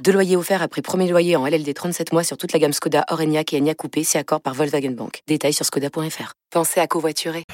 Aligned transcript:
Deux 0.00 0.12
loyers 0.12 0.36
offerts 0.36 0.62
après 0.62 0.82
premier 0.82 1.08
loyer 1.08 1.36
en 1.36 1.46
LLD 1.46 1.72
37 1.72 2.12
mois 2.12 2.24
sur 2.24 2.36
toute 2.36 2.52
la 2.52 2.58
gamme 2.58 2.72
Skoda, 2.72 3.04
Orenia 3.10 3.42
et 3.52 3.58
Enya 3.58 3.74
Coupé, 3.74 4.02
c'est 4.02 4.18
accord 4.18 4.40
par 4.40 4.54
Volkswagen 4.54 4.90
Bank. 4.90 5.20
Détails 5.28 5.52
sur 5.52 5.64
skoda.fr. 5.64 6.32
Pensez 6.50 6.80
à 6.80 6.86
covoiturer. 6.86 7.44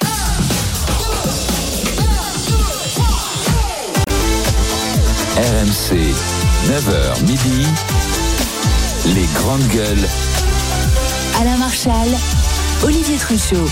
RMC, 5.37 5.95
9h 6.67 7.21
midi, 7.21 7.67
les 9.13 9.27
grandes 9.35 9.67
gueules. 9.67 10.07
Alain 11.39 11.57
Marchal, 11.57 12.09
Olivier 12.83 13.17
Truchot. 13.17 13.67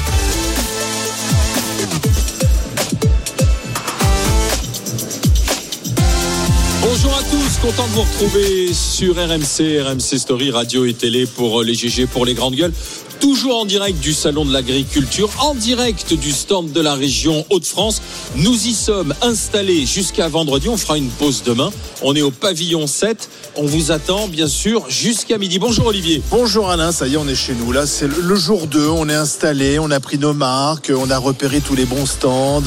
Bonjour 6.82 7.14
à 7.14 7.24
tous, 7.24 7.37
content 7.62 7.88
de 7.88 7.94
vous 7.94 8.02
retrouver 8.02 8.74
sur 8.74 9.16
RMC, 9.16 9.82
RMC 9.82 10.20
Story, 10.20 10.52
radio 10.52 10.86
et 10.86 10.94
télé 10.94 11.26
pour 11.26 11.64
les 11.64 11.74
GG, 11.74 12.06
pour 12.06 12.26
les 12.26 12.34
grandes 12.34 12.56
gueules 12.56 12.74
toujours 13.20 13.60
en 13.60 13.66
direct 13.66 14.00
du 14.00 14.14
Salon 14.14 14.46
de 14.46 14.54
l'Agriculture, 14.54 15.30
en 15.40 15.56
direct 15.56 16.14
du 16.14 16.32
stand 16.32 16.72
de 16.72 16.82
la 16.82 16.94
région 16.94 17.46
Hauts-de-France. 17.50 18.02
Nous 18.36 18.68
y 18.68 18.74
sommes 18.74 19.14
installés 19.22 19.86
jusqu'à 19.86 20.28
vendredi. 20.28 20.70
On 20.70 20.78
fera 20.78 20.98
une 20.98 21.10
pause 21.10 21.44
demain. 21.44 21.72
On 22.04 22.16
est 22.16 22.22
au 22.22 22.32
pavillon 22.32 22.88
7. 22.88 23.30
On 23.56 23.66
vous 23.66 23.92
attend, 23.92 24.28
bien 24.28 24.48
sûr, 24.48 24.90
jusqu'à 24.90 25.38
midi. 25.38 25.60
Bonjour 25.60 25.88
Olivier. 25.88 26.22
Bonjour 26.30 26.70
Alain, 26.70 26.92
ça 26.92 27.08
y 27.08 27.16
est, 27.16 27.18
on 27.18 27.28
est 27.28 27.36
chez 27.36 27.54
nous. 27.54 27.72
Là, 27.72 27.88
c'est 27.88 28.08
le 28.08 28.36
jour 28.36 28.68
2. 28.68 28.88
On 28.88 29.10
est 29.10 29.16
installé, 29.16 29.80
on 29.80 29.90
a 29.90 30.00
pris 30.00 30.20
nos 30.20 30.34
marques, 30.34 30.92
on 30.96 31.10
a 31.10 31.18
repéré 31.18 31.62
tous 31.62 31.76
les 31.76 31.86
bons 31.86 32.06
stands. 32.06 32.64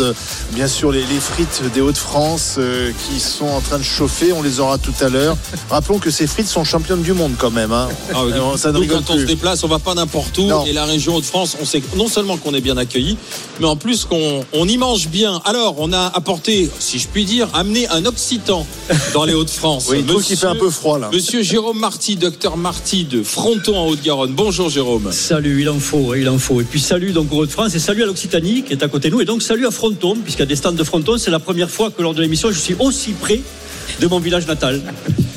Bien 0.52 0.68
sûr, 0.68 0.90
les, 0.92 1.04
frites 1.20 1.62
des 1.74 1.80
Hauts-de-France 1.80 2.56
euh, 2.58 2.92
qui 3.06 3.20
sont 3.20 3.46
en 3.46 3.60
train 3.60 3.78
de 3.78 3.84
chauffer. 3.84 4.32
On 4.32 4.42
les 4.42 4.58
aura 4.58 4.78
tout 4.82 4.94
à 5.00 5.08
l'heure. 5.08 5.36
Rappelons 5.70 5.98
que 5.98 6.10
ces 6.10 6.26
frites 6.26 6.48
sont 6.48 6.64
championnes 6.64 7.02
du 7.02 7.12
monde 7.12 7.32
quand 7.38 7.50
même. 7.50 7.72
Hein. 7.72 7.88
Ah 8.14 8.22
ça 8.56 8.72
ne 8.72 8.84
quand 8.84 9.10
on 9.10 9.16
se 9.16 9.24
déplace, 9.24 9.62
on 9.64 9.68
va 9.68 9.78
pas 9.78 9.94
n'importe 9.94 10.38
où 10.38 10.50
et 10.66 10.72
la 10.72 10.84
région 10.84 11.16
Hauts-de-France, 11.16 11.56
on 11.60 11.64
sait 11.64 11.82
non 11.96 12.08
seulement 12.08 12.36
qu'on 12.36 12.54
est 12.54 12.60
bien 12.60 12.76
accueilli, 12.76 13.16
mais 13.60 13.66
en 13.66 13.76
plus 13.76 14.04
qu'on 14.04 14.44
on 14.52 14.68
y 14.68 14.76
mange 14.76 15.08
bien. 15.08 15.40
Alors, 15.44 15.76
on 15.78 15.92
a 15.92 16.06
apporté, 16.14 16.70
si 16.78 16.98
je 16.98 17.08
puis 17.08 17.24
dire, 17.24 17.48
amené 17.54 17.88
un 17.88 18.04
Occitan 18.06 18.66
dans 19.12 19.24
les 19.24 19.34
Hauts-de-France. 19.34 19.86
oui, 19.90 20.02
Monsieur, 20.02 20.20
qui 20.20 20.36
fait 20.36 20.46
un 20.46 20.54
peu 20.54 20.70
froid 20.70 20.98
là. 20.98 21.10
Monsieur 21.12 21.42
Jérôme 21.42 21.78
Marty, 21.78 22.16
docteur 22.16 22.56
Marty 22.56 23.04
de 23.04 23.22
Fronton 23.22 23.76
en 23.76 23.86
Haute-Garonne. 23.88 24.32
Bonjour 24.32 24.70
Jérôme. 24.70 25.10
Salut, 25.12 25.62
il 25.62 25.68
en 25.68 25.78
faut, 25.78 26.14
il 26.14 26.28
en 26.28 26.38
faut. 26.38 26.60
Et 26.60 26.64
puis 26.64 26.80
salut 26.80 27.12
donc 27.12 27.32
aux 27.32 27.38
Hauts-de-France 27.38 27.74
et 27.74 27.78
salut 27.78 28.02
à 28.02 28.06
l'Occitanie 28.06 28.62
qui 28.62 28.72
est 28.72 28.82
à 28.82 28.88
côté 28.88 29.10
de 29.10 29.14
nous. 29.14 29.20
Et 29.20 29.24
donc 29.24 29.42
salut 29.42 29.66
à 29.66 29.70
Fronton, 29.70 30.16
puisqu'il 30.22 30.40
y 30.40 30.42
a 30.42 30.46
des 30.46 30.56
stands 30.56 30.72
de 30.72 30.84
Fronton. 30.84 31.16
C'est 31.18 31.30
la 31.30 31.38
première 31.40 31.70
fois 31.70 31.90
que 31.90 32.02
lors 32.02 32.14
de 32.14 32.22
l'émission, 32.22 32.50
je 32.50 32.58
suis 32.58 32.76
aussi 32.78 33.12
près 33.12 33.40
de 33.98 34.06
mon 34.06 34.20
village 34.20 34.46
natal. 34.46 34.80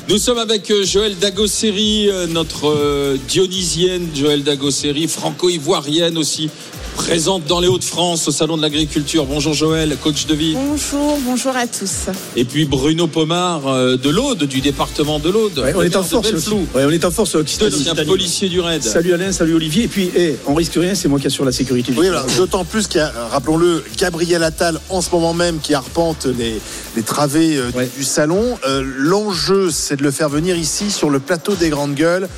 Nous 0.08 0.18
sommes 0.18 0.38
avec 0.38 0.70
euh, 0.70 0.84
Joël 0.84 1.16
Dagosseri, 1.16 2.10
euh, 2.10 2.26
notre 2.26 2.68
euh, 2.68 3.16
dionysienne 3.28 4.08
Joël 4.14 4.42
Dagosseri, 4.42 5.08
franco-ivoirienne 5.08 6.18
aussi, 6.18 6.50
présente 6.94 7.44
dans 7.44 7.60
les 7.60 7.68
Hauts-de-France 7.68 8.28
au 8.28 8.32
Salon 8.32 8.56
de 8.56 8.62
l'Agriculture. 8.62 9.26
Bonjour 9.26 9.52
Joël, 9.52 9.96
coach 10.02 10.26
de 10.26 10.34
vie. 10.34 10.54
Bonjour, 10.54 11.18
bonjour 11.24 11.56
à 11.56 11.66
tous. 11.66 12.08
Et 12.36 12.44
puis 12.44 12.64
Bruno 12.64 13.06
Pomard 13.06 13.66
euh, 13.66 13.96
de 13.96 14.10
l'Aude, 14.10 14.44
du 14.44 14.60
département 14.60 15.18
de 15.18 15.30
l'Aude. 15.30 15.62
on, 15.74 15.82
est 15.82 15.96
en 15.96 16.02
force 16.02 16.32
on 16.74 16.90
est 16.90 17.04
en 17.04 17.10
force 17.10 17.36
un 17.36 18.04
policier 18.04 18.48
du 18.48 18.60
RAID. 18.60 18.82
Salut 18.82 19.12
Alain, 19.12 19.32
salut 19.32 19.54
Olivier. 19.54 19.84
Et 19.84 19.88
puis, 19.88 20.10
hey, 20.14 20.36
on 20.46 20.54
risque 20.54 20.74
rien, 20.74 20.94
c'est 20.94 21.08
moi 21.08 21.18
qui 21.18 21.26
assure 21.26 21.44
la 21.44 21.52
sécurité. 21.52 21.92
Oui, 21.96 22.08
d'autant 22.36 22.64
plus 22.64 22.86
qu'il 22.86 22.98
y 22.98 23.04
a, 23.04 23.12
rappelons-le, 23.30 23.84
Gabriel 23.98 24.42
Attal 24.42 24.80
en 24.88 25.00
ce 25.00 25.10
moment 25.10 25.34
même 25.34 25.58
qui 25.60 25.74
arpente 25.74 26.26
les, 26.26 26.60
les 26.96 27.02
travées 27.02 27.56
euh, 27.56 27.70
du, 27.96 28.04
salon. 28.04 28.58
Euh, 28.66 28.82
l'enjeu, 28.98 29.70
c'est 29.70 29.96
de 29.96 30.02
le 30.02 30.10
faire 30.10 30.28
venir 30.28 30.56
ici 30.56 30.90
sur 30.90 31.10
le 31.10 31.18
plateau 31.18 31.54
des 31.54 31.70
Grandes 31.70 31.94
Gueules. 31.94 32.28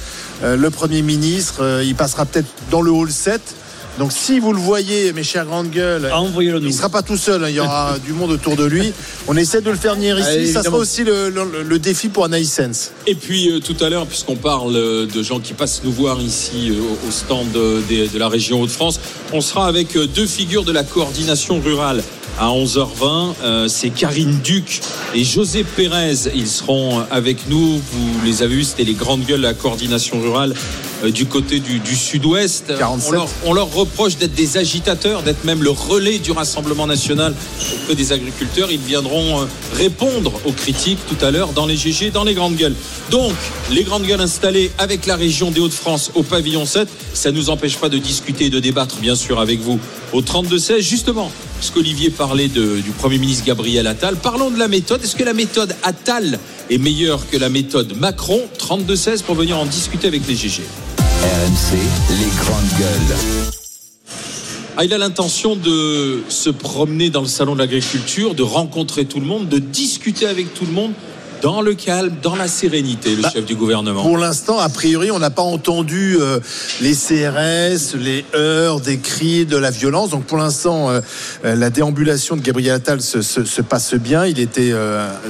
le 0.43 0.71
Premier 0.71 1.03
ministre, 1.03 1.83
il 1.85 1.95
passera 1.95 2.27
peut-être 2.27 2.49
dans 2.71 2.83
le 2.83 2.91
hall 2.91 3.11
7. 3.11 3.41
Donc 3.99 4.13
si 4.13 4.41
vous 4.41 4.53
le 4.53 4.59
voyez, 4.59 5.13
mes 5.13 5.23
chers 5.23 5.47
grandes 5.47 5.71
gueules, 5.71 6.11
il 6.41 6.53
ne 6.53 6.71
sera 6.71 6.89
pas 6.89 7.03
tout 7.03 7.17
seul, 7.17 7.45
hein. 7.45 7.49
il 7.49 7.55
y 7.55 7.61
aura 7.61 7.99
du 8.05 8.13
monde 8.13 8.31
autour 8.31 8.57
de 8.57 8.65
lui. 8.65 8.93
On 9.27 9.37
essaie 9.37 9.61
de 9.61 9.71
le 9.71 9.77
faire 9.77 9.95
venir 9.95 10.19
ici, 10.19 10.53
ça 10.53 10.63
sera 10.63 10.77
aussi 10.77 11.05
le, 11.05 11.79
défi 11.79 12.09
pour 12.09 12.25
Anaïsens. 12.25 12.93
Et 13.07 13.15
puis 13.15 13.51
euh, 13.51 13.61
tout 13.61 13.77
à 13.85 13.89
l'heure, 13.89 14.07
puisqu'on 14.07 14.37
parle 14.37 14.75
de 14.75 15.23
gens 15.23 15.41
qui 15.41 15.53
passent 15.53 15.83
nous 15.85 15.93
voir 15.93 16.21
ici 16.21 16.71
euh, 16.71 17.09
au 17.09 17.11
stand 17.11 17.51
de, 17.53 18.19
la 18.19 18.29
région 18.29 18.63
Hauts-de-France, 18.63 19.01
on 19.33 19.41
sera 19.41 19.67
avec 19.67 19.97
euh, 19.97 20.07
deux 20.07 20.27
figures 20.27 20.65
de 20.65 20.73
la 20.73 20.83
coordination 20.83 21.61
rurale 21.61 22.03
à 22.39 22.49
11h20. 22.49 23.69
c'est 23.69 23.91
Karine 23.91 24.41
Duc 24.43 24.81
et 25.15 25.25
José 25.25 25.65
Pérez. 25.65 26.31
Ils 26.35 26.49
seront 26.49 27.05
avec 27.11 27.49
nous. 27.49 27.79
Vous 27.79 28.25
les 28.25 28.43
avez 28.43 28.57
vus, 28.57 28.65
c'était 28.65 28.85
les 28.85 28.95
grandes 28.95 29.25
gueules 29.25 29.41
de 29.41 29.47
la 29.47 29.55
coordination 29.55 30.21
rurale 30.21 30.55
euh, 31.05 31.11
du 31.11 31.27
côté 31.27 31.61
du, 31.61 31.97
sud-ouest. 31.97 32.73
On 33.45 33.53
leur, 33.53 33.73
reproche 33.73 34.17
d'être 34.17 34.35
des 34.35 34.57
agitateurs, 34.57 35.23
d'être 35.23 35.45
même 35.45 35.63
le 35.63 35.71
relais 35.71 36.19
du 36.19 36.33
Rassemblement 36.33 36.87
national 36.87 37.35
auprès 37.75 37.95
des 37.95 38.13
agriculteurs. 38.13 38.71
Ils 38.71 38.81
viendront 38.81 39.43
euh, 39.43 39.45
répondre 39.75 40.41
aux 40.45 40.53
critiques 40.53 40.99
tout 41.09 41.23
à 41.25 41.31
l'heure 41.31 41.53
dans 41.53 41.67
les 41.67 41.77
GG, 41.77 42.11
dans 42.11 42.25
les 42.25 42.35
grandes 42.35 42.57
gueules. 42.57 42.75
Donc, 43.11 43.33
les 43.71 43.83
grandes 43.83 44.05
gueules 44.05 44.21
installées 44.21 44.71
avec 44.79 45.07
la 45.07 45.17
région 45.17 45.51
des 45.51 45.61
Hauts-de-France 45.61 46.13
au 46.15 46.23
pavillon 46.23 46.65
7, 46.65 46.89
ça 47.13 47.31
ne 47.31 47.37
nous 47.37 47.51
empêche 47.51 47.77
pas 47.77 47.89
de 47.89 47.99
discuter 47.99 48.47
et 48.47 48.51
de 48.51 48.61
débattre, 48.61 48.97
bien 48.97 49.17
sûr, 49.17 49.39
avec 49.41 49.61
vous 49.61 49.79
au 50.13 50.23
32-16. 50.23 50.81
Justement, 50.81 51.31
parce 51.57 51.71
qu'Olivier 51.71 52.11
parlait 52.11 52.49
du 52.49 52.91
Premier 52.99 53.19
ministre 53.19 53.45
Gabriel 53.45 53.87
Attal, 53.87 54.17
parlons 54.17 54.51
de 54.51 54.59
la 54.59 54.69
méthode. 54.69 55.03
Est-ce 55.03 55.17
que 55.17 55.25
la 55.25 55.33
méthode 55.33 55.75
Attal 55.83 56.39
est 56.71 56.79
meilleure 56.79 57.29
que 57.31 57.37
la 57.37 57.49
méthode 57.49 57.97
Macron? 57.97 58.43
32-16 58.59 59.23
pour 59.23 59.35
venir 59.35 59.59
en 59.59 59.65
discuter 59.65 60.07
avec 60.07 60.27
les 60.27 60.35
GG. 60.35 60.63
RMC, 60.99 61.79
les 62.11 62.45
grandes 62.45 62.79
gueules. 62.79 63.17
Ah, 64.77 64.85
il 64.85 64.93
a 64.93 64.99
l'intention 64.99 65.57
de 65.57 66.23
se 66.29 66.51
promener 66.51 67.09
dans 67.09 67.23
le 67.23 67.27
salon 67.27 67.55
de 67.55 67.61
l'agriculture, 67.61 68.35
de 68.35 68.43
rencontrer 68.43 69.07
tout 69.07 69.21
le 69.21 69.27
monde, 69.27 69.49
de 69.49 69.59
discuter 69.59 70.27
avec 70.27 70.53
tout 70.53 70.67
le 70.67 70.73
monde 70.73 70.93
dans 71.47 71.63
le 71.63 71.75
calme, 71.75 72.17
dans 72.25 72.35
la 72.35 72.49
sérénité, 72.49 73.15
le 73.15 73.23
bah, 73.23 73.31
chef 73.33 73.45
du 73.45 73.55
gouvernement 73.55 74.03
Pour 74.03 74.19
l'instant, 74.19 74.59
a 74.59 74.69
priori, 74.69 75.13
on 75.13 75.21
n'a 75.21 75.31
pas 75.31 75.43
entendu 75.43 76.17
euh, 76.19 76.41
les 76.81 76.93
CRS, 76.93 77.95
les 77.97 78.25
heurts, 78.35 78.81
des 78.81 78.99
cris, 78.99 79.47
de 79.47 79.57
la 79.57 79.71
violence. 79.71 80.11
Donc 80.11 80.25
pour 80.25 80.39
l'instant, 80.39 80.91
euh, 80.91 81.01
euh, 81.45 81.55
la 81.55 81.71
déambulation 81.71 82.35
de 82.35 82.41
Gabriel 82.41 82.75
Attal 82.75 83.01
se, 83.01 83.61
passe 83.63 83.95
bien. 83.95 84.27
Il 84.27 84.41
était 84.41 84.73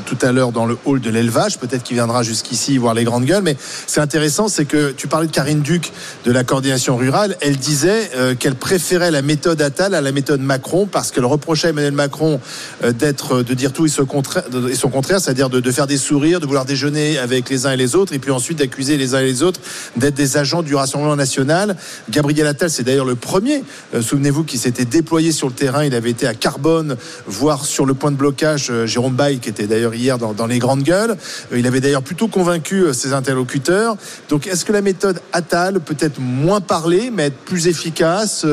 tout 0.06 0.16
à 0.22 0.32
l'heure 0.32 0.52
dans 0.52 0.64
le 0.64 0.78
hall 0.86 1.02
de 1.02 1.10
l'élevage. 1.10 1.58
Peut-être 1.58 1.82
qu'il 1.82 1.96
viendra 1.96 2.22
jusqu'ici 2.22 2.78
voir 2.78 2.94
les 2.94 3.04
grandes 3.04 3.26
gueules. 3.26 3.42
Mais 3.42 3.56
c'est 3.86 4.00
intéressant, 4.00 4.48
c'est 4.48 4.64
que 4.64 4.92
tu 4.92 5.08
parlais 5.08 5.26
de 5.26 5.32
Karine 5.32 5.60
Duc 5.60 5.92
de 6.24 6.32
la 6.32 6.44
coordination 6.44 6.96
rurale. 6.96 7.36
Elle 7.42 7.58
disait 7.58 8.10
qu'elle 8.38 8.54
préférait 8.54 9.10
la 9.10 9.20
méthode 9.20 9.60
Attal 9.60 9.94
à 9.94 10.00
la 10.00 10.12
méthode 10.12 10.40
Macron 10.40 10.86
parce 10.90 11.10
qu'elle 11.10 11.26
reprochait 11.26 11.66
à 11.66 11.70
Emmanuel 11.70 11.92
Macron 11.92 12.40
d'être, 12.82 13.42
de 13.42 13.54
dire 13.54 13.74
tout 13.74 13.84
et 13.84 13.90
son 13.90 14.06
contraire, 14.06 14.44
son 14.74 14.88
contraire 14.88 15.20
c'est-à-dire 15.20 15.50
de, 15.50 15.60
de 15.60 15.70
faire 15.70 15.86
des 15.86 16.05
sourire, 16.06 16.40
de 16.40 16.46
vouloir 16.46 16.64
déjeuner 16.64 17.18
avec 17.18 17.50
les 17.50 17.66
uns 17.66 17.72
et 17.72 17.76
les 17.76 17.96
autres, 17.96 18.12
et 18.12 18.18
puis 18.18 18.30
ensuite 18.30 18.58
d'accuser 18.58 18.96
les 18.96 19.14
uns 19.14 19.20
et 19.20 19.24
les 19.26 19.42
autres 19.42 19.60
d'être 19.96 20.14
des 20.14 20.36
agents 20.36 20.62
du 20.62 20.74
Rassemblement 20.74 21.16
national. 21.16 21.76
Gabriel 22.10 22.46
Attal, 22.46 22.70
c'est 22.70 22.84
d'ailleurs 22.84 23.04
le 23.04 23.16
premier, 23.16 23.64
euh, 23.94 24.02
souvenez-vous, 24.02 24.44
qui 24.44 24.58
s'était 24.58 24.84
déployé 24.84 25.32
sur 25.32 25.48
le 25.48 25.52
terrain. 25.52 25.84
Il 25.84 25.94
avait 25.94 26.10
été 26.10 26.26
à 26.26 26.34
Carbone, 26.34 26.96
voir 27.26 27.64
sur 27.64 27.86
le 27.86 27.94
point 27.94 28.10
de 28.10 28.16
blocage 28.16 28.68
euh, 28.70 28.86
Jérôme 28.86 29.14
Bail, 29.14 29.38
qui 29.40 29.48
était 29.48 29.66
d'ailleurs 29.66 29.94
hier 29.94 30.18
dans, 30.18 30.46
les 30.46 30.58
grandes 30.58 30.82
gueules. 30.82 31.16
Euh, 31.52 31.58
il 31.58 31.66
avait 31.66 31.80
d'ailleurs 31.80 32.02
plutôt 32.02 32.28
convaincu 32.28 32.84
ses 32.92 33.12
interlocuteurs. 33.12 33.96
Donc, 34.28 34.46
est-ce 34.46 34.64
que 34.64 34.72
la 34.72 34.82
méthode 34.82 35.20
Attal 35.32 35.80
peut 35.80 35.96
être 35.98 36.20
moins 36.20 36.60
parlée, 36.60 37.10
mais 37.12 37.26
être 37.26 37.38
plus 37.38 37.66
efficace, 37.66 38.46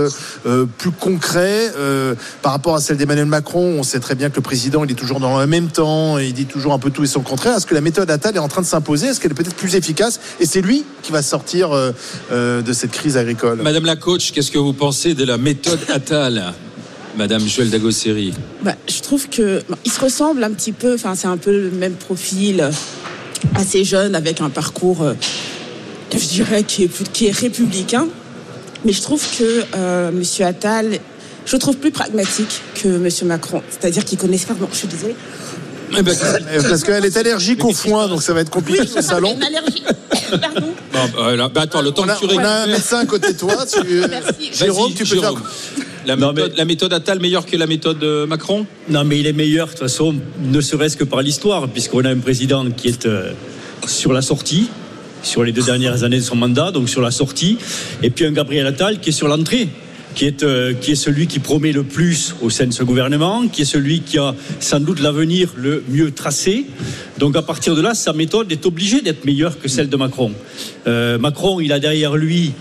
plus 0.78 0.92
concret 0.92 1.72
par 2.42 2.51
rapport 2.51 2.75
à 2.75 2.80
celle 2.80 2.98
d'Emmanuel 2.98 3.25
Macron? 3.25 3.75
On 3.78 3.83
sait 3.83 4.00
très 4.00 4.16
bien 4.16 4.30
que 4.30 4.38
le 4.38 4.42
président, 4.42 4.83
il 4.83 4.92
est 4.92 4.95
toujours 4.95 5.19
dans 5.19 5.39
le 5.39 5.48
même 5.48 5.68
temps, 5.68 6.18
il 6.18 6.33
dit 6.33 6.45
toujours 6.45 6.74
un 6.74 6.80
peu 6.80 6.89
tout 6.89 7.04
et 7.04 7.07
son 7.07 7.22
Est-ce 7.33 7.65
que 7.65 7.74
la 7.74 7.81
méthode 7.81 8.09
Attal 8.09 8.35
est 8.35 8.39
en 8.39 8.47
train 8.47 8.62
de 8.62 8.68
s'imposer 8.68 9.07
Est-ce 9.07 9.19
qu'elle 9.19 9.31
est 9.31 9.35
peut-être 9.35 9.56
plus 9.56 9.75
efficace 9.75 10.19
Et 10.39 10.45
c'est 10.45 10.62
lui 10.62 10.83
qui 11.01 11.12
va 11.12 11.21
sortir 11.21 11.71
euh, 11.71 11.91
euh, 12.31 12.62
de 12.62 12.74
cette 12.74 12.91
crise 12.91 13.18
agricole? 13.18 13.62
Madame 13.62 13.85
la 13.85 13.95
coach, 13.95 14.31
qu'est-ce 14.31 14.51
que 14.51 14.57
vous 14.57 14.74
pensez 14.74 15.13
de 15.13 15.25
la 15.25 15.38
méthode 15.38 15.80
Attal 15.89 16.53
Madame 17.18 17.47
Joël 17.47 17.69
Dagosseri 17.69 18.33
bah, 18.63 18.75
Je 18.88 19.01
trouve 19.01 19.30
qu'il 19.30 19.62
se 19.85 20.00
ressemble 20.00 20.44
un 20.44 20.51
petit 20.51 20.71
peu, 20.71 20.95
enfin 20.95 21.15
c'est 21.15 21.27
un 21.27 21.38
peu 21.38 21.51
le 21.51 21.71
même 21.71 21.94
profil, 21.94 22.69
assez 23.56 23.83
jeune, 23.83 24.15
avec 24.15 24.41
un 24.41 24.50
parcours, 24.50 25.03
euh, 25.03 25.13
je 26.12 26.27
dirais, 26.27 26.63
qui 26.63 26.83
est, 26.83 27.12
qui 27.12 27.27
est 27.27 27.31
républicain. 27.31 28.07
Mais 28.85 28.94
je 28.94 29.01
trouve 29.01 29.24
que 29.38 29.63
M. 30.09 30.24
Attal 30.41 31.00
je 31.45 31.57
trouve 31.57 31.77
plus 31.77 31.91
pragmatique 31.91 32.62
que 32.75 32.88
M. 32.88 33.27
Macron. 33.27 33.62
C'est-à-dire 33.69 34.06
qu'il 34.06 34.18
connaît 34.18 34.38
pas. 34.38 34.53
Bon, 34.53 34.68
je 34.71 34.77
suis 34.77 34.88
désolée. 34.88 35.15
Eh 35.98 36.01
ben, 36.01 36.16
Parce 36.69 36.84
qu'elle 36.84 37.06
est 37.06 37.18
allergique 37.18 37.63
au 37.66 37.74
foin, 37.74 38.07
donc 38.07 38.22
ça 38.24 38.34
va 38.34 38.42
être 38.42 38.50
compliqué 38.50 38.81
au 38.98 39.01
salon. 39.01 39.36
Une 39.36 39.44
allergie. 39.44 39.84
Pardon. 40.42 40.74
bon, 40.94 41.00
bah. 41.38 41.50
Bah, 41.54 41.62
attends, 41.62 41.81
le 41.81 41.92
temps 41.92 42.04
On 42.06 42.10
a, 42.10 42.16
que 42.16 42.25
tu 42.25 42.36
on 42.36 42.40
a 42.40 42.50
un 42.63 42.68
médecin 42.68 43.00
à 43.00 43.06
côté 43.06 43.34
de 43.34 43.38
toi. 43.38 43.54
tu- 43.72 43.88
Merci. 44.10 44.50
Jérôme, 44.54 44.92
tu 44.94 45.00
peux 45.00 45.06
Jérôme. 45.06 45.38
faire. 45.38 45.86
La 46.06 46.16
Non, 46.16 46.34
méthode, 46.34 46.51
mais- 46.51 46.57
la 46.57 46.66
méthode 46.66 46.94
Attal 46.94 47.19
meilleure 47.19 47.45
que 47.45 47.56
la 47.56 47.68
méthode 47.68 48.04
euh, 48.04 48.25
Macron? 48.25 48.66
Non, 48.90 49.04
mais 49.06 49.19
il 49.19 49.28
est 49.28 49.34
meilleur, 49.34 49.68
de 49.68 49.72
toute 49.72 49.80
façon, 49.81 50.16
ne 50.44 50.62
serait-ce 50.62 50.98
que 50.98 51.04
par 51.06 51.22
l'histoire, 51.22 51.68
puisqu'on 51.69 52.04
a 52.06 52.10
un 52.10 52.18
président 52.19 52.69
qui 52.72 52.90
est 52.90 53.06
euh, 53.06 53.31
sur 53.88 54.12
la 54.12 54.22
sortie, 54.22 54.69
sur 55.22 55.44
les 55.44 55.51
deux 55.54 55.62
dernières 55.62 56.04
années 56.04 56.18
de 56.18 56.24
son 56.24 56.36
mandat, 56.36 56.72
donc 56.72 56.90
sur 56.90 57.01
la 57.01 57.12
sortie, 57.12 57.57
et 58.01 58.10
puis 58.10 58.25
un 58.25 58.31
Gabriel 58.31 58.68
Attal 58.68 59.00
qui 59.00 59.10
est 59.10 59.13
sur 59.13 59.28
l'entrée. 59.30 59.69
Qui 60.15 60.25
est, 60.25 60.44
euh, 60.44 60.74
qui 60.74 60.92
est 60.92 60.95
celui 60.95 61.25
qui 61.25 61.39
promet 61.39 61.71
le 61.71 61.83
plus 61.83 62.36
au 62.42 62.51
sein 62.51 62.68
de 62.68 62.71
ce 62.71 62.83
gouvernement, 62.83 63.48
qui 63.48 63.63
est 63.63 63.65
celui 63.65 64.01
qui 64.01 64.19
a 64.19 64.36
sans 64.60 64.80
doute 64.80 65.00
l'avenir 65.00 65.54
le 65.56 65.83
mieux 65.89 66.12
tracé. 66.12 66.65
Donc 67.18 67.36
à 67.36 67.42
partir 67.42 67.75
de 67.75 67.81
là, 67.81 67.95
sa 67.95 68.13
méthode 68.13 68.51
est 68.51 68.65
obligée 68.65 69.01
d'être 69.01 69.25
meilleure 69.25 69.60
que 69.60 69.68
celle 69.68 69.89
de 69.89 69.98
Macron. 69.98 70.31
Euh, 70.86 71.18
Macron, 71.18 71.60
il 71.60 71.71
a 71.74 71.80
derrière 71.80 72.15
lui 72.15 72.54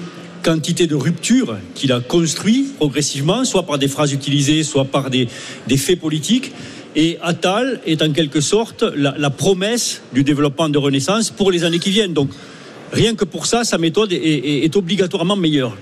quantité 0.43 0.87
de 0.87 0.95
ruptures 0.95 1.57
qu'il 1.75 1.93
a 1.93 2.01
construit 2.01 2.67
progressivement, 2.77 3.45
soit 3.45 3.65
par 3.65 3.79
des 3.79 3.89
phrases 3.89 4.13
utilisées, 4.13 4.63
soit 4.63 4.85
par 4.85 5.09
des, 5.09 5.29
faits 5.77 6.01
politiques. 6.01 6.53
Et 6.95 7.19
Attal 7.23 7.81
est 7.87 8.03
en 8.03 8.13
quelque 8.13 8.41
sorte 8.41 8.85
la, 8.95 9.31
promesse 9.31 10.03
du 10.13 10.25
développement 10.25 10.69
de 10.69 10.79
Renaissance 10.79 11.31
pour 11.31 11.51
les 11.51 11.65
années 11.65 11.79
qui 11.79 11.91
viennent. 11.91 12.13
Donc, 12.13 12.31
rien 12.93 13.15
que 13.15 13.25
pour 13.25 13.47
ça, 13.47 13.65
sa 13.65 13.79
méthode 13.79 14.13
est 14.13 14.77
obligatoirement 14.77 15.37
meilleure. 15.37 15.77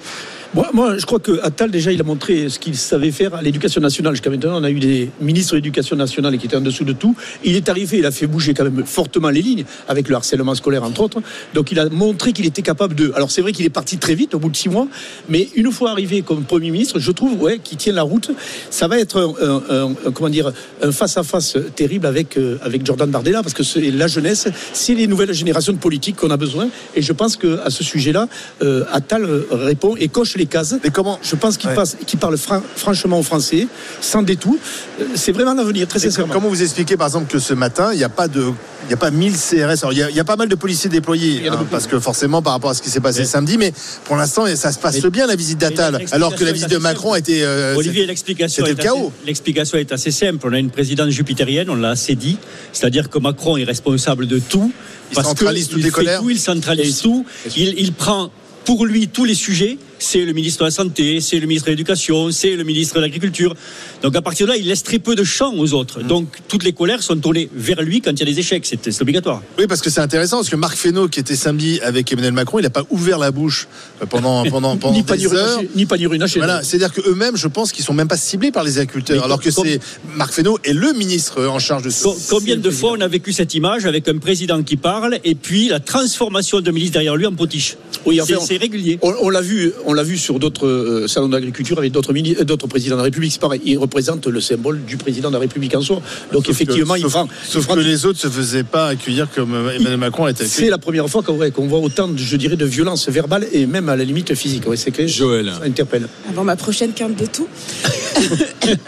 Moi, 0.52 0.68
moi, 0.72 0.98
je 0.98 1.06
crois 1.06 1.20
que 1.20 1.40
Attal, 1.44 1.70
déjà, 1.70 1.92
il 1.92 2.00
a 2.00 2.02
montré 2.02 2.48
ce 2.48 2.58
qu'il 2.58 2.76
savait 2.76 3.12
faire 3.12 3.36
à 3.36 3.42
l'éducation 3.42 3.80
nationale. 3.80 4.14
Jusqu'à 4.14 4.30
maintenant, 4.30 4.60
on 4.60 4.64
a 4.64 4.70
eu 4.70 4.80
des 4.80 5.08
ministres 5.20 5.52
de 5.52 5.58
l'éducation 5.58 5.94
nationale 5.94 6.36
qui 6.38 6.46
étaient 6.46 6.56
en 6.56 6.60
dessous 6.60 6.82
de 6.82 6.92
tout. 6.92 7.14
Il 7.44 7.54
est 7.54 7.68
arrivé, 7.68 7.98
il 7.98 8.06
a 8.06 8.10
fait 8.10 8.26
bouger 8.26 8.52
quand 8.52 8.64
même 8.64 8.84
fortement 8.84 9.30
les 9.30 9.42
lignes, 9.42 9.64
avec 9.86 10.08
le 10.08 10.16
harcèlement 10.16 10.56
scolaire, 10.56 10.82
entre 10.82 11.02
autres. 11.02 11.22
Donc, 11.54 11.70
il 11.70 11.78
a 11.78 11.88
montré 11.88 12.32
qu'il 12.32 12.46
était 12.46 12.62
capable 12.62 12.96
de. 12.96 13.12
Alors, 13.14 13.30
c'est 13.30 13.42
vrai 13.42 13.52
qu'il 13.52 13.64
est 13.64 13.70
parti 13.70 13.98
très 13.98 14.16
vite, 14.16 14.34
au 14.34 14.40
bout 14.40 14.50
de 14.50 14.56
six 14.56 14.68
mois, 14.68 14.88
mais 15.28 15.48
une 15.54 15.70
fois 15.70 15.92
arrivé 15.92 16.22
comme 16.22 16.42
Premier 16.42 16.72
ministre, 16.72 16.98
je 16.98 17.12
trouve 17.12 17.40
ouais, 17.40 17.60
qu'il 17.62 17.78
tient 17.78 17.92
la 17.92 18.02
route. 18.02 18.32
Ça 18.70 18.88
va 18.88 18.98
être 18.98 19.32
un, 19.70 20.10
comment 20.10 20.30
dire, 20.30 20.52
un 20.82 20.90
face-à-face 20.90 21.58
terrible 21.76 22.06
avec, 22.06 22.36
euh, 22.36 22.58
avec 22.62 22.84
Jordan 22.84 23.08
Bardella, 23.08 23.44
parce 23.44 23.54
que 23.54 23.62
c'est 23.62 23.92
la 23.92 24.08
jeunesse, 24.08 24.48
c'est 24.72 24.94
les 24.94 25.06
nouvelles 25.06 25.32
générations 25.32 25.72
de 25.72 25.78
politiques 25.78 26.16
qu'on 26.16 26.30
a 26.30 26.36
besoin. 26.36 26.70
Et 26.96 27.02
je 27.02 27.12
pense 27.12 27.36
qu'à 27.36 27.70
ce 27.70 27.84
sujet-là, 27.84 28.26
euh, 28.62 28.84
Attal 28.90 29.24
répond 29.52 29.94
et 29.94 30.08
coche 30.08 30.39
les 30.40 30.46
cases. 30.46 30.74
Mais 30.82 30.90
comment 30.90 31.18
Je 31.22 31.36
pense 31.36 31.56
qu'il 31.56 31.68
Ouais. 31.70 31.74
passe, 31.76 31.96
qu'il 32.06 32.18
parle 32.18 32.36
fran- 32.36 32.62
franchement 32.76 33.20
au 33.20 33.22
français, 33.22 33.68
sans 34.00 34.22
détour. 34.22 34.56
Euh, 35.00 35.04
C'est 35.14 35.32
vraiment 35.32 35.54
l'avenir, 35.54 35.86
très 35.86 35.98
Et 36.00 36.02
sincèrement. 36.10 36.32
Comment 36.34 36.48
vous 36.48 36.62
expliquez 36.62 36.96
par 36.96 37.06
exemple 37.06 37.30
que 37.30 37.38
ce 37.38 37.54
matin, 37.54 37.90
il 37.92 37.98
n'y 37.98 38.04
a 38.04 38.08
pas 38.08 38.26
de, 38.28 38.40
il 38.84 38.88
n'y 38.88 38.94
a 38.94 38.96
pas 38.96 39.10
1000 39.10 39.34
CRS. 39.36 39.82
Alors, 39.82 39.92
il 39.92 39.98
y, 39.98 40.02
a, 40.02 40.10
il 40.10 40.16
y 40.16 40.20
a 40.20 40.24
pas 40.24 40.36
mal 40.36 40.48
de 40.48 40.54
policiers 40.54 40.90
déployés, 40.90 41.48
hein, 41.48 41.64
parce 41.70 41.86
que 41.86 41.98
forcément 42.00 42.42
par 42.42 42.54
rapport 42.54 42.70
à 42.70 42.74
ce 42.74 42.82
qui 42.82 42.90
s'est 42.90 43.00
passé 43.00 43.24
samedi, 43.24 43.56
mais 43.58 43.72
pour 44.04 44.16
l'instant 44.16 44.46
ça 44.56 44.72
se 44.72 44.78
passe 44.78 45.00
Mais- 45.02 45.10
bien 45.10 45.26
la 45.26 45.36
visite 45.36 45.58
d'Attal, 45.58 45.92
l'explication 45.92 46.16
alors 46.16 46.34
que 46.34 46.44
la 46.44 46.52
visite 46.52 46.70
de 46.70 46.78
Macron 46.78 47.12
a 47.12 47.18
été. 47.18 47.44
euh, 47.44 47.76
Olivier, 47.76 48.06
l'explication 48.06 48.64
c'était 48.64 48.70
est, 48.80 48.84
le 48.84 48.88
assez- 48.90 48.98
chaos. 48.98 49.12
l'explication 49.26 49.78
est 49.78 49.92
assez 49.92 50.10
simple. 50.10 50.38
On 50.48 50.52
a 50.52 50.58
une 50.58 50.70
présidence 50.70 51.10
jupitérienne, 51.10 51.68
on 51.70 51.76
l'a 51.76 51.90
assez 51.90 52.14
dit. 52.14 52.38
C'est-à-dire 52.72 53.08
que 53.10 53.18
Macron 53.18 53.56
est 53.56 53.64
responsable 53.64 54.26
de 54.26 54.38
tout. 54.38 54.72
Il 55.10 55.14
parce 55.16 55.26
centralise 55.28 55.66
que 55.66 55.70
toutes 55.72 55.80
il 55.80 55.84
les 55.84 55.90
fait 55.90 55.94
colères. 55.94 56.20
tout, 56.20 56.30
il 56.30 56.38
centralise 56.38 57.00
tout. 57.02 57.26
Il, 57.56 57.74
il 57.78 57.92
prend 57.92 58.30
pour 58.64 58.86
lui 58.86 59.08
tous 59.08 59.24
les 59.24 59.34
sujets. 59.34 59.76
C'est 60.02 60.24
le 60.24 60.32
ministre 60.32 60.60
de 60.60 60.64
la 60.64 60.70
Santé, 60.70 61.20
c'est 61.20 61.38
le 61.38 61.46
ministre 61.46 61.66
de 61.66 61.72
l'Éducation, 61.72 62.30
c'est 62.32 62.56
le 62.56 62.64
ministre 62.64 62.96
de 62.96 63.00
l'Agriculture. 63.00 63.54
Donc 64.02 64.16
à 64.16 64.22
partir 64.22 64.46
de 64.46 64.52
là, 64.52 64.56
il 64.56 64.66
laisse 64.66 64.82
très 64.82 64.98
peu 64.98 65.14
de 65.14 65.24
champ 65.24 65.52
aux 65.54 65.74
autres. 65.74 66.02
Donc 66.02 66.26
toutes 66.48 66.64
les 66.64 66.72
colères 66.72 67.02
sont 67.02 67.16
tournées 67.16 67.50
vers 67.54 67.82
lui 67.82 68.00
quand 68.00 68.10
il 68.12 68.18
y 68.20 68.22
a 68.22 68.24
des 68.24 68.38
échecs. 68.38 68.64
C'est 68.66 69.02
obligatoire. 69.02 69.42
Oui, 69.58 69.66
parce 69.68 69.82
que 69.82 69.90
c'est 69.90 70.00
intéressant, 70.00 70.38
parce 70.38 70.48
que 70.48 70.56
Marc 70.56 70.76
Fesneau, 70.76 71.08
qui 71.08 71.20
était 71.20 71.36
samedi 71.36 71.80
avec 71.82 72.10
Emmanuel 72.10 72.32
Macron, 72.32 72.58
il 72.58 72.62
n'a 72.62 72.70
pas 72.70 72.84
ouvert 72.90 73.18
la 73.18 73.30
bouche 73.30 73.68
euh, 74.02 74.06
pendant, 74.06 74.42
pendant, 74.50 74.76
pendant 74.78 74.94
ni 74.94 75.02
des 75.02 75.06
panier 75.06 75.26
heures. 75.34 75.60
ni 75.76 75.86
runaché. 76.06 76.38
Voilà, 76.40 76.62
c'est-à-dire 76.62 76.92
qu'eux-mêmes, 76.94 77.36
je 77.36 77.46
pense 77.48 77.70
qu'ils 77.70 77.84
sont 77.84 77.92
même 77.94 78.08
pas 78.08 78.16
ciblés 78.16 78.50
par 78.52 78.64
les 78.64 78.78
agriculteurs, 78.78 79.18
Mais 79.18 79.24
alors 79.24 79.40
que 79.40 79.50
c'est 79.50 79.80
Marc 80.16 80.32
Fesneau 80.32 80.58
est 80.64 80.72
le 80.72 80.92
ministre 80.94 81.44
en 81.46 81.58
charge 81.58 81.82
de 81.82 81.90
Co- 81.90 82.16
Combien 82.30 82.56
de 82.56 82.70
fois 82.70 82.92
on 82.96 83.00
a 83.02 83.08
vécu 83.08 83.32
cette 83.34 83.52
image 83.54 83.84
avec 83.84 84.08
un 84.08 84.16
président 84.16 84.62
qui 84.62 84.76
parle 84.76 85.18
et 85.24 85.34
puis 85.34 85.68
la 85.68 85.80
transformation 85.80 86.60
de 86.62 86.70
ministre 86.70 86.94
derrière 86.94 87.16
lui 87.16 87.26
en 87.26 87.34
potiche? 87.34 87.76
Oui, 88.06 88.18
C'est- 88.26 88.56
régulier. 88.56 88.98
On, 89.02 89.12
on 89.20 89.28
l'a 89.30 89.42
vu, 89.42 89.72
on 89.84 89.89
l'a 89.92 90.02
vu 90.02 90.18
sur 90.18 90.38
d'autres 90.38 90.66
euh, 90.66 91.08
salons 91.08 91.28
d'agriculture 91.28 91.78
avec 91.78 91.92
d'autres 91.92 92.12
mini- 92.12 92.36
euh, 92.40 92.44
d'autres 92.44 92.66
présidents 92.66 92.94
de 92.96 93.00
la 93.00 93.04
République. 93.04 93.32
C'est 93.32 93.40
pareil. 93.40 93.60
Il 93.64 93.78
représente 93.78 94.26
le 94.26 94.40
symbole 94.40 94.84
du 94.84 94.96
président 94.96 95.28
de 95.28 95.34
la 95.34 95.40
République 95.40 95.74
en 95.74 95.82
soi. 95.82 96.00
Donc 96.32 96.46
Sauf 96.46 96.54
effectivement, 96.60 96.94
que, 96.94 96.98
il 96.98 97.02
sauf- 97.02 97.12
prend. 97.12 97.28
Sauf 97.46 97.62
il 97.62 97.66
prend- 97.66 97.74
que 97.76 97.80
les 97.80 98.06
autres 98.06 98.18
se 98.18 98.28
faisaient 98.28 98.64
pas 98.64 98.88
accueillir 98.88 99.28
comme 99.34 99.54
euh, 99.54 99.70
Emmanuel 99.74 99.98
Macron 99.98 100.24
a 100.26 100.30
été 100.30 100.44
C'est 100.44 100.56
accueilli. 100.56 100.70
la 100.70 100.78
première 100.78 101.08
fois 101.08 101.22
qu'on 101.22 101.36
ouais, 101.36 101.50
qu'on 101.50 101.66
voit 101.66 101.78
autant, 101.80 102.08
de, 102.08 102.18
je 102.18 102.36
dirais, 102.36 102.56
de 102.56 102.64
violence 102.64 103.08
verbale 103.08 103.46
et 103.52 103.66
même 103.66 103.88
à 103.88 103.96
la 103.96 104.04
limite 104.04 104.34
physique. 104.34 104.66
Ouais, 104.66 104.76
c'est 104.76 104.90
que 104.90 105.06
Joël. 105.06 105.52
ça 105.58 105.64
interpelle. 105.66 106.08
Avant 106.28 106.44
ma 106.44 106.56
prochaine 106.56 106.92
quinte 106.92 107.16
de 107.16 107.26
tout, 107.26 107.46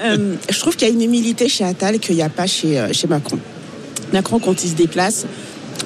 Euh, 0.05 0.35
je 0.51 0.59
trouve 0.59 0.77
qu'il 0.77 0.87
y 0.87 0.91
a 0.91 0.95
une 0.95 1.03
humilité 1.03 1.49
chez 1.49 1.65
Attal 1.65 1.99
qu'il 1.99 2.15
n'y 2.15 2.23
a 2.23 2.29
pas 2.29 2.47
chez, 2.47 2.87
chez 2.93 3.07
Macron. 3.09 3.39
Macron, 4.13 4.39
quand 4.39 4.63
il 4.65 4.71
se 4.71 4.75
déplace, 4.75 5.27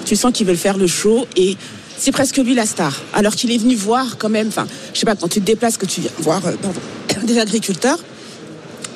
tu 0.05 0.17
sens 0.17 0.33
qu'il 0.33 0.47
veut 0.47 0.53
le 0.53 0.59
faire 0.59 0.77
le 0.77 0.87
show 0.87 1.27
et 1.37 1.57
c'est 1.99 2.13
presque 2.13 2.37
lui 2.39 2.55
la 2.55 2.67
star. 2.67 3.03
Alors 3.13 3.35
qu'il 3.35 3.53
est 3.53 3.59
venu 3.59 3.75
voir 3.75 4.19
quand 4.19 4.29
même, 4.29 4.49
enfin, 4.49 4.67
je 4.93 4.99
sais 5.01 5.07
pas, 5.07 5.17
quand 5.17 5.29
tu 5.29 5.41
te 5.41 5.47
déplaces, 5.47 5.77
que 5.77 5.87
tu 5.87 6.01
viens 6.01 6.11
voir 6.19 6.45
euh, 6.47 6.53
pardon, 6.61 6.81
des 7.27 7.39
agriculteurs, 7.39 7.99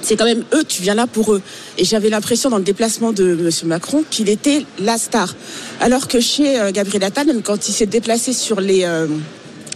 c'est 0.02 0.17
quand 0.17 0.25
même 0.25 0.44
eux, 0.55 0.64
tu 0.64 0.82
viens 0.82 0.94
là 0.94 1.06
pour 1.06 1.35
eux. 1.35 1.43
Et 1.79 1.85
j'avais 1.85 2.08
l'impression 2.11 2.50
dans 2.50 2.58
le 2.58 2.64
déplacement 2.64 3.12
de 3.12 3.32
M. 3.32 3.69
Macron 3.69 4.05
qu'il 4.11 4.29
était 4.29 4.64
la 4.79 4.99
star. 4.99 5.35
Alors 5.81 6.08
que 6.08 6.20
chez 6.20 6.58
euh, 6.58 6.73
Gabriel 6.73 7.05
Attal, 7.05 7.26
même 7.26 7.43
quand 7.43 7.69
il 7.69 7.73
s'est 7.73 7.87
déplacé 7.87 8.32
sur 8.32 8.61
les, 8.61 8.85
euh, 8.85 9.06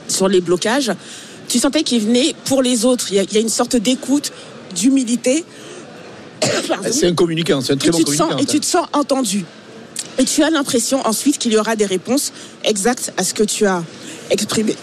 sur 0.08 0.28
les 0.28 0.40
blocages, 0.40 0.92
tu 1.48 1.58
sentais 1.58 1.82
qu'il 1.82 2.02
venait 2.02 2.34
pour 2.46 2.62
les 2.62 2.84
autres. 2.84 3.06
Il 3.10 3.16
y 3.16 3.18
a, 3.18 3.22
il 3.22 3.32
y 3.32 3.36
a 3.36 3.40
une 3.40 3.48
sorte 3.48 3.76
d'écoute, 3.76 4.32
d'humilité. 4.74 5.44
C'est 6.90 7.06
un 7.06 7.14
communicant, 7.14 7.60
c'est 7.62 7.72
un 7.72 7.76
très 7.76 7.88
et 7.88 7.92
bon 7.92 7.98
sens, 7.98 8.18
communicant. 8.18 8.38
et 8.38 8.44
tu 8.44 8.60
te 8.60 8.66
sens 8.66 8.86
entendu. 8.92 9.44
Et 10.18 10.24
tu 10.24 10.42
as 10.42 10.50
l'impression 10.50 11.04
ensuite 11.06 11.38
qu'il 11.38 11.52
y 11.52 11.56
aura 11.58 11.76
des 11.76 11.86
réponses 11.86 12.32
exactes 12.64 13.12
à 13.16 13.24
ce 13.24 13.34
que 13.34 13.42
tu 13.42 13.66
as 13.66 13.82
exprimé. 14.30 14.76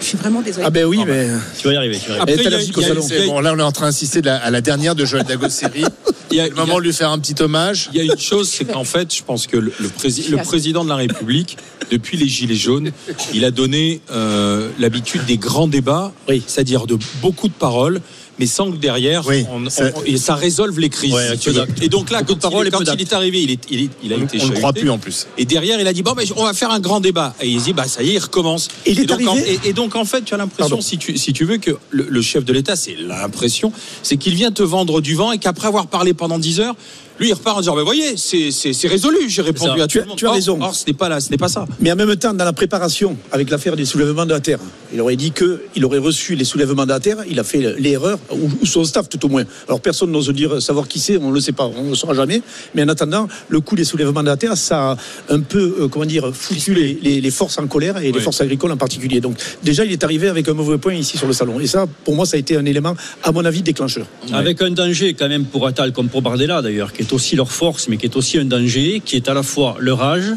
Je 0.00 0.06
suis 0.06 0.16
vraiment 0.16 0.40
désolée. 0.40 0.64
Ah 0.66 0.70
ben 0.70 0.86
oui, 0.86 1.00
mais 1.06 1.28
Tu 1.58 1.66
vas 1.66 1.74
y 1.74 1.76
arriver. 1.76 1.98
Tu 2.02 2.08
vas 2.08 2.16
y 2.16 2.18
arriver. 2.18 2.22
Après, 2.22 2.32
Elle 2.32 2.54
est 2.54 2.64
il 2.64 2.72
y 2.72 2.78
a- 2.78 2.80
y 2.80 3.10
salon. 3.18 3.26
bon, 3.26 3.40
là 3.40 3.52
on 3.54 3.58
est 3.58 3.62
en 3.62 3.72
train 3.72 3.86
d'insister 3.86 4.26
à 4.26 4.50
la 4.50 4.60
dernière 4.62 4.94
de 4.94 5.04
Joël 5.04 5.24
Dagosseri. 5.24 5.84
il 6.30 6.36
y 6.36 6.40
a- 6.40 6.48
le 6.48 6.54
moment 6.54 6.78
de 6.78 6.84
lui 6.84 6.92
faire 6.94 7.10
un 7.10 7.18
petit 7.18 7.34
hommage. 7.42 7.90
Il 7.92 7.98
y 7.98 8.00
a 8.00 8.04
une 8.10 8.18
chose, 8.18 8.48
c'est 8.48 8.64
qu'en 8.64 8.84
fait, 8.84 9.14
je 9.14 9.22
pense 9.22 9.46
que 9.46 9.58
le, 9.58 9.72
le 9.78 9.88
prési- 9.88 10.30
le 10.30 10.38
président 10.38 10.84
de 10.84 10.88
la 10.88 10.96
République, 10.96 11.58
depuis 11.90 12.16
les 12.16 12.28
Gilets 12.28 12.54
jaunes, 12.54 12.92
il 13.34 13.44
a 13.44 13.50
donné 13.50 14.00
euh, 14.10 14.70
l'habitude 14.78 15.26
des 15.26 15.36
grands 15.36 15.68
débats, 15.68 16.12
Oui. 16.28 16.42
c'est-à-dire 16.46 16.86
de 16.86 16.96
beaucoup 17.20 17.48
de 17.48 17.52
paroles, 17.52 18.00
mais 18.40 18.46
sans 18.46 18.72
que 18.72 18.76
derrière, 18.78 19.24
Oui, 19.28 19.44
on- 19.52 19.68
ça- 19.68 19.90
on- 19.94 20.02
et 20.04 20.16
ça 20.16 20.34
résolve 20.34 20.80
les 20.80 20.88
crises. 20.88 21.12
Ouais, 21.12 21.36
si. 21.36 21.66
Et 21.82 21.88
donc 21.90 22.10
là, 22.10 22.22
quand, 22.22 22.38
paroles 22.38 22.66
il, 22.66 22.72
quand 22.72 22.80
il 22.94 23.00
est 23.00 23.12
arrivé, 23.12 23.42
il, 23.42 23.50
est- 23.50 23.64
il 23.70 23.82
est- 23.82 23.90
il 24.02 24.12
a 24.14 24.16
On 24.16 24.22
été 24.24 24.38
on 24.42 24.46
ne 24.48 24.54
croit 24.54 24.72
plus 24.72 24.88
en 24.90 24.96
plus. 24.98 25.26
Et 25.36 25.44
derrière, 25.44 25.78
il 25.78 25.86
a 25.86 25.92
dit 25.92 26.02
bon, 26.02 26.12
ben, 26.14 26.24
on 26.36 26.44
va 26.44 26.54
faire 26.54 26.70
un 26.70 26.80
grand 26.80 27.00
débat. 27.00 27.34
Et 27.42 27.48
il 27.48 27.60
dit 27.62 27.74
bah 27.74 27.84
ça 27.86 28.02
y 28.02 28.08
est, 28.10 28.14
il 28.14 28.18
recommence. 28.18 28.68
Et 28.86 28.94
donc, 28.94 29.20
en, 29.28 29.36
arrivé 29.36 29.52
et- 29.64 29.68
et 29.68 29.72
donc 29.74 29.94
en 29.94 30.04
fait, 30.06 30.22
tu 30.24 30.32
as 30.32 30.38
l'impression, 30.38 30.70
Pardon. 30.70 30.80
si 30.82 30.96
tu, 30.96 31.18
si 31.18 31.32
tu 31.34 31.44
veux, 31.44 31.58
que 31.58 31.72
le, 31.90 32.06
le 32.08 32.22
chef 32.22 32.44
de 32.46 32.52
l'État, 32.54 32.74
c'est 32.76 32.96
l'impression, 32.98 33.72
c'est 34.02 34.16
qu'il 34.16 34.34
vient 34.34 34.50
te 34.52 34.62
vendre 34.62 35.02
du 35.02 35.14
vent 35.14 35.32
et 35.32 35.38
qu'après 35.38 35.68
avoir 35.68 35.86
parlé 35.86 36.14
pendant 36.14 36.38
10 36.38 36.60
heures, 36.60 36.74
lui 37.20 37.28
il 37.28 37.34
repart 37.34 37.58
en 37.58 37.60
disant 37.60 37.76
bah 37.76 37.84
voyez, 37.84 38.16
c'est 38.16 38.88
résolu. 38.88 39.28
J'ai 39.28 39.42
répondu 39.42 39.80
à 39.80 39.86
Tu 39.86 39.98
tout 39.98 39.98
as- 39.98 40.02
le 40.02 40.08
monde. 40.08 40.18
tu 40.18 40.26
as 40.26 40.28
Or- 40.30 40.34
raison. 40.34 40.58
Or, 40.60 40.74
ce 40.74 40.86
n'est 40.86 40.92
pas 40.94 41.08
là, 41.08 41.20
ce 41.20 41.30
n'est 41.30 41.36
pas 41.36 41.48
ça. 41.48 41.66
Mais 41.80 41.92
en 41.92 41.96
même 41.96 42.16
temps, 42.16 42.34
dans 42.34 42.44
la 42.44 42.52
préparation, 42.52 43.16
avec 43.30 43.50
l'affaire 43.50 43.76
des 43.76 43.84
soulèvements 43.84 44.24
de 44.26 44.32
la 44.32 44.40
terre, 44.40 44.58
il 44.92 45.00
aurait 45.00 45.16
dit 45.16 45.30
qu'il 45.32 45.84
aurait 45.84 45.98
reçu 45.98 46.34
les 46.34 46.44
soulèvements 46.44 46.84
de 46.84 46.90
la 46.90 46.98
terre, 47.00 47.18
il 47.28 47.38
a 47.38 47.44
fait 47.44 47.76
l'erreur, 47.78 48.18
ou, 48.32 48.48
ou 48.62 48.66
son 48.66 48.84
staff 48.84 49.08
tout 49.08 49.24
au 49.26 49.28
moins. 49.28 49.44
Alors 49.68 49.80
personne 49.80 50.10
n'ose 50.10 50.30
dire 50.30 50.60
savoir 50.62 50.88
qui 50.88 50.98
c'est, 50.98 51.16
on 51.18 51.28
ne 51.30 51.34
le 51.34 51.40
sait 51.40 51.52
pas, 51.52 51.66
on 51.66 51.84
ne 51.84 51.88
le 51.90 51.94
saura 51.94 52.14
jamais. 52.14 52.42
Mais 52.74 52.82
en 52.82 52.88
attendant, 52.88 53.28
le 53.48 53.60
coup 53.60 53.76
des 53.76 53.84
soulèvements 53.84 54.22
de 54.22 54.28
la 54.28 54.36
terre, 54.36 54.56
ça 54.56 54.92
a 54.92 54.96
un 55.28 55.40
peu, 55.40 55.76
euh, 55.80 55.88
comment 55.88 56.06
dire, 56.06 56.30
foutu 56.34 56.74
les, 56.74 56.98
les- 57.02 57.20
les 57.20 57.30
forces 57.30 57.58
en 57.58 57.66
colère 57.66 57.98
et 57.98 58.10
les 58.12 58.20
forces 58.20 58.40
agricoles 58.40 58.72
en 58.72 58.76
particulier. 58.76 59.20
Donc 59.20 59.36
déjà, 59.62 59.84
il 59.84 59.92
est 59.92 60.02
arrivé 60.04 60.28
avec 60.28 60.48
un 60.48 60.54
mauvais 60.54 60.78
point 60.78 60.94
ici 60.94 61.18
sur 61.18 61.26
le 61.26 61.32
salon. 61.34 61.60
Et 61.60 61.66
ça, 61.66 61.86
pour 62.04 62.14
moi, 62.16 62.24
ça 62.26 62.36
a 62.36 62.40
été 62.40 62.56
un 62.56 62.64
élément, 62.64 62.94
à 63.22 63.32
mon 63.32 63.44
avis, 63.44 63.62
déclencheur. 63.62 64.06
Avec 64.32 64.62
un 64.62 64.70
danger 64.70 65.14
quand 65.14 65.28
même 65.28 65.44
pour 65.44 65.66
Attal 65.66 65.92
comme 65.92 66.08
pour 66.08 66.22
Bardella 66.22 66.62
d'ailleurs, 66.62 66.92
qui 66.92 67.02
est 67.02 67.09
aussi 67.12 67.36
leur 67.36 67.50
force, 67.50 67.88
mais 67.88 67.96
qui 67.96 68.06
est 68.06 68.16
aussi 68.16 68.38
un 68.38 68.44
danger, 68.44 69.02
qui 69.04 69.16
est 69.16 69.28
à 69.28 69.34
la 69.34 69.42
fois 69.42 69.76
leur 69.78 70.02
âge 70.02 70.32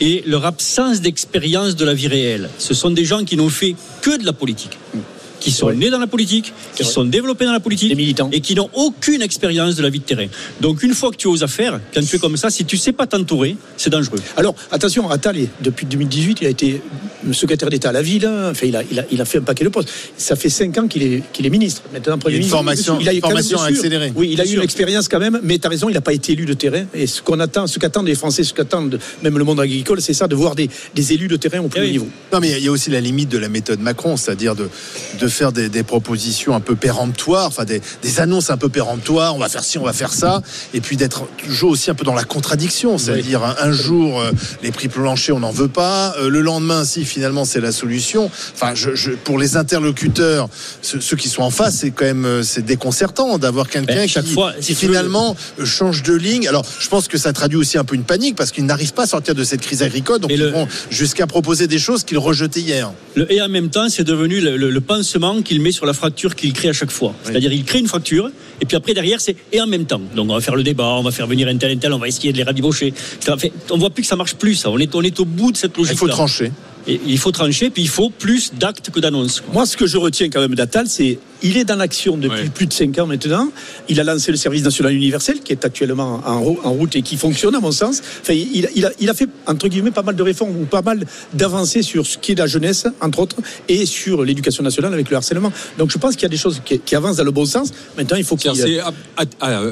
et 0.00 0.22
leur 0.26 0.44
absence 0.44 1.00
d'expérience 1.00 1.76
de 1.76 1.84
la 1.84 1.94
vie 1.94 2.08
réelle. 2.08 2.50
Ce 2.58 2.74
sont 2.74 2.90
des 2.90 3.04
gens 3.04 3.24
qui 3.24 3.36
n'ont 3.36 3.48
fait 3.48 3.74
que 4.00 4.18
de 4.18 4.24
la 4.24 4.32
politique. 4.32 4.78
Qui 5.42 5.50
sont 5.50 5.66
Ouais. 5.66 5.74
nés 5.76 5.90
dans 5.90 5.98
la 5.98 6.06
politique, 6.06 6.52
qui 6.74 6.82
vrai. 6.82 6.92
sont 6.92 7.04
développés 7.04 7.44
dans 7.44 7.52
la 7.52 7.60
politique 7.60 7.94
militants. 7.96 8.28
et 8.32 8.40
qui 8.40 8.54
n'ont 8.54 8.70
aucune 8.74 9.22
expérience 9.22 9.74
de 9.74 9.82
la 9.82 9.90
vie 9.90 9.98
de 9.98 10.04
terrain. 10.04 10.26
Donc 10.60 10.82
une 10.82 10.94
fois 10.94 11.10
que 11.10 11.16
tu 11.16 11.26
oses 11.26 11.42
affaire, 11.42 11.80
quand 11.92 12.00
tu 12.06 12.16
es 12.16 12.18
comme 12.18 12.36
ça, 12.36 12.48
si 12.50 12.64
tu 12.64 12.76
sais 12.76 12.92
pas 12.92 13.06
t'entourer, 13.06 13.56
c'est 13.76 13.90
dangereux. 13.90 14.18
Alors, 14.36 14.54
attention, 14.70 15.10
Attal, 15.10 15.36
depuis 15.60 15.86
2018, 15.86 16.38
il 16.42 16.46
a 16.46 16.50
été 16.50 16.80
secrétaire 17.32 17.70
d'État 17.70 17.88
à 17.90 17.92
la 17.92 18.02
ville. 18.02 18.26
hein. 18.26 18.50
Enfin, 18.50 18.66
il 18.66 18.76
a, 18.76 18.82
il, 18.90 18.98
a, 19.00 19.04
il 19.10 19.20
a 19.20 19.24
fait 19.24 19.38
un 19.38 19.42
paquet 19.42 19.64
de 19.64 19.68
postes. 19.70 19.88
Ça 20.16 20.36
fait 20.36 20.48
cinq 20.48 20.76
ans 20.78 20.86
qu'il 20.88 21.02
est, 21.02 21.22
qu'il 21.32 21.44
est 21.46 21.50
ministre. 21.50 21.82
Maintenant, 21.92 22.18
Premier 22.18 22.36
Il 22.36 22.42
y 22.42 22.52
a 22.52 22.58
une 22.58 22.64
ministre. 22.64 22.86
formation- 22.86 22.98
il 23.00 23.08
a 23.08 23.20
formation 23.20 23.60
accélérée. 23.62 24.12
Oui, 24.14 24.30
il 24.32 24.40
a 24.40 24.44
Bien 24.44 24.52
eu 24.52 24.56
une 24.56 24.62
expérience 24.62 25.08
quand 25.08 25.18
même, 25.20 25.40
mais 25.42 25.58
tu 25.58 25.66
as 25.66 25.70
raison, 25.70 25.88
il 25.88 25.94
n'a 25.94 26.00
pas 26.00 26.12
été 26.12 26.32
élu 26.32 26.44
de 26.44 26.54
terrain. 26.54 26.84
Et 26.94 27.06
ce 27.06 27.22
qu'on 27.22 27.40
attend, 27.40 27.66
ce 27.66 27.78
qu'attendent 27.78 28.06
les 28.06 28.14
Français, 28.14 28.44
ce 28.44 28.52
qu'attendent 28.54 28.98
même 29.22 29.38
le 29.38 29.44
monde 29.44 29.60
agricole, 29.60 30.00
c'est 30.02 30.14
ça, 30.14 30.28
de 30.28 30.34
voir 30.34 30.54
des, 30.54 30.68
des 30.94 31.12
élus 31.12 31.28
de 31.28 31.36
terrain 31.36 31.60
au 31.60 31.68
plus 31.68 31.80
Eh 31.80 31.82
haut 31.82 31.86
oui. 31.86 31.92
niveau. 31.92 32.08
Non, 32.32 32.40
mais 32.40 32.50
il 32.58 32.64
y 32.64 32.68
a 32.68 32.70
aussi 32.70 32.90
la 32.90 33.00
limite 33.00 33.28
de 33.28 33.38
la 33.38 33.48
méthode 33.48 33.80
Macron, 33.80 34.16
c'est-à-dire 34.16 34.54
de, 34.54 34.68
de 35.20 35.28
faire 35.32 35.52
des, 35.52 35.68
des 35.68 35.82
propositions 35.82 36.54
un 36.54 36.60
peu 36.60 36.76
péremptoires, 36.76 37.46
enfin 37.46 37.64
des, 37.64 37.80
des 38.02 38.20
annonces 38.20 38.50
un 38.50 38.56
peu 38.56 38.68
péremptoires, 38.68 39.34
on 39.34 39.38
va 39.38 39.48
faire 39.48 39.64
ci, 39.64 39.78
on 39.78 39.84
va 39.84 39.92
faire 39.92 40.12
ça, 40.12 40.42
et 40.74 40.80
puis 40.80 40.96
d'être 40.96 41.26
toujours 41.44 41.70
aussi 41.70 41.90
un 41.90 41.94
peu 41.94 42.04
dans 42.04 42.14
la 42.14 42.24
contradiction, 42.24 42.98
c'est-à-dire 42.98 43.42
un, 43.42 43.56
un 43.58 43.72
jour, 43.72 44.20
euh, 44.20 44.30
les 44.62 44.70
prix 44.70 44.88
planchers, 44.88 45.34
on 45.36 45.40
n'en 45.40 45.50
veut 45.50 45.68
pas, 45.68 46.14
euh, 46.18 46.28
le 46.28 46.40
lendemain, 46.40 46.84
si 46.84 47.04
finalement 47.04 47.44
c'est 47.44 47.60
la 47.60 47.72
solution. 47.72 48.30
Enfin, 48.54 48.74
je, 48.74 48.94
je- 48.94 49.10
pour 49.12 49.38
les 49.38 49.56
interlocuteurs, 49.56 50.48
ceux, 50.82 51.00
ceux 51.00 51.16
qui 51.16 51.28
sont 51.28 51.42
en 51.42 51.50
face, 51.50 51.76
c'est 51.78 51.90
quand 51.90 52.04
même 52.04 52.24
euh, 52.24 52.42
c'est 52.42 52.62
déconcertant 52.64 53.38
d'avoir 53.38 53.68
quelqu'un 53.68 53.94
Ben, 53.94 54.08
qui, 54.08 54.32
fois, 54.34 54.52
si 54.60 54.72
veux- 54.74 54.78
finalement 54.78 55.34
change 55.64 56.02
de 56.02 56.14
ligne. 56.14 56.46
Alors, 56.48 56.64
je 56.78 56.88
pense 56.88 57.08
que 57.08 57.18
ça 57.18 57.32
traduit 57.32 57.56
aussi 57.58 57.78
un 57.78 57.84
peu 57.84 57.94
une 57.94 58.04
panique 58.04 58.36
parce 58.36 58.50
qu'ils 58.52 58.66
n'arrivent 58.66 58.92
pas 58.94 59.04
à 59.04 59.06
sortir 59.06 59.34
de 59.34 59.44
cette 59.44 59.60
crise 59.60 59.82
agricole, 59.82 60.20
donc 60.20 60.30
ils 60.32 60.38
le- 60.38 60.50
vont 60.50 60.68
jusqu'à 60.90 61.26
proposer 61.26 61.66
des 61.66 61.78
choses 61.78 62.04
qu'ils 62.04 62.18
rejetaient 62.18 62.60
hier. 62.60 62.92
Le, 63.14 63.30
et 63.32 63.40
en 63.40 63.48
même 63.48 63.70
temps, 63.70 63.88
c'est 63.88 64.04
devenu 64.04 64.40
le, 64.40 64.56
le- 64.56 64.70
le 64.70 64.80
pansement 64.80 65.21
qu'il 65.44 65.60
met 65.60 65.72
sur 65.72 65.86
la 65.86 65.92
fracture 65.92 66.34
qu'il 66.34 66.52
crée 66.52 66.68
à 66.68 66.72
chaque 66.72 66.90
fois. 66.90 67.14
C'est-à-dire, 67.22 67.52
il 67.52 67.64
crée 67.64 67.78
une 67.78 67.86
fracture, 67.88 68.30
et 68.60 68.64
puis 68.64 68.76
après, 68.76 68.92
derrière, 68.94 69.20
c'est 69.20 69.36
et 69.52 69.60
en 69.60 69.66
même 69.66 69.84
temps. 69.86 70.00
Donc, 70.16 70.28
on 70.30 70.34
va 70.34 70.40
faire 70.40 70.56
le 70.56 70.62
débat, 70.62 70.84
on 70.98 71.02
va 71.02 71.10
faire 71.12 71.26
venir 71.26 71.46
un 71.48 71.56
tel, 71.56 71.70
un 71.70 71.76
tel, 71.76 71.92
on 71.92 71.98
va 71.98 72.08
essayer 72.08 72.32
de 72.32 72.36
les 72.38 72.42
rabibocher. 72.42 72.92
Fait- 73.38 73.52
on 73.70 73.78
voit 73.78 73.90
plus 73.90 74.02
que 74.02 74.08
ça 74.08 74.16
marche 74.16 74.34
plus, 74.34 74.56
ça. 74.56 74.70
On 74.70 74.78
est, 74.78 74.94
on 74.94 75.02
est 75.02 75.18
au 75.20 75.24
bout 75.24 75.52
de 75.52 75.56
cette 75.56 75.76
logique. 75.76 75.94
Il 75.94 75.98
faut 75.98 76.08
trancher. 76.08 76.52
Et 76.88 77.00
il 77.06 77.18
faut 77.18 77.30
trancher, 77.30 77.70
puis 77.70 77.82
il 77.84 77.88
faut 77.88 78.10
plus 78.10 78.52
d'actes 78.54 78.90
que 78.90 78.98
d'annonces. 78.98 79.42
Moi, 79.52 79.66
ce 79.66 79.76
que 79.76 79.86
je 79.86 79.96
retiens 79.98 80.28
quand 80.30 80.40
même 80.40 80.56
d'Attal, 80.56 80.86
c'est 80.88 81.18
il 81.42 81.56
est 81.56 81.64
dans 81.64 81.76
l'action 81.76 82.16
depuis 82.16 82.42
Ouais. 82.42 82.48
plus 82.48 82.66
de 82.66 82.72
5 82.72 82.98
ans 82.98 83.06
maintenant. 83.06 83.50
Il 83.88 83.98
a 84.00 84.04
lancé 84.04 84.30
le 84.30 84.36
service 84.36 84.62
national 84.62 84.94
universel 84.94 85.40
qui 85.40 85.52
est 85.52 85.64
actuellement 85.64 86.20
en, 86.24 86.40
rou- 86.40 86.58
en 86.64 86.72
route 86.72 86.94
et 86.96 87.02
qui 87.02 87.16
fonctionne 87.16 87.54
à 87.54 87.60
mon 87.60 87.72
sens. 87.72 88.00
Enfin, 88.22 88.32
il, 88.34 88.68
il 88.74 88.86
a, 88.86 88.90
il 89.00 89.10
a 89.10 89.14
fait 89.14 89.28
entre 89.46 89.68
guillemets 89.68 89.90
pas 89.90 90.02
mal 90.02 90.16
de 90.16 90.22
réformes 90.22 90.56
ou 90.60 90.64
pas 90.64 90.82
mal 90.82 91.04
d'avancées 91.34 91.82
sur 91.82 92.06
ce 92.06 92.18
qui 92.18 92.32
est 92.32 92.38
la 92.38 92.46
jeunesse, 92.46 92.86
entre 93.00 93.20
autres, 93.20 93.36
et 93.68 93.86
sur 93.86 94.24
l'éducation 94.24 94.62
nationale 94.62 94.92
avec 94.94 95.10
le 95.10 95.16
harcèlement. 95.16 95.52
Donc 95.78 95.90
je 95.90 95.98
pense 95.98 96.14
qu'il 96.14 96.22
y 96.22 96.26
a 96.26 96.28
des 96.30 96.36
choses 96.36 96.60
qui, 96.64 96.78
qui 96.78 96.94
avancent 96.94 97.16
dans 97.16 97.24
le 97.24 97.30
bon 97.30 97.44
sens. 97.46 97.70
Maintenant, 97.96 98.16
il 98.16 98.24
faut 98.24 98.36
qu'il 98.36 98.50
ah, 99.40 99.62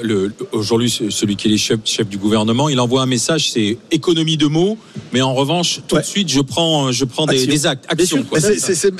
aujourd'hui 0.52 0.90
ce- 0.90 1.10
celui 1.10 1.36
qui 1.36 1.48
est 1.48 1.50
le 1.52 1.56
chef, 1.56 1.78
chef 1.84 2.08
du 2.08 2.18
gouvernement, 2.18 2.68
il 2.68 2.78
envoie 2.80 3.02
un 3.02 3.06
message, 3.06 3.50
c'est 3.52 3.78
économie 3.90 4.36
de 4.36 4.46
mots, 4.46 4.76
mais 5.12 5.20
en 5.22 5.34
revanche 5.34 5.80
tout 5.86 5.96
Ouais. 5.96 6.02
de 6.02 6.06
suite 6.06 6.28
je 6.28 6.40
prends 6.40 6.92
je 6.92 7.04
prends 7.04 7.26
des, 7.26 7.66
actes, 7.66 7.86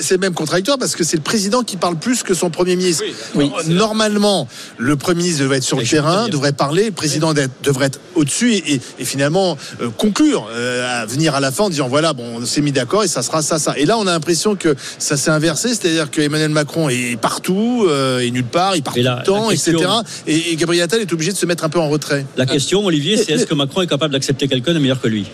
c'est 0.01 0.19
même 0.21 0.35
contradictoire 0.35 0.79
parce 0.79 0.97
que 0.97 1.05
c'est 1.05 1.17
le 1.17 1.23
président 1.23 1.63
qui 1.63 1.77
parle 1.77 1.97
plus 1.99 2.23
que 2.23 2.35
son 2.35 2.51
premier 2.65 2.77
ministre. 2.77 3.05
Oui. 3.35 3.51
Normalement, 3.69 4.47
le 4.79 4.97
premier 4.97 5.23
ministre 5.23 5.43
devrait 5.43 5.59
être 5.59 5.65
sur 5.65 5.79
le 5.79 5.85
terrain, 5.87 6.29
devrait 6.29 6.53
parler, 6.53 6.87
le 6.87 6.91
président 6.93 7.33
devrait 7.63 7.87
être 7.87 8.01
au-dessus 8.15 8.53
et, 8.55 8.75
et- 8.75 8.81
et 8.99 9.05
finalement 9.05 9.57
euh, 9.81 9.89
conclure, 9.97 10.47
euh, 10.53 11.03
à 11.03 11.07
venir 11.07 11.35
à 11.35 11.41
la 11.41 11.51
fin 11.53 11.65
en 11.65 11.71
disant 11.71 11.89
voilà, 11.89 12.13
bon, 12.13 12.25
on 12.41 12.47
s'est 12.47 12.61
mis 12.61 12.73
d'accord 12.73 13.03
et 13.05 13.09
ça 13.09 13.23
sera 13.23 13.43
ça, 13.43 13.59
ça. 13.59 13.75
Et 13.79 13.87
là, 13.87 13.97
on 13.99 14.07
a 14.07 14.13
l'impression 14.13 14.57
que 14.57 14.75
ça 14.99 15.17
s'est 15.17 15.31
inversé, 15.31 15.69
c'est-à-dire 15.71 16.11
que 16.11 16.21
Emmanuel 16.21 16.51
Macron 16.51 16.89
est 16.89 17.19
partout, 17.21 17.87
euh, 17.89 18.19
et 18.21 18.31
nulle 18.31 18.45
part, 18.45 18.77
il 18.77 18.83
part 18.83 18.95
Mais 18.97 19.03
tout 19.03 19.09
le 19.19 19.25
temps, 19.25 19.49
question- 19.49 19.73
etc. 19.79 19.91
Et, 20.27 20.53
et 20.53 20.57
Gabriel 20.57 20.85
Attal 20.85 21.01
est 21.01 21.13
obligé 21.13 21.33
de 21.33 21.37
se 21.37 21.47
mettre 21.47 21.65
un 21.65 21.69
peu 21.69 21.79
en 21.79 21.89
retrait. 21.89 22.27
La 22.37 22.47
question, 22.47 22.85
Olivier, 22.85 23.17
c'est 23.17 23.33
est-ce 23.33 23.47
que 23.47 23.55
Macron 23.55 23.83
est 23.83 23.87
capable 23.87 24.13
d'accepter 24.13 24.49
quelqu'un 24.49 24.75
de 24.75 24.79
meilleur 24.79 25.01
que 25.01 25.09
lui? 25.09 25.27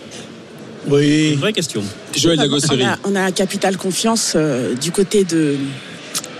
C'est 0.85 0.93
Oui. 0.93 1.31
une 1.33 1.39
vraie 1.39 1.51
question. 1.53 1.83
Joël 2.15 2.39
on, 2.39 2.85
a, 2.85 2.97
on 3.03 3.15
a 3.15 3.21
un 3.21 3.31
capital 3.31 3.75
confiance 3.75 4.33
euh, 4.35 4.73
du 4.75 4.91
côté 4.91 5.25
de 5.25 5.55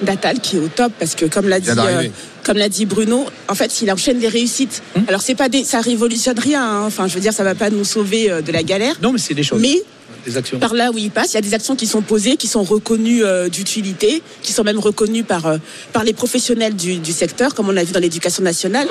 d'Atal 0.02 0.40
qui 0.40 0.58
est 0.58 0.60
au 0.60 0.68
top 0.68 0.92
parce 1.00 1.16
que 1.16 1.26
comme 1.26 1.48
l'a 1.50 1.60
dit 1.60 1.70
euh, 1.70 2.08
comme 2.44 2.58
l'a 2.58 2.70
dit 2.70 2.86
Bruno, 2.86 3.26
en 3.50 3.56
fait, 3.56 3.82
il 3.82 3.92
enchaîne 3.92 4.20
des 4.20 4.28
réussites. 4.30 4.82
Alors 5.08 5.22
c'est 5.22 5.36
pas 5.36 5.50
des, 5.50 5.64
ça 5.64 5.82
révolutionne 5.82 6.40
rien. 6.40 6.64
hein. 6.64 6.84
Enfin, 6.86 7.08
je 7.08 7.14
veux 7.16 7.20
dire, 7.20 7.34
ça 7.34 7.44
va 7.44 7.56
pas 7.56 7.70
nous 7.70 7.84
sauver 7.84 8.32
euh, 8.32 8.42
de 8.42 8.52
la 8.52 8.64
galère. 8.64 8.96
Non, 9.02 9.12
mais 9.12 9.20
c'est 9.20 9.34
des 9.34 9.44
choses. 9.44 9.60
Mais 9.62 9.82
Des 10.26 10.38
actions. 10.38 10.58
par 10.60 10.74
là 10.74 10.92
où 10.92 10.98
il 10.98 11.12
passe, 11.12 11.32
il 11.32 11.36
y 11.36 11.38
a 11.38 11.42
des 11.42 11.54
actions 11.54 11.76
qui 11.76 11.88
sont 11.88 12.02
posées, 12.02 12.38
qui 12.38 12.48
sont 12.48 12.64
reconnues 12.64 13.24
euh, 13.24 13.50
d'utilité, 13.50 14.22
qui 14.44 14.54
sont 14.54 14.64
même 14.64 14.80
reconnues 14.80 15.24
par, 15.24 15.46
euh, 15.48 15.58
par 15.94 16.04
les 16.06 16.14
professionnels 16.14 16.76
du, 16.76 17.00
du 17.00 17.12
secteur, 17.12 17.54
comme 17.54 17.68
on 17.70 17.72
l'a 17.74 17.84
vu 17.84 17.92
dans 17.92 18.00
l'éducation 18.00 18.44
nationale. 18.44 18.88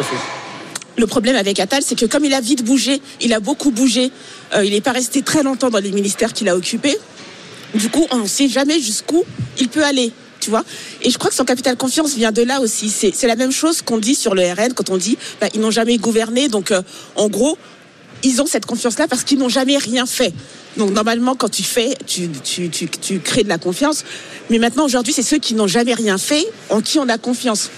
Le 0.99 1.07
problème 1.07 1.37
avec 1.37 1.61
Attal, 1.61 1.83
c'est 1.83 1.95
que 1.99 2.07
comme 2.07 2.25
il 2.25 2.33
a 2.35 2.41
vite 2.41 2.65
bougé, 2.65 3.01
il 3.21 3.33
a 3.35 3.41
beaucoup 3.41 3.71
bougé, 3.71 4.11
euh, 4.55 4.65
il 4.65 4.73
n'est 4.73 4.81
pas 4.81 4.93
resté 4.93 5.21
très 5.23 5.43
longtemps 5.43 5.69
dans 5.71 5.79
les 5.79 5.93
ministères 5.93 6.33
qu'il 6.33 6.49
a 6.49 6.57
occupés. 6.57 6.97
Du 7.75 7.91
coup, 7.91 8.07
on 8.11 8.19
ne 8.21 8.27
sait 8.27 8.49
jamais 8.49 8.81
jusqu'où 8.81 9.23
il 9.59 9.69
peut 9.69 9.85
aller. 9.85 10.13
Tu 10.47 10.51
vois 10.51 10.65
Et 11.03 11.11
je 11.11 11.19
crois 11.19 11.29
que 11.29 11.35
son 11.35 11.45
capital 11.45 11.77
confiance 11.77 12.15
vient 12.15 12.31
de 12.31 12.43
là 12.43 12.61
aussi. 12.61 12.89
C'est 12.89 13.27
la 13.27 13.35
même 13.35 13.51
chose 13.51 13.83
qu'on 13.83 13.99
dit 13.99 14.15
sur 14.15 14.33
le 14.33 14.43
RN 14.45 14.75
quand 14.75 14.91
on 14.91 14.97
dit 14.97 15.19
bah, 15.41 15.49
ils 15.55 15.61
n'ont 15.61 15.73
jamais 15.73 15.99
gouverné. 15.99 16.47
Donc, 16.47 16.71
euh, 16.71 16.83
en 17.17 17.29
gros, 17.29 17.59
ils 18.23 18.41
ont 18.41 18.47
cette 18.47 18.65
confiance-là 18.65 19.09
parce 19.09 19.25
qu'ils 19.25 19.41
n'ont 19.41 19.49
jamais 19.49 19.77
rien 19.77 20.07
fait. 20.07 20.33
Donc 20.77 20.93
normalement, 20.93 21.35
quand 21.35 21.49
tu 21.49 21.65
fais, 21.65 21.97
tu, 22.07 22.29
tu, 22.45 22.71
tu, 22.71 22.89
tu 22.89 23.19
crées 23.19 23.43
de 23.43 23.49
la 23.49 23.59
confiance. 23.59 24.05
Mais 24.49 24.61
maintenant, 24.61 24.85
aujourd'hui, 24.85 25.13
c'est 25.13 25.25
ceux 25.25 25.39
qui 25.39 25.55
n'ont 25.55 25.67
jamais 25.67 25.95
rien 25.95 26.17
fait 26.17 26.47
en 26.71 26.81
qui 26.81 27.01
on 27.01 27.09
a 27.09 27.19
confiance. 27.19 27.69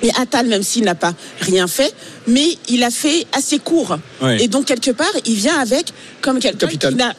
Et 0.00 0.08
Attal, 0.18 0.46
même 0.46 0.62
s'il 0.62 0.84
n'a 0.84 0.94
pas 0.94 1.12
rien 1.40 1.66
fait, 1.66 1.92
mais 2.26 2.56
il 2.70 2.84
a 2.84 2.90
fait 2.90 3.26
assez 3.34 3.58
court. 3.58 3.98
Ouais. 4.22 4.42
Et 4.42 4.48
donc, 4.48 4.64
quelque 4.64 4.92
part, 4.92 5.12
il 5.26 5.34
vient 5.34 5.58
avec 5.58 5.92
comme 6.22 6.38
quelqu'un 6.38 6.68
Capital. 6.68 6.92
qui 6.92 6.96
n'a 6.96 7.14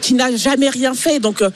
qui 0.00 0.14
n'a 0.14 0.36
jamais 0.36 0.68
rien 0.68 0.94
fait. 0.94 1.18
Donc, 1.18 1.42
euh, 1.42 1.50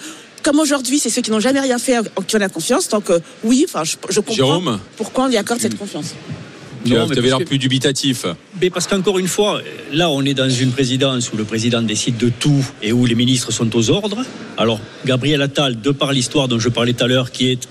comme 0.46 0.60
aujourd'hui, 0.60 1.00
c'est 1.00 1.10
ceux 1.10 1.22
qui 1.22 1.32
n'ont 1.32 1.40
jamais 1.40 1.58
rien 1.58 1.76
fait 1.76 1.98
en 1.98 2.22
qui 2.22 2.36
on 2.36 2.40
a 2.40 2.48
confiance. 2.48 2.88
Donc, 2.88 3.10
euh, 3.10 3.18
oui, 3.42 3.66
enfin, 3.68 3.82
je, 3.82 3.96
je 4.08 4.20
comprends 4.20 4.34
Jérôme 4.34 4.78
pourquoi 4.96 5.24
on 5.24 5.26
lui 5.26 5.36
accorde 5.36 5.60
cette 5.60 5.76
confiance. 5.76 6.14
Tu 6.84 6.96
avais 6.96 7.20
l'air 7.20 7.44
plus 7.44 7.58
dubitatif. 7.58 8.26
Mais 8.62 8.70
parce 8.70 8.86
qu'encore 8.86 9.18
une 9.18 9.26
fois, 9.26 9.60
là, 9.92 10.08
on 10.08 10.22
est 10.22 10.34
dans 10.34 10.48
une 10.48 10.70
présidence 10.70 11.32
où 11.32 11.36
le 11.36 11.42
président 11.42 11.82
décide 11.82 12.16
de 12.16 12.28
tout 12.28 12.64
et 12.80 12.92
où 12.92 13.06
les 13.06 13.16
ministres 13.16 13.50
sont 13.50 13.74
aux 13.74 13.90
ordres. 13.90 14.24
Alors, 14.56 14.78
Gabriel 15.04 15.42
Attal, 15.42 15.80
de 15.80 15.90
par 15.90 16.12
l'histoire 16.12 16.46
dont 16.46 16.60
je 16.60 16.68
parlais 16.68 16.92
tout 16.92 17.02
à 17.02 17.08
l'heure, 17.08 17.32
qui 17.32 17.50
est 17.50 17.66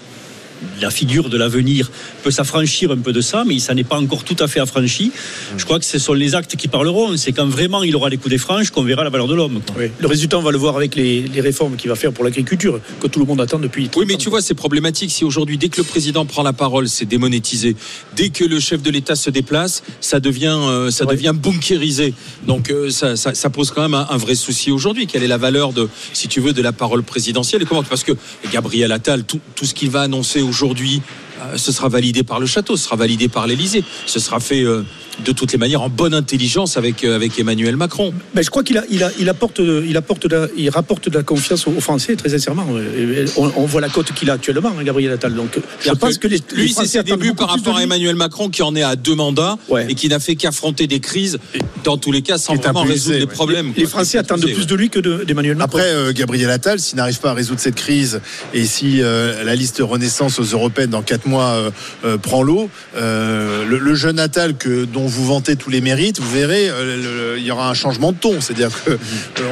la 0.82 0.90
figure 0.90 1.30
de 1.30 1.38
l'avenir, 1.38 1.92
peut 2.24 2.32
s'affranchir 2.32 2.92
un 2.92 2.98
peu 2.98 3.14
de 3.14 3.22
ça, 3.22 3.44
mais 3.46 3.56
il 3.56 3.60
s'en 3.62 3.76
est 3.76 3.84
pas 3.84 3.98
encore 3.98 4.24
tout 4.24 4.36
à 4.40 4.48
fait 4.48 4.60
affranchi. 4.60 5.12
Je 5.58 5.64
crois 5.66 5.80
que 5.80 5.86
ce 5.86 6.00
sont 6.00 6.14
les 6.14 6.36
actes 6.36 6.56
qui 6.56 6.68
parleront. 6.68 7.16
C'est 7.18 7.32
quand 7.32 7.48
vraiment 7.48 7.84
il 7.84 7.96
aura 7.96 8.10
les 8.10 8.18
coups 8.18 8.30
des 8.32 8.38
franges 8.38 8.70
qu'on 8.72 8.84
verra 8.84 9.04
la 9.04 9.10
valeur 9.10 9.28
de 9.28 9.36
l'homme. 9.36 9.62
Oui. 9.78 9.86
Le 10.00 10.08
résultat, 10.08 10.38
on 10.38 10.42
va 10.42 10.52
le 10.52 10.58
voir 10.58 10.76
avec 10.78 10.96
les, 10.96 11.22
les 11.22 11.42
réformes 11.42 11.76
qu'il 11.76 11.90
va 11.90 11.96
faire 11.96 12.12
pour 12.12 12.24
l'agriculture, 12.24 12.80
que 13.00 13.08
tout 13.08 13.20
le 13.20 13.26
monde 13.26 13.42
attend 13.42 13.60
depuis. 13.60 13.90
Oui, 13.96 14.06
mais 14.08 14.14
30 14.14 14.22
tu 14.22 14.30
vois, 14.30 14.42
c'est 14.42 14.54
problématique 14.56 15.12
si 15.12 15.24
aujourd'hui, 15.24 15.58
dès 15.58 15.70
que 15.70 15.78
le 15.78 15.84
président 15.84 16.26
prend 16.26 16.44
la 16.44 16.54
parole, 16.54 16.88
c'est 16.90 17.06
démonétisé. 17.06 17.76
Dès 18.16 18.30
que 18.30 18.44
le 18.44 18.60
chef 18.60 18.82
de 18.82 18.90
l'État 18.90 19.16
se 19.16 19.30
déplace, 19.30 19.84
ça 20.02 20.20
devient, 20.20 20.58
euh, 20.60 20.90
ça 20.92 21.06
Ouais. 21.06 21.16
devient 21.16 21.34
bunkérisé. 21.36 22.14
Donc, 22.48 22.70
euh, 22.72 22.90
ça, 22.90 23.16
ça- 23.16 23.34
ça 23.36 23.50
pose 23.50 23.72
quand 23.72 23.82
même 23.82 23.94
un, 23.94 24.08
un 24.10 24.18
vrai 24.18 24.36
souci 24.36 24.72
aujourd'hui. 24.72 25.08
Quelle 25.08 25.24
est 25.24 25.28
la 25.28 25.38
valeur 25.38 25.74
de, 25.74 25.90
si 26.14 26.28
tu 26.28 26.40
veux, 26.42 26.54
de 26.54 26.62
la 26.62 26.72
parole 26.74 27.04
présidentielle? 27.04 27.62
Et 27.62 27.66
comment? 27.66 27.84
Parce 27.84 28.04
que 28.04 28.14
Gabriel 28.52 28.92
Attal, 28.92 29.24
tout, 29.24 29.40
tout 29.56 29.66
ce 29.66 29.74
qu'il 29.74 29.90
va 29.90 30.02
annoncer 30.02 30.42
aujourd'hui, 30.46 31.02
euh, 31.42 31.58
ce 31.58 31.72
sera 31.72 31.90
validé 31.90 32.24
par 32.24 32.40
le 32.40 32.46
château, 32.46 32.78
ce 32.78 32.86
sera 32.86 32.96
validé 32.96 33.28
par 33.28 33.48
l'Élysée. 33.48 33.84
Ce 34.06 34.20
sera 34.20 34.40
fait 34.40 34.62
euh, 34.62 34.84
de 35.24 35.32
toutes 35.32 35.52
les 35.52 35.58
manières 35.58 35.82
en 35.82 35.90
bonne 35.90 36.14
intelligence 36.14 36.78
avec, 36.78 37.04
euh, 37.04 37.16
avec 37.16 37.38
Emmanuel 37.40 37.76
Macron. 37.78 38.14
Ben, 38.34 38.44
je 38.44 38.50
crois 38.50 38.64
qu'il 38.64 38.78
a, 38.78 38.84
il 38.90 39.04
a, 39.04 39.12
il 39.20 39.30
apporte, 39.30 39.60
il 39.60 39.96
apporte, 39.98 40.28
de 40.28 40.36
la- 40.36 40.48
il 40.58 40.70
rapporte 40.70 41.10
de 41.10 41.18
la 41.18 41.24
confiance 41.24 41.68
aux, 41.68 41.80
Français, 41.80 42.16
très 42.16 42.30
sincèrement. 42.30 42.68
Et 42.98 43.26
On, 43.38 43.52
on 43.56 43.66
voit 43.66 43.82
la 43.82 43.90
cote 43.90 44.12
qu'il 44.14 44.30
a 44.30 44.34
actuellement, 44.34 44.74
hein, 44.78 44.84
Gabriel 44.84 45.12
Attal. 45.12 45.34
Donc, 45.36 45.58
je 45.84 45.92
pense 45.92 46.18
que, 46.18 46.28
les 46.28 46.40
lui, 46.54 46.74
c'est 46.74 46.86
ses 46.86 47.04
débuts 47.04 47.34
par 47.34 47.50
rapport 47.50 47.78
à. 47.78 47.84
Emmanuel 47.84 48.16
Macron 48.16 48.50
qui 48.50 48.64
en 48.64 48.76
est 48.76 48.82
à 48.84 48.96
deux 48.96 49.14
mandats 49.16 49.58
Ouais. 49.70 49.86
et 49.90 49.96
qui 49.96 50.08
n'a 50.10 50.20
fait 50.20 50.36
qu'affronter 50.36 50.88
des 50.88 51.00
crises, 51.00 51.38
dans 51.84 51.98
tous 51.98 52.12
les 52.12 52.22
cas, 52.24 52.38
sans 52.40 52.56
vraiment 52.56 52.84
résoudre 52.84 53.18
les 53.18 53.26
ouais. 53.26 53.28
problèmes. 53.32 53.74
Les 53.78 53.84
quoi. 53.84 53.92
Français 53.92 54.18
attendent 54.18 54.40
impuissé, 54.40 54.54
plus 54.56 54.62
ouais. 54.64 54.68
de 54.68 54.76
lui 54.76 54.90
que 54.90 55.00
de- 55.00 55.24
d'Emmanuel 55.24 55.56
Macron. 55.56 55.78
Après, 55.78 55.92
euh, 55.94 56.12
Gabriel 56.14 56.50
Attal, 56.50 56.80
s'il 56.80 56.98
n'arrive 56.98 57.20
pas 57.20 57.30
à 57.32 57.34
résoudre 57.34 57.60
cette 57.60 57.76
crise 57.76 58.22
et 58.54 58.66
si 58.66 59.02
euh, 59.02 59.44
la 59.44 59.56
liste 59.56 59.82
Renaissance 59.82 60.40
aux 60.40 60.44
Européennes 60.44 60.90
dans 60.90 61.04
quatre 61.04 61.28
mois 61.28 61.52
euh, 61.52 61.70
euh, 62.06 62.18
prend 62.18 62.42
l'eau, 62.42 62.70
euh, 62.96 63.64
le, 63.66 63.78
le 63.78 63.96
jeune 63.96 64.18
Attal 64.20 64.56
que, 64.58 64.86
dont 64.86 65.05
dont 65.06 65.12
vous 65.12 65.26
vantez 65.26 65.56
tous 65.56 65.70
les 65.70 65.82
mérites, 65.82 66.20
vous 66.20 66.32
verrez, 66.32 66.68
euh, 66.70 66.98
le- 66.98 67.34
le- 67.34 67.38
il 67.40 67.46
y 67.46 67.52
aura 67.52 67.70
un 67.70 67.74
changement 67.76 68.12
de 68.12 68.18
ton. 68.18 68.42
C'est-à-dire 68.42 68.72
que 68.84 68.92
euh, 68.92 68.98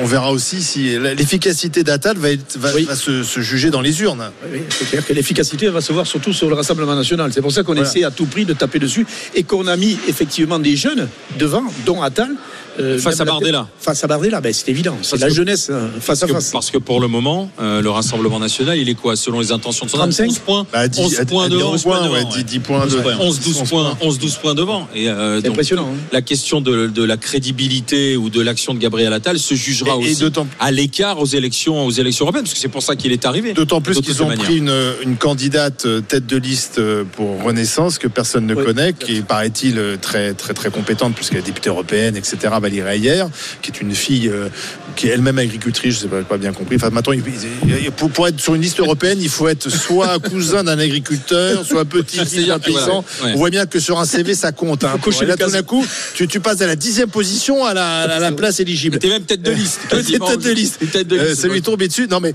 on 0.02 0.06
verra 0.06 0.32
aussi 0.32 0.64
si 0.64 0.98
l'efficacité 0.98 1.84
d'Attal 1.84 2.18
va, 2.18 2.32
être- 2.32 2.58
va, 2.58 2.72
Oui. 2.74 2.86
va 2.86 2.96
se, 2.96 3.24
se 3.24 3.40
juger 3.42 3.70
dans 3.70 3.82
les 3.82 4.02
urnes. 4.02 4.32
Oui, 4.52 4.62
c'est 4.70 4.90
clair 4.90 5.06
que 5.06 5.14
l'efficacité 5.14 5.68
va 5.70 5.82
se 5.82 5.94
voir 5.94 6.08
surtout 6.08 6.34
sur 6.34 6.50
le 6.50 6.56
Rassemblement 6.56 6.96
national. 6.96 7.32
C'est 7.34 7.42
pour 7.42 7.52
ça 7.52 7.62
qu'on 7.64 7.74
Voilà. 7.74 7.88
essaie 7.88 8.04
à 8.04 8.10
tout 8.12 8.26
prix 8.26 8.46
de 8.46 8.54
taper 8.54 8.80
dessus 8.80 9.06
et 9.36 9.44
qu'on 9.44 9.68
a 9.68 9.78
mis 9.78 9.98
effectivement 10.08 10.58
des 10.60 10.76
jeunes 10.76 11.08
devant, 11.38 11.64
dont 11.86 12.02
Attal. 12.02 12.32
euh, 12.80 12.98
Face 12.98 13.22
à 13.22 13.26
la- 13.26 13.32
Bardella. 13.34 13.68
Face 13.80 14.04
à 14.04 14.08
Bardella, 14.08 14.42
ben, 14.42 14.52
c'est 14.52 14.68
évident. 14.70 14.98
C'est 15.04 15.12
Parce 15.12 15.22
la 15.22 15.28
que- 15.28 15.34
jeunesse 15.36 15.68
euh, 15.70 15.90
face 16.00 16.24
à 16.24 16.26
que, 16.26 16.34
face. 16.34 16.50
parce 16.50 16.72
que 16.72 16.80
pour 16.80 17.00
le 17.00 17.08
moment, 17.08 17.52
euh, 17.62 17.84
le 17.84 17.90
Rassemblement 17.92 18.40
national, 18.40 18.80
il 18.80 18.90
est 18.90 18.96
quoi 18.96 19.16
Selon 19.16 19.40
les 19.40 19.52
intentions 19.52 19.86
de 19.86 19.92
son 19.92 19.98
35? 19.98 20.28
11 20.32 20.40
points, 20.40 20.66
Bah, 20.74 20.88
10, 20.88 21.00
11 21.00 21.22
points 21.28 21.50
devant. 21.50 21.74
11 21.74 21.84
points, 21.84 22.10
ouais, 22.10 22.26
10, 22.26 22.44
10 22.44 22.58
points 22.58 22.88
de- 22.88 22.96
11, 23.20 23.40
12 23.42 23.58
11 23.62 23.70
points, 23.70 23.96
11, 24.02 24.18
12 24.18 24.36
points 24.38 24.56
devant. 24.56 24.88
Et 24.96 25.08
euh, 25.08 25.40
donc, 25.44 25.54
impressionnant. 25.54 25.90
hein. 25.94 25.98
la 26.12 26.22
question 26.22 26.62
de, 26.62 26.88
de 26.88 27.04
la 27.04 27.18
crédibilité 27.18 28.18
ou 28.18 28.30
de 28.30 28.42
l'action 28.42 28.74
de 28.74 28.80
Gabriel 28.80 29.12
Attal 29.14 29.38
se 29.40 29.54
jugera 29.56 29.92
Et- 30.02 30.08
et 30.08 30.12
aussi 30.12 30.24
à 30.60 30.72
l'écart 30.72 31.20
aux 31.20 31.26
élections, 31.26 31.86
aux 31.86 31.92
élections 31.92 32.26
européennes, 32.26 32.44
parce 32.46 32.54
que 32.54 32.60
c'est 32.60 32.68
pour 32.68 32.84
ça 32.84 32.96
qu'il 32.96 33.12
est 33.12 33.26
arrivé. 33.26 33.54
D'autant 33.54 33.82
plus 33.82 34.00
qu'ils 34.02 34.24
ont 34.24 34.28
manière. 34.28 34.44
pris 34.46 34.58
une, 34.58 34.74
une 35.04 35.18
candidate 35.18 35.86
euh, 35.86 36.02
tête 36.02 36.26
de 36.26 36.38
liste 36.38 36.80
euh, 36.80 37.04
pour 37.04 37.44
Renaissance 37.44 37.98
que 37.98 38.08
personne 38.08 38.46
ne 38.46 38.56
Oui. 38.56 38.64
connaît, 38.66 38.94
qui 38.94 39.18
est, 39.18 39.22
paraît-il 39.26 39.78
euh, 39.78 39.98
très 40.02 40.34
très 40.34 40.54
très 40.54 40.70
compétente 40.70 41.16
puisqu'elle 41.16 41.40
est 41.40 41.44
députée 41.46 41.70
européenne, 41.70 42.16
etc. 42.16 42.38
Valérie 42.62 42.98
Ayer, 42.98 43.24
qui 43.62 43.72
est 43.72 43.82
une 43.82 43.94
fille 43.94 44.28
euh, 44.30 44.50
qui 44.96 45.08
est 45.08 45.12
elle-même 45.12 45.40
agricultrice, 45.40 45.96
je 45.96 46.00
sais 46.02 46.08
pas, 46.08 46.22
pas 46.22 46.38
bien 46.38 46.54
compris. 46.54 46.76
Enfin, 46.76 46.90
maintenant, 46.92 47.14
il- 47.14 47.24
il- 47.68 47.92
pour, 47.92 48.10
pour 48.12 48.28
être 48.28 48.40
sur 48.40 48.56
une 48.56 48.62
liste 48.62 48.80
européenne, 48.80 49.18
il 49.22 49.30
faut 49.30 49.48
être 49.48 49.70
soit 49.70 50.20
cousin 50.20 50.64
d'un 50.64 50.78
agriculteur, 50.80 51.66
soit 51.66 51.84
C'est-à-dire 52.08 52.60
d'un 52.60 52.70
voilà, 52.72 52.86
paysan. 52.86 53.06
ouais. 53.24 53.32
On 53.34 53.38
voit 53.38 53.50
bien 53.50 53.66
que 53.66 53.80
sur 53.80 54.00
un 54.00 54.06
CV, 54.06 54.36
ça 54.36 54.52
compte. 54.52 54.84
Hein. 54.84 54.98
Faut 55.02 55.12
là, 55.40 55.46
tout 55.46 55.52
d'un 55.52 55.64
coup, 55.64 55.86
tu, 56.14 56.28
tu 56.28 56.40
passes 56.40 56.62
à 56.62 56.68
la 56.68 56.76
dixième 56.76 57.10
position 57.10 57.66
à 57.66 57.74
la, 57.74 58.02
à 58.02 58.20
la 58.20 58.32
place 58.32 58.60
éligible. 58.60 59.00
T'es 59.00 59.10
même 59.10 59.24
tête 59.24 59.42
de 59.42 59.52
liste. 59.52 59.80
Quasiment. 59.90 60.28
tête 60.28 60.40
de 60.42 60.52
liste. 60.52 60.78
T'es 60.80 60.86
tête 60.88 61.08
de 61.08 61.18
Euh, 61.18 61.30
liste. 61.30 61.42
ça 61.42 61.48
lui 61.48 61.58
est 61.58 61.62
tombé 61.62 61.88
dessus. 61.88 62.08
Non, 62.10 62.20
mais 62.20 62.34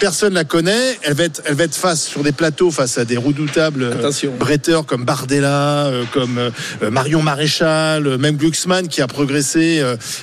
personne 0.00 0.34
la 0.34 0.44
connaît. 0.44 0.98
Elle 1.02 1.14
va 1.14 1.24
être, 1.24 1.42
elle 1.44 1.54
va 1.54 1.64
être 1.64 1.74
face 1.74 2.06
sur 2.06 2.22
des 2.22 2.32
plateaux 2.32 2.70
face 2.70 2.98
à 2.98 3.04
des 3.04 3.16
redoutables 3.16 3.82
euh, 3.82 3.92
Attention. 3.98 4.32
bretteurs 4.38 4.86
comme 4.86 5.04
Bardella, 5.04 5.86
euh, 5.86 6.04
comme 6.12 6.38
euh, 6.38 6.90
Marion 6.90 7.22
Maréchal, 7.22 8.18
même 8.18 8.36
Glucksmann 8.36 8.88
qui 8.88 9.00
a 9.02 9.06
progressé. 9.06 9.82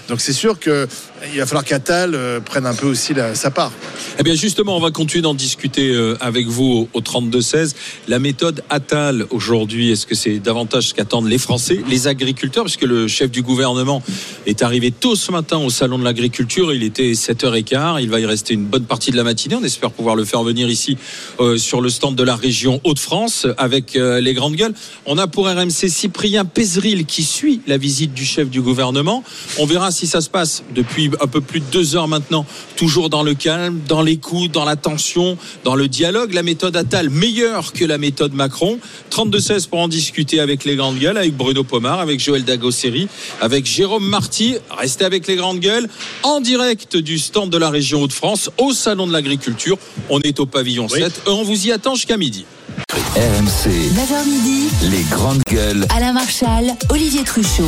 donc 0.10 0.22
c'est 0.22 0.34
sûr 0.34 0.60
que 0.60 0.88
il 1.34 1.40
va 1.40 1.46
falloir 1.48 1.64
qu'Attal 1.66 2.14
euh, 2.14 2.40
prenne 2.40 2.66
un 2.68 2.74
peu 2.76 2.86
aussi 2.88 3.14
la- 3.14 3.34
sa 3.36 3.50
part. 3.50 3.72
Eh 4.20 4.24
bien 4.24 4.36
justement, 4.36 4.78
on 4.78 4.80
va 4.80 4.92
continuer 4.92 5.22
d'en 5.22 5.34
discuter 5.34 5.96
avec 6.20 6.48
vous 6.48 6.88
au, 6.94 7.00
au 7.00 7.02
32-16. 7.02 7.74
La 8.08 8.20
méthode 8.20 8.62
Attal 8.70 9.26
aujourd'hui, 9.32 9.92
est-ce 9.92 10.06
que 10.06 10.16
c'est 10.16 10.40
davantage 10.40 10.90
ce 10.90 10.94
qu'attendent 10.94 11.28
les 11.28 11.38
Français, 11.38 11.80
les 11.90 12.05
agriculteurs, 12.08 12.66
puisque 12.66 12.84
le 12.84 13.08
chef 13.08 13.32
du 13.32 13.42
gouvernement 13.42 14.02
est 14.46 14.64
arrivé 14.64 14.92
tôt 14.92 15.16
ce 15.16 15.32
matin 15.32 15.58
au 15.58 15.70
salon 15.70 16.00
de 16.00 16.04
l'agriculture, 16.04 16.74
il 16.74 16.84
était 16.84 17.12
7h15, 17.12 18.02
il 18.02 18.10
va 18.10 18.20
y 18.20 18.26
rester 18.26 18.54
une 18.54 18.66
bonne 18.66 18.86
partie 18.86 19.12
de 19.12 19.18
la 19.18 19.24
matinée, 19.24 19.56
on 19.56 19.64
espère 19.64 19.92
pouvoir 19.92 20.16
le 20.16 20.26
faire 20.26 20.44
venir 20.44 20.70
ici 20.70 20.98
euh, 21.40 21.58
sur 21.58 21.82
le 21.82 21.90
stand 21.90 22.16
de 22.16 22.24
la 22.24 22.36
région 22.36 22.82
Hauts-de-France 22.84 23.48
avec 23.58 23.96
euh, 23.96 24.22
les 24.22 24.34
grandes 24.34 24.56
gueules. 24.56 24.74
On 25.06 25.18
a 25.18 25.28
pour 25.28 25.48
RMC 25.48 25.90
Cyprien 25.90 26.46
Pézeril 26.46 27.06
qui 27.06 27.24
suit 27.24 27.62
la 27.68 27.78
visite 27.78 28.14
du 28.14 28.26
chef 28.26 28.50
du 28.50 28.62
gouvernement. 28.62 29.24
On 29.60 29.66
verra 29.66 29.92
si 29.92 30.08
ça 30.08 30.22
se 30.22 30.30
passe 30.30 30.64
depuis 30.74 31.10
un 31.22 31.28
peu 31.28 31.42
plus 31.42 31.60
de 31.60 31.66
deux 31.72 31.96
heures 31.96 32.08
maintenant, 32.08 32.46
toujours 32.76 33.10
dans 33.10 33.24
le 33.24 33.34
calme, 33.34 33.80
dans 33.88 34.02
l'écoute, 34.02 34.52
dans 34.52 34.66
la 34.66 34.76
tension, 34.76 35.38
dans 35.64 35.76
le 35.76 35.88
dialogue. 35.88 36.34
La 36.34 36.44
méthode 36.44 36.76
Attal 36.76 37.10
meilleure 37.10 37.74
que 37.74 37.86
la 37.86 37.98
méthode 37.98 38.34
Macron. 38.34 38.80
32-16 39.12 39.68
pour 39.68 39.80
en 39.80 39.88
discuter 39.88 40.40
avec 40.40 40.66
les 40.66 40.76
grandes 40.76 40.98
gueules, 40.98 41.18
avec 41.18 41.36
Bruno 41.36 41.64
Pomar, 41.64 41.95
avec 42.00 42.20
Joël 42.20 42.44
Dagosseri, 42.44 43.08
avec 43.42 43.66
Jérôme 43.66 44.06
Marty. 44.08 44.58
Restez 44.78 45.06
avec 45.06 45.28
les 45.28 45.36
grandes 45.36 45.60
gueules 45.60 45.88
en 46.24 46.40
direct 46.40 46.98
du 46.98 47.20
stand 47.20 47.50
de 47.50 47.58
la 47.58 47.70
région 47.70 48.02
Hauts-de-France 48.02 48.50
au 48.58 48.74
salon 48.74 49.08
de 49.08 49.14
l'agriculture. 49.14 49.78
On 50.10 50.20
est 50.22 50.40
au 50.40 50.46
pavillon 50.46 50.88
7 50.88 51.22
et 51.28 51.30
on 51.30 51.44
vous 51.44 51.68
y 51.68 51.72
attend 51.72 51.96
jusqu'à 51.96 52.18
midi. 52.18 52.46
RMC, 53.16 53.70
9h 53.70 54.26
midi, 54.28 54.68
les 54.92 55.04
grandes 55.10 55.42
gueules. 55.50 55.86
Alain 55.96 56.14
Marchal, 56.14 56.76
Olivier 56.90 57.24
Truchot. 57.24 57.64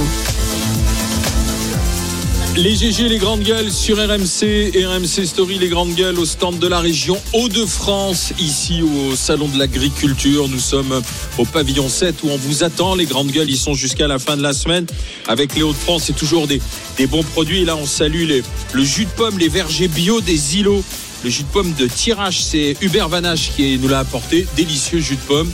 Les 2.58 2.76
GG, 2.76 3.08
les 3.08 3.20
grandes 3.20 3.44
gueules 3.44 3.72
sur 3.72 3.98
RMC, 3.98 4.72
RMC 4.74 5.28
Story, 5.28 5.60
les 5.60 5.70
grandes 5.70 5.94
gueules 5.94 6.18
au 6.18 6.26
stand 6.26 6.58
de 6.58 6.68
la 6.68 6.80
région 6.80 7.16
Hauts-de-France, 7.34 8.34
ici 8.40 8.82
au 8.82 9.16
Salon 9.16 9.48
de 9.48 9.60
l'Agriculture. 9.60 10.48
Nous 10.50 10.60
sommes 10.60 11.04
au 11.38 11.46
pavillon 11.46 11.88
7 11.88 12.24
où 12.24 12.30
on 12.30 12.38
vous 12.38 12.64
attend. 12.64 12.96
Les 12.96 13.06
grandes 13.06 13.30
gueules, 13.30 13.52
ils 13.52 13.60
sont 13.60 13.76
jusqu'à 13.76 14.08
la 14.08 14.18
fin 14.18 14.36
de 14.36 14.42
la 14.42 14.54
semaine. 14.54 14.88
Avec 15.28 15.54
les 15.54 15.62
Hauts-de-France, 15.62 16.06
c'est 16.08 16.16
toujours 16.16 16.48
des, 16.48 16.60
bons 17.06 17.22
produits. 17.22 17.62
Et 17.62 17.66
là, 17.66 17.76
on 17.76 17.86
salue 17.86 18.28
le 18.74 18.84
jus 18.84 19.06
de 19.06 19.12
pomme, 19.12 19.38
les 19.38 19.50
vergers 19.50 19.88
bio 19.88 20.20
des 20.20 20.58
îlots. 20.58 20.84
Le 21.24 21.30
jus 21.30 21.44
de 21.44 21.50
pomme 21.50 21.74
de 21.74 21.86
tirage, 21.86 22.44
c'est 22.44 22.76
Hubert 22.82 23.08
Vanache 23.08 23.52
qui 23.56 23.78
nous 23.78 23.88
l'a 23.88 24.00
apporté. 24.00 24.48
Délicieux 24.56 25.00
jus 25.00 25.16
de 25.16 25.22
pomme. 25.28 25.52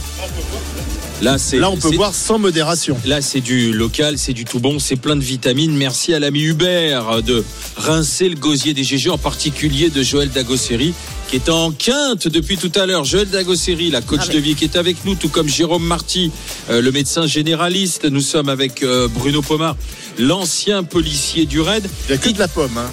Là, 1.22 1.38
c'est, 1.38 1.58
Là, 1.58 1.70
on 1.70 1.77
peut 1.77 1.91
boire 1.91 2.13
sans 2.13 2.38
modération. 2.38 2.98
Là, 3.05 3.22
c'est 3.22 3.39
du 3.39 3.72
local, 3.72 4.17
c'est 4.17 4.34
du 4.34 4.43
tout 4.43 4.60
bon, 4.60 4.77
c'est 4.79 4.98
plein 4.98 5.15
de 5.15 5.24
vitamines. 5.24 5.75
Merci 5.75 6.13
à 6.13 6.20
l'ami 6.20 6.41
Hubert 6.41 7.21
de 7.21 7.45
rincer 7.78 8.28
le 8.28 8.36
gosier 8.36 8.73
des 8.73 8.84
GG, 8.84 9.10
en 9.10 9.17
particulier 9.17 9.89
de 9.89 10.04
Joël 10.04 10.30
Dagosseri, 10.30 10.93
qui 11.30 11.36
est 11.38 11.47
en 11.49 11.71
quinte 11.71 12.28
depuis 12.28 12.58
tout 12.58 12.71
à 12.76 12.86
l'heure. 12.86 13.06
Joël 13.06 13.30
Dagosseri, 13.30 13.89
la 13.89 14.02
coach 14.02 14.30
de 14.30 14.39
vie, 14.39 14.56
qui 14.56 14.65
est 14.65 14.76
avec 14.76 15.06
nous, 15.06 15.15
tout 15.15 15.30
comme 15.30 15.47
Jérôme 15.47 15.86
Marty, 15.86 16.30
euh, 16.69 16.82
le 16.82 16.91
médecin 16.91 17.26
généraliste. 17.26 18.04
Nous 18.06 18.21
sommes 18.21 18.49
avec 18.49 18.84
euh, 18.84 19.08
Bruno 19.08 19.41
Pomar, 19.41 19.78
l'ancien 20.19 20.84
policier 20.84 21.45
du 21.45 21.62
RAID. 21.62 21.86
Il 22.10 22.12
n'y 22.12 22.15
a 22.15 22.17
que 22.21 22.30
de 22.30 22.39
la 22.39 22.47
pomme. 22.49 22.78
hein. 22.78 22.89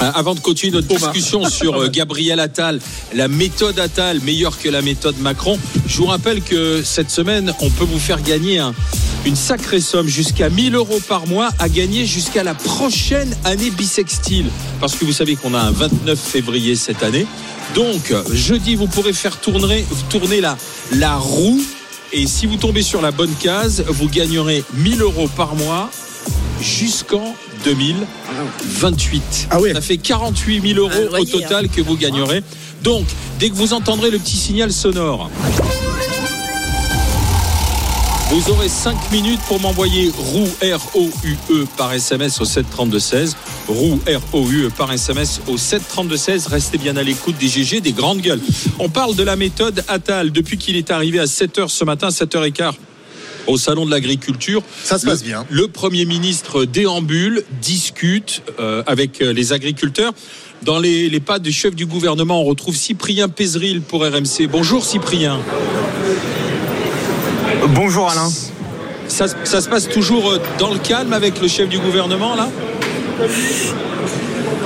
Euh, 0.00 0.10
Avant 0.14 0.34
de 0.34 0.40
continuer 0.40 0.72
notre 0.72 0.88
discussion 0.88 1.44
sur 1.48 1.80
euh, 1.80 1.88
Gabriel 1.88 2.40
Attal, 2.40 2.80
la 3.14 3.28
méthode 3.28 3.78
Attal 3.78 4.20
meilleure 4.20 4.58
que 4.58 4.68
la 4.68 4.82
méthode 4.82 5.18
Macron, 5.20 5.58
je 5.86 5.98
vous 5.98 6.06
rappelle 6.06 6.42
que 6.42 6.82
cette 6.82 7.10
semaine, 7.10 7.52
on 7.60 7.68
peut 7.70 7.84
vous 7.84 7.98
faire 7.98 8.22
gagner 8.22 8.58
un- 8.58 8.74
une 9.24 9.36
sacrée 9.36 9.80
somme, 9.80 10.08
jusqu'à 10.08 10.48
1000 10.48 10.74
euros 10.74 11.00
par 11.06 11.26
mois, 11.28 11.50
à 11.60 11.68
gagner 11.68 12.06
jusqu'à 12.06 12.42
la 12.42 12.54
prochaine 12.54 13.36
année 13.44 13.70
bisextile. 13.70 14.46
Parce 14.80 14.94
que 14.94 15.04
vous 15.04 15.12
savez 15.12 15.36
qu'on 15.36 15.54
a 15.54 15.60
un 15.60 15.70
29 15.70 16.18
février 16.18 16.74
cette 16.74 17.02
année. 17.04 17.26
Donc, 17.76 18.12
jeudi, 18.32 18.74
vous 18.74 18.88
pourrez 18.88 19.12
faire 19.12 19.36
tourner, 19.38 19.84
tourner 20.10 20.40
la, 20.40 20.56
la 20.92 21.16
roue. 21.16 21.60
Et 22.12 22.26
si 22.26 22.46
vous 22.46 22.56
tombez 22.56 22.82
sur 22.82 23.00
la 23.00 23.12
bonne 23.12 23.32
case, 23.40 23.84
vous 23.86 24.08
gagnerez 24.08 24.64
1000 24.74 25.00
euros 25.02 25.28
par 25.36 25.54
mois 25.54 25.88
jusqu'en 26.60 27.34
2028. 27.64 29.48
Ah 29.50 29.60
ouais. 29.60 29.72
Ça 29.74 29.80
fait 29.80 29.96
48 29.96 30.74
000 30.74 30.80
euros 30.80 31.16
au 31.18 31.24
total 31.24 31.68
que 31.68 31.80
vous 31.80 31.96
gagnerez. 31.96 32.42
Donc, 32.82 33.06
dès 33.38 33.50
que 33.50 33.54
vous 33.54 33.72
entendrez 33.72 34.10
le 34.10 34.18
petit 34.18 34.36
signal 34.36 34.72
sonore, 34.72 35.30
vous 38.30 38.50
aurez 38.50 38.68
5 38.68 39.12
minutes 39.12 39.40
pour 39.46 39.60
m'envoyer 39.60 40.10
roue 40.16 40.48
R-O-U-E 40.62 41.66
par 41.76 41.92
SMS 41.92 42.40
au 42.40 42.44
732-16. 42.44 43.34
Roue 43.68 44.00
R-O-U-E 44.06 44.70
par 44.70 44.90
SMS 44.90 45.40
au 45.48 45.56
732-16. 45.56 46.48
Restez 46.48 46.78
bien 46.78 46.96
à 46.96 47.02
l'écoute 47.02 47.36
des 47.38 47.48
GG, 47.48 47.80
des 47.82 47.92
grandes 47.92 48.20
gueules. 48.20 48.40
On 48.78 48.88
parle 48.88 49.14
de 49.16 49.22
la 49.22 49.36
méthode 49.36 49.84
Attal 49.86 50.32
depuis 50.32 50.56
qu'il 50.56 50.76
est 50.76 50.90
arrivé 50.90 51.18
à 51.18 51.26
7h 51.26 51.68
ce 51.68 51.84
matin, 51.84 52.08
7h15 52.08 52.72
au 53.46 53.56
salon 53.58 53.86
de 53.86 53.90
l'agriculture. 53.90 54.62
Ça 54.84 54.98
se 54.98 55.06
Le- 55.06 55.12
passe 55.12 55.22
bien. 55.24 55.44
Le 55.50 55.68
Premier 55.68 56.04
ministre 56.04 56.64
déambule, 56.64 57.44
discute 57.60 58.42
euh, 58.60 58.82
avec 58.86 59.20
euh, 59.22 59.32
les 59.32 59.52
agriculteurs. 59.52 60.12
Dans 60.62 60.78
les, 60.78 61.08
les 61.08 61.18
pas 61.20 61.38
du 61.40 61.50
chef 61.52 61.74
du 61.74 61.86
gouvernement, 61.86 62.40
on 62.40 62.44
retrouve 62.44 62.76
Cyprien 62.76 63.28
Pézeril 63.28 63.80
pour 63.80 64.02
RMC. 64.04 64.46
Bonjour 64.48 64.84
Cyprien. 64.84 65.40
Bonjour 67.70 68.08
Alain. 68.10 68.30
Ça, 69.08 69.28
se- 69.28 69.34
ça 69.44 69.60
se 69.60 69.68
passe 69.68 69.88
toujours 69.88 70.30
euh, 70.30 70.40
dans 70.58 70.72
le 70.72 70.78
calme 70.78 71.12
avec 71.12 71.40
le 71.40 71.48
chef 71.48 71.68
du 71.68 71.78
gouvernement 71.78 72.34
là? 72.34 72.48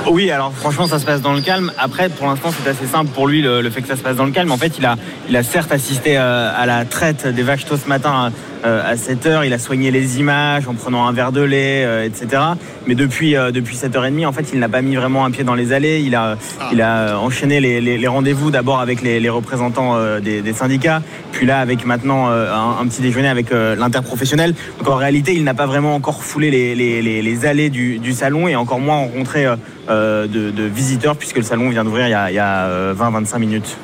Oui, 0.08 0.30
alors 0.30 0.52
franchement, 0.54 0.86
ça 0.86 0.98
se 1.00 1.04
passe 1.04 1.20
dans 1.20 1.32
le 1.32 1.40
calme. 1.40 1.72
Après, 1.78 2.08
pour 2.08 2.26
l'instant, 2.28 2.50
c'est 2.62 2.68
assez 2.70 2.86
simple 2.86 3.10
pour 3.12 3.26
lui 3.26 3.42
le, 3.42 3.60
le 3.60 3.70
fait 3.70 3.82
que 3.82 3.88
ça 3.88 3.96
se 3.96 4.02
passe 4.02 4.16
dans 4.16 4.24
le 4.24 4.30
calme. 4.30 4.52
En 4.52 4.56
fait, 4.56 4.72
il 4.78 4.86
a, 4.86 4.96
il 5.28 5.36
a 5.36 5.42
certes 5.42 5.72
assisté 5.72 6.16
euh, 6.16 6.50
à 6.54 6.64
la 6.64 6.84
traite 6.84 7.26
des 7.26 7.42
vaches 7.42 7.64
tôt 7.64 7.76
ce 7.82 7.88
matin 7.88 8.26
euh, 8.26 8.30
à 8.64 8.96
7 8.96 9.26
heures. 9.26 9.44
Il 9.44 9.52
a 9.52 9.58
soigné 9.58 9.90
les 9.90 10.18
images 10.18 10.66
en 10.68 10.74
prenant 10.74 11.06
un 11.06 11.12
verre 11.12 11.32
de 11.32 11.40
lait, 11.42 11.84
euh, 11.84 12.04
etc. 12.04 12.42
Mais 12.86 12.94
depuis, 12.94 13.36
euh, 13.36 13.50
depuis 13.50 13.76
7h30, 13.76 14.26
en 14.26 14.32
fait, 14.32 14.50
il 14.52 14.58
n'a 14.58 14.68
pas 14.68 14.82
mis 14.82 14.96
vraiment 14.96 15.24
un 15.24 15.30
pied 15.30 15.44
dans 15.44 15.54
les 15.54 15.72
allées. 15.72 16.00
Il 16.00 16.14
a, 16.14 16.36
il 16.72 16.80
a 16.82 17.18
enchaîné 17.18 17.60
les, 17.60 17.80
les- 17.80 17.98
les 17.98 18.06
rendez-vous 18.08 18.50
d'abord 18.50 18.80
avec 18.80 19.02
les, 19.02 19.20
les 19.20 19.28
représentants 19.28 19.96
euh, 19.96 20.20
des, 20.20 20.42
des 20.42 20.52
syndicats, 20.52 21.02
puis 21.32 21.46
là 21.46 21.60
avec 21.60 21.84
maintenant 21.86 22.30
euh, 22.30 22.52
un, 22.52 22.82
un 22.82 22.86
petit 22.86 23.02
déjeuner 23.02 23.28
avec 23.28 23.52
euh, 23.52 23.76
l'interprofessionnel. 23.76 24.54
Donc 24.78 24.88
en 24.88 24.96
réalité, 24.96 25.34
il 25.34 25.44
n'a 25.44 25.54
pas 25.54 25.66
vraiment 25.66 25.94
encore 25.94 26.22
foulé 26.22 26.50
les, 26.50 26.74
les- 26.74 27.02
les- 27.02 27.22
les 27.22 27.46
allées 27.46 27.70
du, 27.70 27.98
du 27.98 28.12
salon 28.12 28.48
et 28.48 28.56
encore 28.56 28.80
moins 28.80 28.96
rencontré 28.96 29.46
euh, 29.46 29.56
euh, 29.88 30.26
de, 30.26 30.50
de 30.50 30.62
visiteurs 30.64 31.16
puisque 31.16 31.36
le 31.36 31.42
salon 31.42 31.68
vient 31.70 31.84
d'ouvrir 31.84 32.06
il 32.06 32.10
y 32.10 32.38
a, 32.38 32.64
a, 32.64 32.66
euh, 32.68 32.94
20-25 32.94 33.38
minutes. 33.38 33.76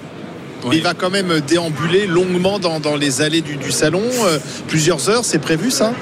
Il 0.71 0.83
va 0.83 0.95
quand 0.95 1.11
même 1.11 1.41
déambuler 1.41 2.07
longuement 2.07 2.59
dans, 2.59 2.97
les 2.97 3.23
allées 3.23 3.41
du, 3.41 3.73
salon. 3.73 4.03
Euh, 4.25 4.39
plusieurs 4.69 5.09
heures, 5.09 5.25
c'est 5.25 5.39
prévu 5.39 5.71
ça 5.71 5.93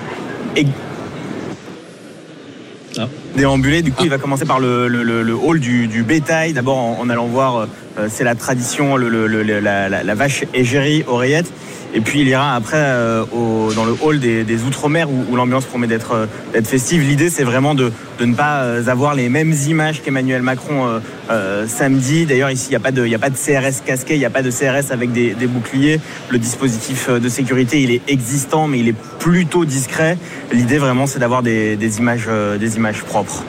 ah. 2.99 3.07
Déambuler, 3.37 3.83
du 3.83 3.93
coup, 3.93 3.99
ah. 4.01 4.05
il 4.05 4.11
va 4.11 4.19
commencer 4.19 4.45
par 4.45 4.61
le, 4.61 5.35
hall 5.43 5.61
du, 5.61 6.03
bétail, 6.03 6.53
d'abord 6.53 6.77
en, 6.77 7.09
allant 7.09 7.27
voir, 7.27 7.67
euh, 7.99 8.09
c'est 8.11 8.25
la 8.25 8.35
tradition, 8.35 8.97
la, 8.97 9.89
la, 9.89 10.15
vache 10.15 10.45
égérie, 10.53 11.05
oreillette. 11.07 11.51
Et 11.93 12.01
puis, 12.01 12.21
il 12.21 12.29
ira 12.29 12.55
après 12.55 12.77
euh, 12.79 13.25
dans 13.75 13.85
le 13.85 13.95
hall 14.01 14.21
des, 14.21 14.63
Outre-mer 14.63 15.09
où, 15.11 15.35
l'ambiance 15.35 15.65
promet 15.65 15.87
d'être 15.87 16.13
euh, 16.13 16.27
d'être 16.53 16.69
festive. 16.69 17.03
L'idée, 17.03 17.31
c'est 17.31 17.45
vraiment 17.45 17.75
de, 17.75 17.93
ne 18.21 18.35
pas 18.35 18.63
euh, 18.63 18.87
avoir 18.87 19.15
les 19.15 19.29
mêmes 19.29 19.55
images 19.69 20.03
qu'Emmanuel 20.03 20.43
Macron 20.43 21.01
samedi. 21.67 22.27
D'ailleurs, 22.27 22.51
ici, 22.51 22.67
il 22.69 22.71
n'y 22.71 22.77
a, 22.77 22.81
pas 22.81 22.91
de- 22.93 23.07
CRS 23.37 23.85
casqué, 23.85 24.15
il 24.15 24.19
n'y 24.19 24.25
a 24.25 24.31
pas 24.31 24.43
de 24.43 24.51
CRS 24.51 24.93
avec 24.93 25.13
des, 25.13 25.35
boucliers. 25.47 26.01
Le 26.29 26.39
dispositif 26.39 27.09
de 27.11 27.29
sécurité, 27.29 27.81
il 27.83 27.91
est 27.91 28.03
existant, 28.09 28.69
mais 28.69 28.81
il 28.81 28.89
est 28.89 28.97
plutôt 29.19 29.65
discret. 29.65 30.19
L'idée, 30.53 30.79
vraiment, 30.79 31.07
c'est 31.07 31.19
d'avoir 31.19 31.43
des, 31.43 31.99
images, 31.99 32.29
des 32.59 32.77
images 32.77 33.03
propres. 33.03 33.45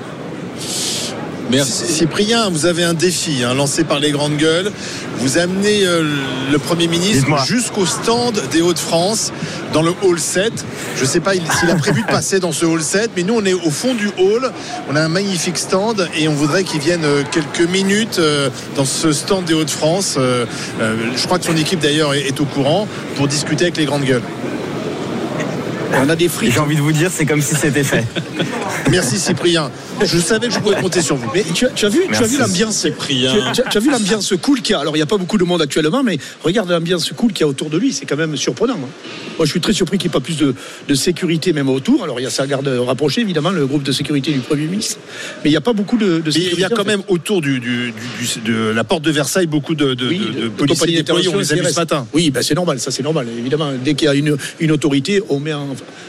Merci. 1.52 1.86
Cyprien, 1.94 2.50
vous 2.50 2.66
avez 2.66 2.84
un 2.84 2.94
défi 2.94 3.44
hein, 3.44 3.54
lancé 3.54 3.84
par 3.84 4.00
les 4.00 4.12
grandes 4.12 4.38
gueules. 4.38 4.72
Vous 5.18 5.38
amenez 5.38 5.86
euh, 5.86 6.04
le 6.52 6.58
Premier 6.60 6.88
ministre 6.88 7.28
jusqu'au 7.46 7.86
stand 7.86 8.42
des 8.52 8.62
Hauts-de-France, 8.62 9.32
dans 9.74 9.82
le 9.82 9.92
hall 10.02 10.18
7. 10.20 10.52
Je 10.96 11.02
ne 11.02 11.08
sais 11.08 11.20
pas 11.20 11.36
il- 11.36 11.42
s'il 11.60 11.70
a 11.70 11.76
prévu 11.76 12.02
de 12.02 12.08
passer 12.12 12.40
dans 12.40 12.52
ce 12.52 12.66
hall 12.66 12.82
7, 12.82 13.12
mais 13.16 13.24
nous, 13.24 13.36
on 13.36 13.46
est 13.46 13.54
au 13.54 13.70
fond 13.70 13.94
du 13.94 14.08
hall. 14.18 14.52
On 14.90 14.96
a 14.96 15.02
un 15.02 15.10
magnifique 15.10 15.58
stand 15.58 16.08
et 16.18 16.28
on 16.28 16.34
voudrait 16.34 16.64
qu'il 16.64 16.80
vienne 16.80 17.04
euh, 17.04 17.24
quelques 17.30 17.70
minutes 17.70 18.20
euh, 18.20 18.50
dans 18.76 18.86
ce 18.86 19.12
stand 19.12 19.46
des 19.46 19.54
Hauts-de-France. 19.54 20.16
Euh, 20.18 20.46
euh, 20.80 20.96
je 21.16 21.26
crois 21.26 21.38
que 21.38 21.46
son 21.46 21.58
équipe, 21.58 21.80
d'ailleurs, 21.82 22.14
est, 22.14 22.22
est 22.28 22.40
au 22.40 22.46
courant 22.46 22.88
pour 23.18 23.28
discuter 23.28 23.66
avec 23.66 23.78
les 23.78 23.86
grandes 23.86 24.06
gueules. 24.06 24.24
On 25.94 26.10
a 26.10 26.16
des 26.16 26.28
frites. 26.30 26.54
j'ai 26.54 26.60
envie 26.60 26.76
de 26.76 26.82
vous 26.82 26.92
dire, 26.92 27.10
c'est 27.14 27.26
comme 27.26 27.42
si 27.42 27.56
c'était 27.56 27.84
fait. 27.84 28.06
Merci, 28.90 29.20
Cyprien. 29.20 29.70
Je 30.04 30.18
savais 30.18 30.48
que 30.48 30.54
je 30.54 30.60
pouvais 30.60 30.76
compter 30.82 31.02
sur 31.02 31.16
vous. 31.16 31.30
Mais 31.34 31.44
tu 31.54 31.66
as, 31.66 31.70
tu 31.70 31.86
as 31.86 31.90
vu, 31.90 32.00
tu 32.00 32.16
as 32.16 32.20
Merci. 32.20 32.36
vu 32.36 32.40
l'ambiance 32.42 32.76
Cyprien. 32.78 33.34
Tu, 33.54 33.62
as- 33.62 33.66
tu 33.70 33.78
as 33.78 33.80
vu 33.82 33.92
l'ambiance 33.92 34.34
cool 34.42 34.62
qu'il 34.62 34.74
y 34.74 34.76
a. 34.76 34.80
Alors 34.80 34.96
il 34.96 35.00
n'y 35.00 35.04
a 35.04 35.08
pas 35.08 35.18
beaucoup 35.18 35.38
de 35.38 35.44
monde 35.44 35.62
actuellement, 35.62 36.02
mais 36.04 36.18
regarde 36.44 36.70
l'ambiance 36.70 37.12
cool 37.16 37.32
qu'il 37.34 37.42
y 37.42 37.44
a 37.44 37.48
autour 37.48 37.70
de 37.70 37.78
lui. 37.78 37.94
C'est 37.94 38.06
quand 38.06 38.16
même 38.16 38.36
surprenant. 38.38 38.74
hein. 38.76 38.90
Moi, 39.38 39.46
je 39.46 39.52
suis 39.52 39.60
très 39.62 39.74
surpris 39.74 39.98
qu'il 39.98 40.10
n'y 40.10 40.12
ait 40.14 40.20
pas 40.20 40.24
plus 40.24 40.38
de, 40.38 40.56
de 40.88 40.96
sécurité 40.96 41.54
même 41.54 41.70
autour. 41.70 42.04
Alors 42.04 42.20
il 42.20 42.24
y 42.24 42.26
a 42.26 42.30
sa 42.32 42.48
garde 42.48 42.68
rapprochée, 42.68 43.22
évidemment, 43.22 43.52
le 43.52 43.66
groupe 43.68 43.84
de 43.84 43.92
sécurité 43.92 44.32
du 44.32 44.40
Premier 44.40 44.66
ministre. 44.66 44.98
Mais 45.44 45.50
il 45.50 45.54
n'y 45.54 45.58
a 45.58 45.62
pas 45.62 45.74
beaucoup 45.74 45.98
de, 45.98 46.06
de 46.20 46.22
Mais 46.26 46.32
sécurité. 46.32 46.56
il 46.58 46.60
y 46.62 46.64
a 46.64 46.70
quand 46.70 46.82
en 46.82 46.86
fait. 46.86 46.90
même 46.90 47.04
autour 47.08 47.42
du, 47.42 47.60
du- 47.60 47.92
du- 47.92 48.42
du- 48.42 48.52
de 48.52 48.70
la 48.72 48.84
porte 48.84 49.04
de 49.04 49.12
Versailles 49.12 49.48
beaucoup 49.48 49.76
de, 49.76 49.94
de, 49.94 50.08
Oui, 50.08 50.20
de- 50.20 50.26
de- 50.26 50.32
de 50.42 50.44
de 50.44 50.50
policiers 50.50 50.98
déployés. 50.98 51.28
On 51.30 51.38
les 51.38 51.52
a 51.54 51.56
vus 51.56 51.66
ce 51.70 51.76
matin. 51.80 52.08
Oui, 52.14 52.32
ben 52.32 52.42
c'est 52.42 52.56
normal, 52.56 52.80
ça 52.80 52.92
c'est 52.92 53.04
normal. 53.04 53.28
Évidemment, 53.38 53.72
dès 53.84 53.94
qu'il 53.94 54.08
y 54.08 54.10
a 54.10 54.14
une, 54.16 54.36
une 54.60 54.72
autorité, 54.72 55.22
on 55.30 55.40
met 55.40 55.54
en, 55.54 55.68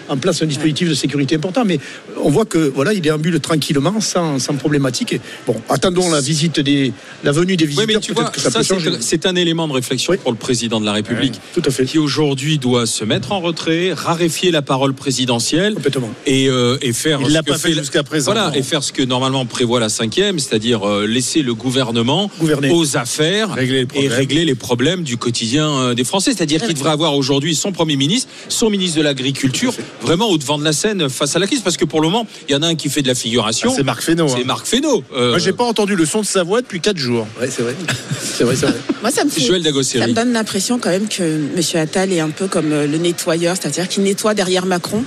en 0.09 0.17
place 0.17 0.43
un 0.43 0.47
dispositif 0.47 0.89
de 0.89 0.95
sécurité 0.95 1.37
important. 1.37 1.65
Mais 1.65 1.79
on 2.23 2.31
voit 2.31 2.45
que 2.45 2.59
voilà, 2.75 2.93
il 2.93 3.01
déambule 3.01 3.39
tranquillement, 3.41 4.01
sans, 4.01 4.39
sans 4.39 4.55
problématique. 4.55 5.13
Et 5.15 5.21
bon, 5.47 5.57
attendons 5.69 6.11
la 6.11 6.21
visite 6.21 6.61
des, 6.61 6.93
la 7.25 7.33
venue 7.33 7.57
des 7.57 7.65
Oui, 7.65 7.71
visiteurs. 7.71 7.87
mais 7.89 8.01
tu 8.01 8.13
vois, 8.13 8.25
peut-être 8.25 8.35
que 8.35 8.41
ça, 8.41 8.51
ça, 8.51 8.59
peut 8.59 8.65
c'est 8.65 8.75
changer. 8.75 8.91
c'est 9.01 9.27
un 9.27 9.37
élément 9.37 9.69
de 9.69 9.73
réflexion 9.73 10.13
Oui. 10.13 10.19
pour 10.23 10.33
le 10.33 10.39
président 10.39 10.81
de 10.81 10.87
la 10.87 10.93
République, 10.93 11.41
Tout 11.55 11.63
à 11.65 11.71
fait. 11.71 11.85
qui 11.85 11.99
aujourd'hui 11.99 12.59
doit 12.59 12.87
se 12.87 13.05
mettre 13.05 13.33
en 13.33 13.41
retrait, 13.41 13.93
raréfier 13.93 14.51
la 14.51 14.63
parole 14.63 14.93
présidentielle 14.95 15.75
Complètement. 15.75 16.11
et, 16.27 16.49
euh, 16.49 16.77
et 16.83 16.93
faire. 16.93 17.21
Il 17.23 17.29
ce 17.29 17.33
l'a 17.33 17.43
que 17.43 17.53
pas 17.53 17.59
fait 17.59 17.73
jusqu'à 17.73 18.03
présent. 18.03 18.33
Voilà, 18.33 18.49
Non. 18.49 18.55
et 18.55 18.63
faire 18.63 18.83
ce 18.83 18.93
que 18.93 19.03
normalement 19.03 19.47
prévoit 19.47 19.81
la 19.81 19.89
cinquième, 19.89 20.39
c'est-à-dire 20.39 20.87
euh, 20.89 21.07
laisser 21.07 21.43
le 21.43 21.55
gouvernement 21.55 22.31
Gouverner. 22.41 22.71
aux 22.73 22.97
affaires 22.97 23.53
Régler 23.55 23.87
et 23.95 24.09
régler 24.09 24.45
les 24.45 24.55
problèmes 24.55 25.03
du 25.03 25.17
quotidien 25.17 25.69
euh, 25.71 25.95
des 25.95 26.05
Français. 26.05 26.33
C'est-à-dire 26.33 26.63
qu'il 26.65 26.75
devrait 26.75 26.91
avoir 26.91 27.15
aujourd'hui 27.17 27.55
son 27.55 27.73
premier 27.73 27.97
ministre, 27.97 28.29
son 28.49 28.69
ministre 28.71 28.99
de 28.99 29.03
l'Agriculture, 29.03 29.62
vraiment 30.01 30.29
au 30.29 30.39
devant 30.39 30.59
de 30.59 30.65
la 30.65 30.73
scène 30.73 31.09
face 31.09 31.37
à 31.37 31.39
la 31.39 31.47
crise, 31.47 31.61
parce 31.61 31.77
que 31.77 31.85
pour 31.85 32.01
le 32.01 32.09
moment, 32.09 32.27
il 32.49 32.53
y 32.53 32.55
en 32.55 32.63
a 32.63 32.67
un 32.67 32.75
qui 32.75 32.89
fait 32.89 33.03
de 33.03 33.09
la 33.09 33.15
figuration. 33.15 33.71
Ah, 33.73 33.77
c'est 33.77 33.83
Marc 33.83 34.03
Fesneau. 34.03 34.29
C'est 34.29 34.41
hein. 34.41 34.45
Marc 34.47 34.67
Fesneau. 34.67 35.03
Euh, 35.15 35.31
Moi, 35.31 35.39
j'ai 35.39 35.53
pas 35.53 35.65
entendu 35.65 35.97
le 35.97 36.07
son 36.07 36.21
de 36.21 36.27
sa 36.27 36.43
voix 36.43 36.61
depuis 36.61 36.81
4 36.81 36.97
jours. 36.97 37.27
Ouais, 37.41 37.49
c'est 37.51 37.63
vrai. 37.63 37.77
c'est 38.21 38.45
vrai, 38.45 38.57
c'est 38.57 38.67
vrai. 38.67 38.77
Moi, 39.01 39.11
ça 39.11 39.25
me 39.25 39.31
fait. 39.31 39.41
Joël 39.41 39.63
Ça 39.83 40.07
me 40.07 40.13
donne 40.13 40.33
l'impression 40.33 40.79
quand 40.79 40.91
même 40.91 41.09
que 41.09 41.23
M. 41.23 41.61
Attal 41.75 42.13
est 42.13 42.21
un 42.21 42.31
peu 42.31 42.47
comme 42.49 42.73
euh, 42.73 42.87
le 42.87 42.99
nettoyeur, 42.99 43.57
c'est-à-dire 43.61 43.89
qu'il 43.89 44.03
nettoie 44.03 44.35
derrière 44.35 44.67
Macron. 44.67 45.05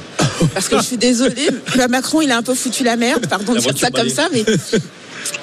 Parce 0.54 0.68
que 0.68 0.78
je 0.78 0.84
suis 0.84 0.98
désolée, 0.98 1.50
là, 1.76 1.88
Macron, 1.90 2.22
il 2.22 2.32
a 2.32 2.38
un 2.38 2.44
peu 2.44 2.54
foutu 2.54 2.84
la 2.84 2.98
merde, 2.98 3.26
pardon 3.28 3.54
de 3.54 3.60
dire 3.60 3.78
ça 3.78 3.90
comme 3.90 4.10
ça, 4.10 4.28
mais 4.32 4.44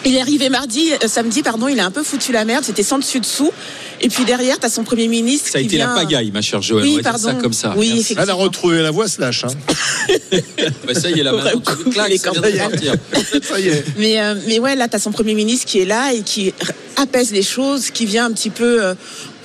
il 0.04 0.16
est 0.16 0.20
arrivé 0.20 0.48
mardi, 0.48 0.92
euh, 0.92 1.08
samedi, 1.08 1.42
pardon, 1.42 1.68
il 1.68 1.78
a 1.80 1.86
un 1.86 1.90
peu 1.90 2.02
foutu 2.02 2.32
la 2.32 2.44
merde, 2.44 2.64
c'était 2.64 2.82
sans 2.82 2.98
dessus 2.98 3.20
dessous. 3.20 3.52
Et 4.00 4.08
puis 4.08 4.24
derrière, 4.24 4.58
tu 4.58 4.66
as 4.66 4.68
son 4.68 4.82
Premier 4.82 5.06
ministre 5.06 5.50
Ça 5.50 5.58
a 5.58 5.60
qui 5.60 5.68
été 5.68 5.76
vient... 5.76 5.94
la 5.94 6.00
pagaille, 6.00 6.30
ma 6.32 6.42
chère 6.42 6.60
Joël. 6.60 6.84
Oui, 6.84 6.92
on 6.92 6.96
va 6.96 7.02
dire 7.02 7.10
pardon. 7.12 7.28
ça 7.28 7.34
comme 7.34 7.52
ça. 7.52 7.74
Oui, 7.76 7.86
Merci. 7.88 8.00
effectivement. 8.00 8.22
Elle 8.24 8.30
a 8.30 8.34
retrouvé 8.34 8.82
la 8.82 8.90
voix 8.90 9.08
slash. 9.08 9.44
Hein. 9.44 9.48
Bah, 10.86 10.94
ça 10.94 11.10
y 11.10 11.20
est, 11.20 11.24
les 11.24 12.18
ça 13.42 13.60
y 13.60 13.68
est. 13.68 13.84
Mais, 13.98 14.20
euh, 14.20 14.34
mais 14.46 14.58
ouais, 14.58 14.74
là, 14.74 14.88
tu 14.88 14.96
as 14.96 14.98
son 14.98 15.12
Premier 15.12 15.34
ministre 15.34 15.66
qui 15.66 15.80
est 15.80 15.84
là 15.84 16.12
et 16.12 16.22
qui 16.22 16.52
apaise 16.96 17.32
les 17.32 17.42
choses, 17.42 17.90
qui 17.90 18.06
vient 18.06 18.26
un 18.26 18.32
petit 18.32 18.50
peu 18.50 18.82
euh, 18.84 18.94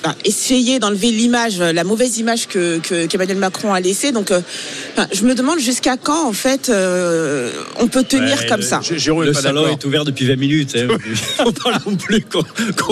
enfin, 0.03 0.15
essayer 0.25 0.79
d'enlever 0.79 1.12
l'image, 1.12 1.60
euh, 1.60 1.73
la 1.73 1.83
mauvaise 1.83 2.17
image 2.17 2.47
que 2.47 2.79
que- 2.79 3.05
qu'Emmanuel 3.05 3.38
Macron 3.38 3.73
a 3.73 3.79
laissée. 3.79 4.12
Donc, 4.12 4.31
euh, 4.31 4.41
enfin, 4.93 5.07
je 5.13 5.23
me 5.23 5.33
demande 5.36 5.60
jusqu'à 5.60 5.97
quand, 5.97 6.27
en 6.27 6.33
fait, 6.33 6.69
euh, 6.69 7.51
on 7.79 7.88
peut 7.88 8.03
tenir 8.03 8.38
Ouais, 8.39 8.45
comme 8.47 8.60
le- 8.62 8.65
ça. 8.65 8.79
Jé- 8.83 8.97
Jérôme 8.97 9.23
Le 9.25 9.31
pas 9.31 9.41
salon 9.41 9.67
est 9.67 9.83
ouvert 9.86 10.05
depuis 10.05 10.25
20 10.25 10.36
minutes. 10.38 10.75
Hein. 10.77 10.88
Faut 11.38 11.51
pas 11.51 11.79
non 11.86 11.95
plus 11.95 12.21
qu'on 12.21 12.43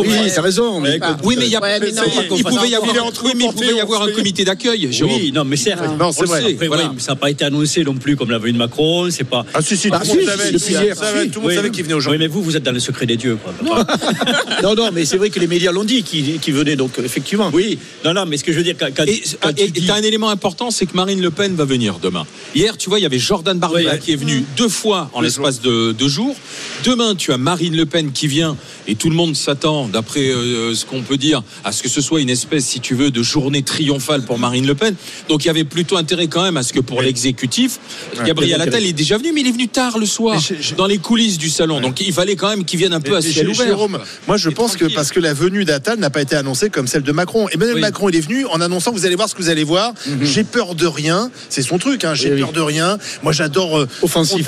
Oui, 0.01 0.09
t'as 0.33 0.41
raison. 0.41 0.79
mais- 0.79 0.91
Ouais, 0.91 0.99
Oui, 1.23 1.35
mais 1.37 1.45
il 1.45 1.51
y 1.51 1.55
a 1.55 1.61
Ouais, 1.61 1.79
mais 1.79 1.91
non, 1.91 2.03
il 2.35 2.43
pouvait 2.43 2.69
y 2.69 2.75
avoir, 2.75 2.91
oui, 3.23 3.31
mais 3.35 3.45
il 3.45 3.51
pouvait 3.53 3.67
y 3.71 3.73
on 3.73 3.81
avoir 3.81 4.03
un 4.03 4.11
comité 4.11 4.43
d'accueil, 4.45 4.91
Jérôme. 4.91 5.15
Oui, 5.15 5.31
non, 5.31 5.43
mais 5.45 5.55
certes. 5.57 5.81
Non, 5.99 6.11
c'est 6.11 6.23
on 6.23 6.25
vrai. 6.25 6.41
sait. 6.43 6.53
Après, 6.53 6.67
Voilà. 6.67 6.83
oui, 6.83 6.89
mais 6.95 7.01
ça 7.01 7.13
n'a 7.13 7.15
pas 7.15 7.29
été 7.31 7.43
annoncé 7.45 7.83
non 7.83 7.95
plus 7.95 8.15
comme 8.15 8.29
l'a 8.31 8.37
vu 8.39 8.53
Macron. 8.53 9.09
C'est 9.09 9.23
pas. 9.23 9.45
Ah 9.53 9.61
si, 9.61 9.75
si, 9.77 9.89
Ah, 9.91 9.99
tout 9.99 10.05
le 10.05 10.09
monde 10.09 10.19
si, 10.19 10.25
savait. 10.25 10.51
depuis 10.51 10.73
tout 10.73 10.79
le 10.81 10.85
monde 10.85 10.95
savait, 10.97 11.23
si. 11.23 11.29
tout 11.29 11.39
le 11.39 11.41
monde 11.41 11.49
Oui. 11.49 11.55
savait 11.55 11.69
qu'il 11.71 11.83
venait 11.83 11.93
Oui, 11.93 11.97
aujourd'hui. 11.97 12.19
mais 12.19 12.27
vous, 12.27 12.41
vous 12.43 12.55
êtes 12.55 12.63
dans 12.63 12.71
le 12.71 12.79
secret 12.79 13.05
des 13.05 13.17
dieux. 13.17 13.37
Quoi. 13.43 13.53
Non, 14.63 14.75
non, 14.75 14.89
mais 14.93 15.05
c'est 15.05 15.17
vrai 15.17 15.29
que 15.29 15.39
les 15.39 15.47
médias 15.47 15.71
l'ont 15.71 15.83
dit, 15.83 16.03
qui, 16.03 16.39
qui 16.39 16.51
venaient, 16.51 16.75
donc 16.95 17.05
effectivement. 17.05 17.49
Oui, 17.53 17.77
non, 18.03 18.13
non, 18.13 18.25
mais 18.25 18.38
ce 18.38 18.43
que 18.43 18.51
je 18.51 18.58
veux 18.58 18.63
dire, 18.63 18.75
quand, 18.79 18.88
quand- 18.95 19.03
Et 19.05 19.21
quand 19.41 19.49
et- 19.49 19.65
tu 19.65 19.71
dis- 19.71 19.84
et 19.84 19.88
t'as 19.88 19.95
un 19.95 20.01
élément 20.01 20.29
important, 20.29 20.71
c'est 20.71 20.86
que 20.86 20.95
Marine 20.95 21.21
Le 21.21 21.31
Pen 21.31 21.55
va 21.55 21.65
venir 21.65 21.99
demain. 22.01 22.25
Hier, 22.55 22.77
tu 22.77 22.89
vois, 22.89 22.99
il 22.99 23.03
y 23.03 23.05
avait 23.05 23.19
Jordan 23.19 23.58
Bardella 23.58 23.97
qui 23.97 24.12
est 24.13 24.15
venu 24.15 24.43
deux 24.58 24.69
fois 24.69 25.10
en 25.13 25.21
l'espace 25.21 25.62
de 25.62 25.91
deux 25.91 26.08
jours. 26.08 26.36
Demain, 26.84 27.15
tu 27.15 27.31
as 27.31 27.38
Marine 27.38 27.75
Le 27.75 27.86
Pen 27.86 28.12
qui 28.12 28.27
vient 28.27 28.58
et 28.88 28.95
tout 28.95 29.10
le 29.10 29.15
monde 29.15 29.36
s'attend, 29.36 29.88
d'après 29.88 30.29
euh, 30.29 30.73
ce 30.75 30.86
qu'on 30.86 31.01
peut 31.01 31.17
dire, 31.17 31.43
à 31.63 31.71
ce 31.71 31.81
que 31.84 31.89
ce 31.89 32.01
soit 32.01 32.21
une 32.21 32.29
espèce, 32.29 32.65
si 32.65 32.79
tu 32.79 32.93
veux, 32.95 33.10
de 33.12 33.23
journée 33.23 33.63
triomphale 33.63 34.23
pour 34.23 34.38
Marine 34.38 34.67
Le 34.67 34.75
Pen. 34.75 34.95
Donc 35.27 35.43
il 35.43 35.47
y 35.47 35.49
avait 35.49 35.63
plutôt 35.63 35.97
intérêt 35.97 36.27
quand 36.27 36.43
même 36.43 36.58
à 36.58 36.63
ce 36.63 36.71
que 36.73 36.79
pour 36.79 37.01
l'exécutif, 37.01 37.79
Gabriel 38.25 38.62
Attal 38.62 38.86
est 38.86 38.93
déjà 38.93 39.17
venu, 39.17 39.31
mais 39.34 39.41
il 39.41 39.47
est 39.47 39.51
venu 39.51 39.67
tard 39.67 39.97
le 39.97 40.05
soir, 40.05 40.36
Mais 40.36 40.58
je- 40.58 40.62
je- 40.69 40.75
dans 40.75 40.86
les 40.88 40.97
coulisses 40.99 41.38
du 41.38 41.49
salon. 41.49 41.81
Donc 41.81 41.99
il 42.01 42.13
fallait 42.13 42.36
quand 42.36 42.49
même 42.49 42.63
qu'il 42.65 42.79
vienne 42.79 42.93
un 42.93 43.01
peu 43.01 43.15
à 43.15 43.21
ciel 43.21 43.49
ouvert. 43.49 43.67
Jérôme, 43.67 43.99
moi 44.27 44.38
je 44.38 44.49
Et 44.49 44.53
pense 44.53 44.75
que 44.77 44.86
parce 44.86 45.12
que 45.12 45.19
la 45.19 45.34
venue 45.34 45.65
d'Attal 45.65 45.97
n'a 45.99 46.10
pas 46.10 46.21
été 46.21 46.36
annoncée 46.36 46.69
comme 46.69 46.85
celle 46.88 47.04
de 47.04 47.12
Macron. 47.12 47.48
Emmanuel 47.50 47.76
Oui. 47.76 47.82
Macron, 47.82 48.10
il 48.10 48.15
est 48.15 48.21
venu 48.21 48.45
en 48.45 48.62
annonçant 48.62 48.91
vous 48.91 49.06
allez 49.06 49.15
voir 49.15 49.30
ce 49.30 49.36
que 49.36 49.41
vous 49.41 49.50
allez 49.50 49.63
voir. 49.63 49.93
J'ai 50.21 50.43
peur 50.43 50.76
de 50.76 50.86
rien. 50.88 51.32
C'est 51.50 51.62
son 51.62 51.78
truc. 51.78 52.04
Hein. 52.04 52.13
J'ai 52.15 52.30
Mhm. 52.30 52.36
Oui, 52.36 52.41
peur 52.41 52.52
de 52.54 52.62
rien. 52.62 52.98
Moi 53.24 53.32
j'adore 53.34 53.80
euh, 53.80 53.88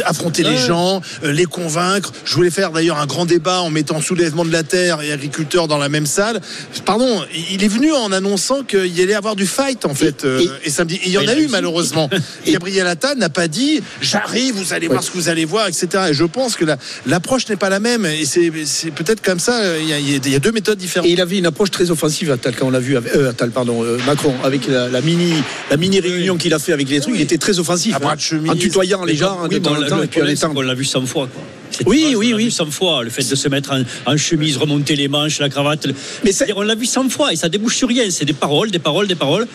affronter, 0.05 0.43
les 0.43 0.57
gens, 0.57 1.01
euh, 1.23 1.31
les 1.31 1.45
convaincre. 1.45 2.11
Je 2.25 2.33
voulais 2.35 2.49
faire 2.49 2.71
d'ailleurs 2.71 2.97
un 2.97 3.05
grand 3.05 3.25
débat 3.25 3.61
en 3.61 3.69
mettant 3.69 4.01
soulèvement 4.01 4.45
de 4.45 4.51
la 4.51 4.63
terre 4.63 5.01
et 5.01 5.11
agriculteurs 5.11 5.67
dans 5.67 5.77
la 5.77 5.89
même 5.89 6.05
salle. 6.05 6.41
Pardon, 6.85 7.23
il 7.51 7.63
est 7.63 7.67
venu 7.67 7.91
en 7.93 8.11
annonçant 8.11 8.63
qu'il 8.63 8.99
allait 9.01 9.13
avoir 9.13 9.35
du 9.35 9.45
fight 9.47 9.85
en 9.85 9.93
fait. 9.93 10.25
euh, 10.25 10.39
et- 10.63 10.67
et, 10.67 10.69
samedi. 10.69 10.95
Et 10.95 11.07
il 11.07 11.11
y 11.11 11.17
en 11.17 11.27
a 11.27 11.31
a 11.31 11.35
eu 11.37 11.47
malheureusement. 11.47 12.09
Gabriel 12.47 12.87
Attal 12.87 13.17
n'a 13.17 13.29
pas 13.29 13.47
dit 13.47 13.81
j'arrive, 14.01 14.55
vous 14.55 14.73
allez 14.73 14.87
voir 14.87 15.03
ce 15.03 15.11
que 15.11 15.17
vous 15.17 15.29
allez 15.29 15.45
voir, 15.45 15.67
etc. 15.67 15.87
Et 16.09 16.13
je 16.13 16.23
pense 16.23 16.55
que 16.55 16.65
la- 16.65 16.77
l'approche 17.05 17.47
n'est 17.49 17.55
pas 17.55 17.69
la 17.69 17.79
même. 17.79 18.05
Et 18.05 18.25
c'est 18.25 18.91
peut-être 18.91 19.21
comme 19.21 19.39
ça. 19.39 19.59
euh, 19.61 19.77
Il 19.81 19.87
y, 19.89 19.93
a, 19.93 19.99
il 19.99 20.11
y 20.11 20.15
a- 20.15 20.19
il 20.25 20.31
y 20.31 20.35
a 20.35 20.39
deux 20.39 20.51
méthodes 20.51 20.77
différentes. 20.77 21.07
Et 21.07 21.11
il 21.13 21.21
avait 21.21 21.37
une 21.37 21.45
approche 21.45 21.71
très 21.71 21.91
offensive, 21.91 22.26
Attal, 22.31 22.55
quand 22.55 22.67
on 22.67 22.69
l'a 22.69 22.79
vu, 22.79 22.97
avec, 22.97 23.15
euh, 23.15 23.29
Attal, 23.29 23.51
pardon, 23.51 23.83
euh, 23.83 23.97
Macron, 24.05 24.33
avec 24.43 24.67
la, 24.67 24.89
la 24.89 25.01
mini, 25.01 25.33
la 25.69 25.77
mini 25.77 25.99
réunion 25.99 26.37
qu'il 26.37 26.53
a 26.53 26.59
fait 26.59 26.73
avec 26.73 26.89
les 26.89 26.99
trucs, 26.99 27.15
il 27.15 27.21
était 27.21 27.37
très 27.37 27.59
offensif. 27.59 27.95
Hein. 27.95 28.15
chemise. 28.17 28.51
en 28.51 28.55
tutoyant 28.55 29.05
les 29.05 29.15
gens 29.15 29.37
Oui, 29.43 29.49
de 29.49 29.57
temps 29.59 29.71
on 29.77 29.83
en 29.83 29.87
temps, 29.87 30.03
et 30.03 30.07
puis 30.07 30.21
en 30.21 30.25
étant. 30.27 30.53
qu'on 30.53 30.61
l'a 30.61 30.73
vu 30.73 30.85
100 30.85 31.05
fois. 31.05 31.27
Quoi. 31.33 31.43
Cette 31.71 31.87
Oui, 31.87 32.13
oui, 32.15 32.33
oui. 32.33 32.45
vu 32.45 32.51
100 32.51 32.67
fois, 32.71 33.03
le 33.03 33.09
fait 33.09 33.27
de 33.29 33.35
se 33.35 33.47
mettre 33.49 33.71
en, 33.71 33.81
en 34.11 34.17
chemise, 34.17 34.57
remonter 34.57 34.95
les 34.95 35.07
manches, 35.07 35.39
la 35.39 35.49
cravate. 35.49 35.87
Mais 36.23 36.31
on 36.55 36.61
l'a 36.61 36.75
vu 36.75 36.85
100 36.85 37.09
fois 37.09 37.33
et 37.33 37.35
ça 37.35 37.49
débouche 37.49 37.75
sur 37.77 37.87
rien. 37.87 38.05
C'est 38.09 38.25
des 38.25 38.33
paroles, 38.33 38.71
des 38.71 38.79
paroles, 38.79 39.07
des 39.07 39.15
paroles, 39.15 39.47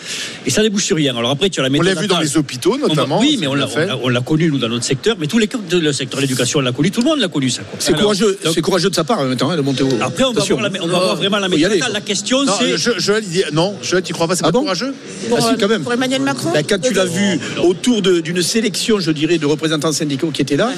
et 0.45 0.49
ça 0.49 0.61
débouche 0.61 0.85
sur 0.85 0.95
rien. 0.97 1.15
Alors 1.17 1.31
après, 1.31 1.49
tu 1.49 1.59
as 1.59 1.63
la 1.67 1.77
On 1.77 1.81
l'a 1.81 1.93
vu 1.95 2.07
dans 2.07 2.19
les 2.19 2.37
hôpitaux 2.37 2.77
notamment. 2.77 3.19
oui, 3.19 3.37
mais 3.39 3.47
on 3.47 3.55
l'a, 3.55 4.21
connu, 4.21 4.49
nous, 4.49 4.57
dans 4.57 4.69
notre 4.69 4.85
secteur. 4.85 5.15
Mais 5.19 5.27
tous 5.27 5.37
les 5.39 5.49
le 5.71 5.91
secteur 5.93 6.17
de 6.17 6.21
l'éducation, 6.23 6.59
on 6.59 6.61
l'a 6.61 6.71
connu. 6.71 6.91
Tout 6.91 7.01
le 7.01 7.07
monde 7.07 7.19
l'a 7.19 7.27
connu, 7.27 7.49
ça. 7.49 7.61
C'est 7.79 7.93
courageux, 7.95 8.37
c'est 8.53 8.61
courageux 8.61 8.89
de 8.89 8.95
sa 8.95 9.03
part, 9.03 9.23
maintenant, 9.23 9.49
hein, 9.49 9.57
de 9.57 9.61
monter 9.61 9.83
au. 9.83 9.89
Après, 10.01 10.23
on 10.23 10.31
va, 10.33 10.43
voir, 10.43 10.61
la- 10.61 10.69
on 10.83 10.87
va 10.87 10.99
voir 10.99 11.15
vraiment 11.15 11.39
la 11.39 11.49
méthode. 11.49 11.79
La 11.91 12.01
question, 12.01 12.43
Non, 12.43 12.53
c'est. 12.59 12.77
Je- 12.77 12.99
Joël, 12.99 13.23
il 13.25 13.29
dit 13.31 13.43
non. 13.53 13.75
Joël, 13.81 14.03
tu 14.03 14.13
crois 14.13 14.27
pas 14.27 14.35
C'est 14.35 14.43
Ah 14.43 14.47
pas 14.47 14.51
bon 14.51 14.61
courageux 14.61 14.93
Pour, 15.29 15.37
Ah, 15.37 15.41
si, 15.41 15.47
euh, 15.49 15.57
quand 15.59 15.67
même. 15.67 15.83
pour 15.83 15.93
Emmanuel 15.93 16.21
Macron 16.21 16.51
Ben, 16.53 16.63
quand 16.67 16.79
tu 16.81 16.93
l'as 16.93 17.05
vu 17.05 17.39
autour 17.63 18.01
de- 18.01 18.19
d'une 18.19 18.41
sélection, 18.41 18.99
je 18.99 19.11
dirais, 19.11 19.37
de 19.37 19.45
représentants 19.45 19.91
syndicaux 19.91 20.31
qui 20.31 20.41
étaient 20.41 20.55
là, 20.55 20.71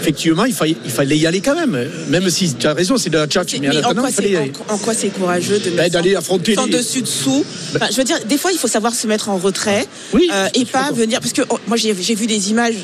effectivement, 0.00 0.44
il 0.44 0.52
fallait, 0.54 0.76
il 0.84 0.90
fallait 0.90 1.16
y 1.16 1.26
aller 1.26 1.40
quand 1.40 1.54
même. 1.54 1.88
Même 2.08 2.30
si 2.30 2.54
tu 2.54 2.66
as 2.66 2.74
raison, 2.74 2.96
c'est 2.96 3.10
de 3.10 3.18
la 3.18 3.26
tchatch, 3.26 3.54
mais, 3.60 3.68
Mais 3.68 3.84
en 3.84 3.94
quoi 3.94 4.10
il 4.22 4.36
en, 4.36 4.74
en 4.74 4.78
quoi 4.78 4.94
c'est 4.94 5.08
courageux 5.08 5.58
de 5.58 5.70
Ben, 5.70 5.76
mettre 5.76 5.92
d'aller 5.92 6.14
affronter 6.14 6.54
sans 6.54 6.66
les- 6.66 6.72
dessus 6.72 7.02
dessous 7.02 7.44
Enfin, 7.74 7.86
Je 7.90 7.96
veux 7.96 8.04
dire, 8.04 8.18
des 8.24 8.38
fois, 8.38 8.52
il 8.52 8.58
faut 8.58 8.68
savoir 8.68 8.94
se 8.94 9.06
mettre 9.06 9.28
en 9.28 9.36
retrait 9.38 9.86
Oui, 10.12 10.28
euh, 10.32 10.48
et 10.54 10.64
pas 10.64 10.90
venir. 10.92 11.20
Parce 11.20 11.32
que 11.32 11.42
oh, 11.48 11.58
moi, 11.66 11.76
j'ai 11.76 11.92
vu 11.92 12.26
des 12.26 12.50
images 12.50 12.74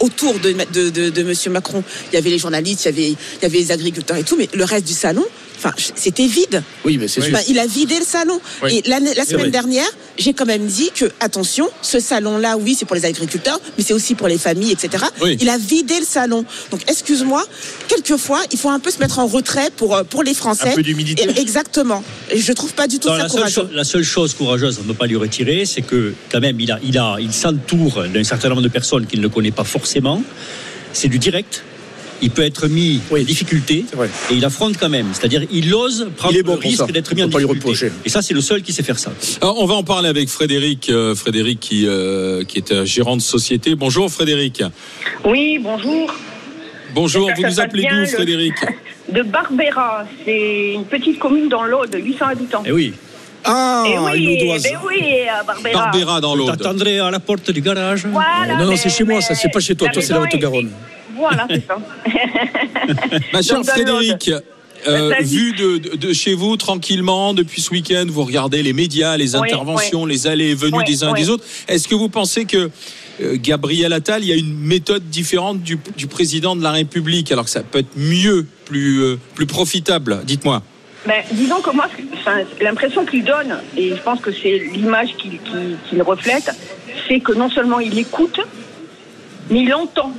autour 0.00 0.38
de, 0.38 0.54
de, 0.72 0.90
de, 0.90 1.10
de 1.10 1.22
Monsieur 1.22 1.50
Macron. 1.50 1.82
Il 2.12 2.14
y 2.14 2.18
avait 2.18 2.30
les 2.30 2.38
journalistes, 2.38 2.84
il 2.84 2.86
y 2.86 2.88
avait, 2.88 3.08
il 3.10 3.42
y 3.42 3.46
avait 3.46 3.58
les 3.58 3.72
agriculteurs 3.72 4.16
et 4.16 4.24
tout, 4.24 4.36
mais 4.36 4.48
le 4.54 4.64
reste 4.64 4.86
du 4.86 4.92
salon. 4.94 5.24
Enfin, 5.58 5.72
c'était 5.94 6.26
vide. 6.26 6.62
Oui, 6.84 6.98
mais 6.98 7.08
c'est. 7.08 7.20
Enfin, 7.22 7.42
il 7.48 7.58
a 7.58 7.66
vidé 7.66 7.98
le 7.98 8.04
salon. 8.04 8.38
Oui. 8.62 8.76
Et 8.84 8.88
la, 8.88 9.00
la 9.00 9.24
semaine 9.24 9.50
dernière, 9.50 9.88
j'ai 10.18 10.32
quand 10.34 10.44
même 10.46 10.66
dit 10.66 10.90
que, 10.94 11.06
attention, 11.20 11.68
ce 11.82 11.98
salon-là, 11.98 12.56
oui, 12.58 12.76
c'est 12.78 12.84
pour 12.84 12.94
les 12.96 13.04
agriculteurs, 13.06 13.58
mais 13.76 13.82
c'est 13.84 13.94
aussi 13.94 14.14
pour 14.14 14.28
les 14.28 14.38
familles, 14.38 14.72
etc. 14.72 15.04
Oui. 15.22 15.36
Il 15.40 15.48
a 15.48 15.56
vidé 15.58 15.98
le 15.98 16.04
salon. 16.06 16.44
Donc, 16.70 16.80
excuse-moi, 16.88 17.42
quelquefois, 17.88 18.42
il 18.52 18.58
faut 18.58 18.68
un 18.70 18.78
peu 18.80 18.90
se 18.90 18.98
mettre 18.98 19.18
en 19.18 19.26
retrait 19.26 19.70
pour, 19.76 19.96
euh, 19.96 20.04
pour 20.04 20.22
les 20.22 20.34
Français. 20.34 20.70
Un 20.70 20.74
peu 20.74 20.82
d'humilité. 20.82 21.24
Et- 21.24 21.40
Exactement. 21.40 22.02
Et 22.30 22.40
je 22.40 22.52
trouve 22.52 22.72
pas 22.74 22.86
du 22.86 22.98
tout 22.98 23.08
Non, 23.08 23.14
ça 23.16 23.22
la, 23.22 23.28
seule 23.28 23.36
courageux. 23.38 23.54
chose, 23.62 23.70
la 23.72 23.84
seule 23.84 24.02
chose 24.04 24.34
courageuse, 24.34 24.78
on 24.78 24.82
ne 24.82 24.88
peut 24.88 24.94
pas 24.94 25.06
lui 25.06 25.16
retirer, 25.16 25.64
c'est 25.64 25.82
que 25.82 26.12
quand 26.30 26.40
même, 26.40 26.60
il, 26.60 26.70
a, 26.72 26.78
il, 26.82 26.98
a, 26.98 27.16
il 27.20 27.32
s'entoure 27.32 28.04
d'un 28.12 28.24
certain 28.24 28.48
nombre 28.50 28.62
de 28.62 28.68
personnes 28.68 29.06
qu'il 29.06 29.20
ne 29.20 29.28
connaît 29.28 29.50
pas 29.52 29.64
forcément. 29.64 30.22
C'est 30.92 31.08
du 31.08 31.18
direct. 31.18 31.62
Il 32.22 32.30
peut 32.30 32.42
être 32.42 32.66
mis 32.68 33.00
Oui. 33.10 33.22
en 33.22 33.24
difficulté 33.24 33.84
et 34.30 34.34
il 34.34 34.44
affronte 34.44 34.76
quand 34.78 34.88
même. 34.88 35.08
C'est-à-dire, 35.12 35.42
il 35.50 35.72
ose 35.74 36.08
prendre 36.16 36.34
Il 36.34 36.38
est 36.38 36.42
bon 36.42 36.54
le 36.54 36.60
risque 36.60 36.90
d'être 36.90 37.14
mis 37.14 37.22
en 37.22 37.26
difficulté. 37.28 37.90
Et 38.04 38.08
ça, 38.08 38.22
c'est 38.22 38.34
le 38.34 38.40
seul 38.40 38.62
qui 38.62 38.72
sait 38.72 38.82
faire 38.82 38.98
ça. 38.98 39.12
Alors, 39.42 39.58
on 39.60 39.66
va 39.66 39.74
en 39.74 39.82
parler 39.84 40.08
avec 40.08 40.28
Frédéric, 40.28 40.88
euh, 40.88 41.14
Frédéric 41.14 41.60
qui, 41.60 41.86
euh, 41.86 42.44
qui 42.44 42.58
est 42.58 42.84
gérant 42.84 43.16
de 43.16 43.22
société. 43.22 43.74
Bonjour 43.74 44.10
Frédéric. 44.10 44.62
Oui, 45.24 45.58
bonjour. 45.62 46.14
Bonjour, 46.94 47.30
vous 47.36 47.42
nous 47.42 47.60
appelez 47.60 47.86
d'où 47.90 48.06
Frédéric 48.06 48.54
De 49.12 49.22
Barbera, 49.22 50.04
c'est 50.24 50.72
une 50.74 50.84
petite 50.84 51.18
commune 51.20 51.48
dans 51.48 51.62
l'Aude, 51.62 51.94
800 51.94 52.26
habitants. 52.26 52.62
Eh 52.66 52.72
oui. 52.72 52.92
Ah, 53.44 53.84
Eh 53.86 53.92
une 53.92 54.00
oui, 54.00 54.38
ben 54.40 54.78
oui, 54.84 55.28
à 55.28 55.44
Barbera. 55.44 55.72
Barbera 55.72 56.20
dans 56.20 56.34
l'Aude. 56.34 56.56
T'attendrai 56.58 56.98
à 56.98 57.10
la 57.12 57.20
porte 57.20 57.50
du 57.52 57.60
garage. 57.60 58.04
Voilà, 58.06 58.56
Non, 58.58 58.64
non, 58.70 58.76
c'est 58.76 58.88
chez 58.88 59.04
moi, 59.04 59.20
ça, 59.20 59.34
c'est 59.36 59.50
pas 59.50 59.60
chez 59.60 59.76
toi. 59.76 59.88
Toi, 59.92 60.02
c'est 60.02 60.12
la 60.12 60.22
Haute-Garonne. 60.22 60.70
Voilà, 61.16 61.46
c'est 61.50 61.66
ça. 61.66 61.78
Ma 63.32 63.42
chère 63.42 63.64
Frédéric, 63.64 64.30
euh, 64.88 65.08
Vas-y. 65.10 65.24
vu 65.24 65.52
de, 65.52 65.78
de- 65.78 65.96
de 65.96 66.12
chez 66.12 66.34
vous 66.34 66.56
tranquillement 66.56 67.34
depuis 67.34 67.60
ce 67.62 67.70
week-end, 67.70 68.04
vous 68.08 68.24
regardez 68.24 68.62
les 68.62 68.72
médias, 68.72 69.16
les 69.16 69.34
Oui, 69.36 69.42
interventions, 69.44 70.06
les 70.06 70.26
allées 70.26 70.50
et 70.50 70.54
venues 70.54 70.78
Oui, 70.78 70.84
des 70.84 71.02
uns 71.04 71.14
et 71.14 71.18
des 71.20 71.30
autres. 71.30 71.44
Est-ce 71.68 71.88
que 71.88 71.94
vous 71.94 72.08
pensez 72.08 72.44
que 72.44 72.70
euh, 73.22 73.36
Gabriel 73.40 73.92
Attal, 73.92 74.22
il 74.22 74.28
y 74.28 74.32
a 74.32 74.36
une 74.36 74.58
méthode 74.58 75.08
différente 75.08 75.62
du, 75.62 75.78
du 75.96 76.06
président 76.06 76.54
de 76.54 76.62
la 76.62 76.70
République, 76.72 77.32
alors 77.32 77.44
que 77.46 77.50
ça 77.50 77.62
peut 77.62 77.78
être 77.78 77.96
mieux, 77.96 78.46
plus, 78.66 79.02
euh, 79.02 79.18
plus 79.34 79.46
profitable 79.46 80.20
Dites-moi? 80.24 80.62
Ben, 81.06 81.22
disons 81.32 81.60
que 81.60 81.70
moi, 81.70 81.86
enfin, 82.14 82.38
l'impression 82.60 83.06
qu'il 83.06 83.24
donne, 83.24 83.56
et 83.76 83.90
je 83.90 84.02
pense 84.02 84.20
que 84.20 84.32
c'est 84.32 84.58
l'image 84.74 85.10
qu'il 85.16 86.02
reflète, 86.02 86.50
c'est 87.08 87.20
que 87.20 87.32
non 87.32 87.48
seulement 87.48 87.78
il 87.80 87.96
écoute, 87.98 88.40
mais 89.50 89.60
il 89.62 89.72
entend. 89.72 90.12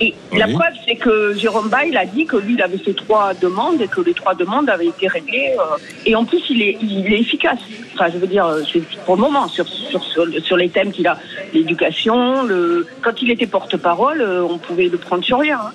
Et 0.00 0.12
la 0.32 0.46
preuve, 0.54 0.74
c'est 0.86 0.96
que 0.96 1.34
Jérôme 1.36 1.68
Bail 1.68 1.96
a 1.96 2.04
dit 2.04 2.26
que 2.26 2.36
lui, 2.36 2.54
il 2.54 2.62
avait 2.62 2.78
fait 2.78 2.94
trois 2.94 3.32
demandes 3.34 3.80
et 3.80 3.86
que 3.88 4.00
les 4.00 4.14
trois 4.14 4.34
demandes 4.34 4.68
avaient 4.68 4.86
été 4.88 5.06
réglées. 5.08 5.52
euh, 5.58 5.76
et 6.04 6.14
en 6.16 6.24
plus, 6.24 6.42
il 6.50 6.60
est, 6.62 6.76
il 6.82 7.12
est 7.12 7.20
efficace. 7.20 7.58
Enfin, 7.94 8.06
je 8.12 8.18
veux 8.18 8.26
dire, 8.26 8.44
euh, 8.46 8.62
c'est 8.72 8.80
pour 9.06 9.14
le 9.16 9.20
moment, 9.22 9.46
sur, 9.48 9.66
sur, 9.68 10.02
sur, 10.42 10.56
les 10.56 10.68
thèmes 10.68 10.90
qu'il 10.90 11.06
a, 11.06 11.16
l'éducation, 11.52 12.42
le, 12.42 12.86
quand 13.02 13.22
il 13.22 13.30
était 13.30 13.46
porte-parole, 13.46 14.20
euh, 14.20 14.42
on 14.42 14.58
pouvait 14.58 14.88
le 14.88 14.98
prendre 14.98 15.24
sur 15.24 15.38
rien. 15.38 15.58
hein. 15.62 15.70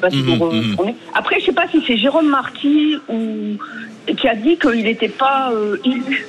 Parce 0.00 0.14
pour, 0.38 0.52
on 0.78 0.88
est- 0.88 0.94
Après, 1.14 1.38
je 1.40 1.46
sais 1.46 1.52
pas 1.52 1.66
si 1.70 1.82
c'est 1.86 1.96
Jérôme 1.96 2.28
Marty 2.28 2.96
ou 3.08 3.22
qui 4.16 4.28
a 4.28 4.34
dit 4.34 4.56
qu'il 4.58 4.82
n'était 4.84 5.08
pas 5.08 5.50
euh, 5.52 5.76
élu. 5.84 6.26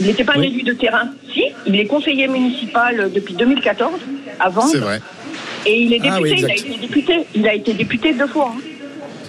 Il 0.00 0.06
n'était 0.06 0.24
pas 0.24 0.34
un 0.34 0.42
élu 0.42 0.62
de 0.62 0.72
terrain. 0.72 1.08
Si, 1.32 1.44
il 1.66 1.78
est 1.78 1.86
conseiller 1.86 2.26
municipal 2.28 3.10
depuis 3.12 3.34
2014, 3.34 3.92
avant. 4.38 4.66
C'est 4.66 4.78
vrai. 4.78 5.00
Et 5.66 5.82
il 5.82 5.92
est 5.94 6.00
Ah 6.04 6.18
oui, 6.20 6.30
député, 6.30 6.42
il 6.46 6.50
a 6.50 6.54
été 6.54 6.78
député. 6.80 7.14
Il 7.34 7.48
a 7.48 7.54
été 7.54 7.72
député 7.74 8.12
deux 8.14 8.26
fois. 8.26 8.52
hein. 8.56 8.60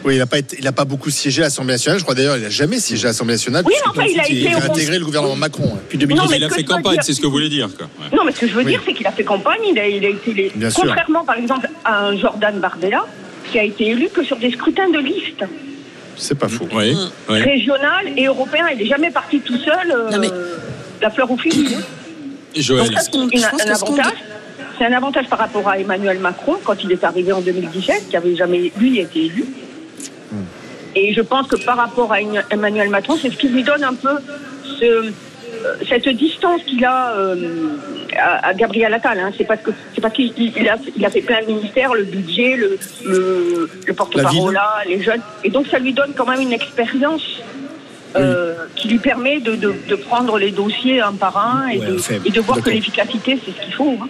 Oui, 0.03 0.15
il 0.15 0.17
n'a 0.17 0.25
pas, 0.25 0.39
été- 0.39 0.57
il 0.59 0.67
a 0.67 0.71
pas 0.71 0.83
beaucoup 0.85 1.11
siégé 1.11 1.41
à 1.43 1.45
l'Assemblée 1.45 1.73
nationale. 1.75 1.99
Je 1.99 2.03
crois 2.03 2.15
d'ailleurs 2.15 2.35
il 2.35 2.41
n'a 2.41 2.49
jamais 2.49 2.79
siégé 2.79 3.05
à 3.05 3.09
l'Assemblée 3.09 3.35
nationale. 3.35 3.63
Oui, 3.67 3.73
mais 3.85 3.89
enfin, 3.91 4.03
il 4.09 4.19
a 4.19 4.27
été 4.27 4.51
a 4.51 4.57
au 4.57 4.71
intégré 4.71 4.97
le 4.97 5.05
gouvernement 5.05 5.35
Macron. 5.35 5.77
Puis 5.89 5.97
2010. 5.99 6.19
Non, 6.23 6.27
mais 6.29 6.37
il 6.37 6.43
a 6.43 6.47
ce 6.47 6.49
que 6.49 6.55
fait 6.55 6.61
je 6.63 6.67
veux 6.67 6.73
campagne, 6.75 6.93
dire- 6.93 7.03
c'est 7.03 7.13
ce 7.13 7.21
que 7.21 7.25
vous 7.27 7.31
voulez 7.31 7.49
dire. 7.49 7.69
Quoi. 7.77 7.87
Ouais. 7.99 8.17
Non, 8.17 8.23
mais 8.25 8.31
ce 8.31 8.39
que 8.39 8.47
je 8.47 8.53
veux 8.53 8.63
Oui. 8.63 8.71
dire, 8.71 8.81
c'est 8.83 8.93
qu'il 8.93 9.05
a 9.05 9.11
fait 9.11 9.23
campagne. 9.23 9.59
Il 9.69 9.77
a, 9.77 9.87
il 9.87 10.03
a 10.03 10.09
été 10.09 10.33
les... 10.33 10.51
Bien 10.55 10.71
sûr. 10.71 10.81
Contrairement, 10.85 11.23
par 11.23 11.37
exemple, 11.37 11.69
à 11.85 12.05
un 12.07 12.17
Jordan 12.17 12.59
Bardella, 12.59 13.05
qui 13.51 13.59
a 13.59 13.63
été 13.63 13.89
élu 13.89 14.09
que 14.11 14.23
sur 14.23 14.37
des 14.37 14.49
scrutins 14.51 14.89
de 14.89 14.97
liste 14.99 15.43
C'est 16.15 16.33
pas 16.37 16.47
faux. 16.47 16.67
Oui, 16.73 16.95
oui. 17.29 17.39
régional 17.41 18.07
et 18.17 18.25
européen. 18.25 18.65
Il 18.71 18.79
n'est 18.79 18.87
jamais 18.89 19.11
parti 19.11 19.39
tout 19.41 19.57
seul. 19.59 19.91
euh, 19.91 20.09
Non, 20.09 20.17
mais- 20.17 20.29
La 20.99 21.11
fleur 21.11 21.29
au 21.29 21.37
fusil. 21.37 21.75
hein. 21.75 21.81
Joël. 22.55 22.89
Donc, 23.13 23.29
je 23.33 23.41
pense 23.49 23.61
un 23.61 23.65
que 23.65 23.69
avantage. 23.71 24.13
C'est 24.81 24.87
un 24.87 24.93
avantage 24.93 25.27
par 25.29 25.37
rapport 25.37 25.67
à 25.69 25.77
Emmanuel 25.77 26.17
Macron 26.17 26.55
quand 26.63 26.83
il 26.83 26.91
est 26.91 27.03
arrivé 27.03 27.31
en 27.31 27.41
2017, 27.41 28.09
qui 28.09 28.17
avait 28.17 28.35
jamais 28.35 28.71
lui 28.79 28.97
été 28.97 29.25
élu. 29.25 29.45
Et 30.95 31.13
je 31.13 31.21
pense 31.21 31.45
que 31.47 31.55
par 31.63 31.77
rapport 31.77 32.11
à 32.11 32.17
Emmanuel 32.49 32.89
Macron, 32.89 33.15
c'est 33.21 33.29
ce 33.29 33.37
qui 33.37 33.49
lui 33.49 33.61
donne 33.61 33.83
un 33.83 33.93
peu 33.93 34.15
ce, 34.79 34.85
euh, 34.85 35.11
cette 35.87 36.09
distance 36.09 36.63
qu'il 36.63 36.83
a 36.83 37.13
euh, 37.15 37.35
à, 38.17 38.47
à 38.47 38.53
Gabriel 38.55 38.91
Attal. 38.95 39.19
Hein. 39.19 39.31
C'est 39.37 39.43
parce 39.45 39.61
que 39.61 39.69
c'est 39.93 40.01
parce 40.01 40.15
qu'il 40.15 40.33
il- 40.35 40.51
il 40.57 40.67
a, 40.67 40.77
il 40.97 41.05
a 41.05 41.11
fait 41.11 41.21
plein 41.21 41.41
de 41.41 41.45
ministères, 41.53 41.93
le 41.93 42.03
budget, 42.03 42.55
le, 42.55 42.79
le, 43.05 43.69
le 43.85 43.93
porte-parole, 43.93 44.59
les 44.87 45.03
jeunes. 45.03 45.21
Et 45.43 45.51
donc 45.51 45.67
ça 45.67 45.77
lui 45.77 45.93
donne 45.93 46.13
quand 46.17 46.25
même 46.27 46.41
une 46.41 46.53
expérience. 46.53 47.21
euh, 48.17 48.55
qui 48.75 48.89
lui 48.89 48.97
permet 48.97 49.39
de, 49.39 49.55
de, 49.55 49.73
de 49.87 49.95
prendre 49.95 50.37
les 50.37 50.51
dossiers 50.51 50.99
un 50.99 51.13
par 51.13 51.37
un 51.37 51.67
et, 51.69 51.77
Ouais, 51.79 51.85
de, 51.85 51.95
enfin, 51.95 52.15
et 52.25 52.29
de 52.31 52.41
voir 52.41 52.57
que 52.61 52.69
l'efficacité, 52.69 53.39
c'est 53.45 53.51
ce 53.57 53.61
qu'il 53.63 53.73
faut. 53.73 53.95
hein. 54.01 54.09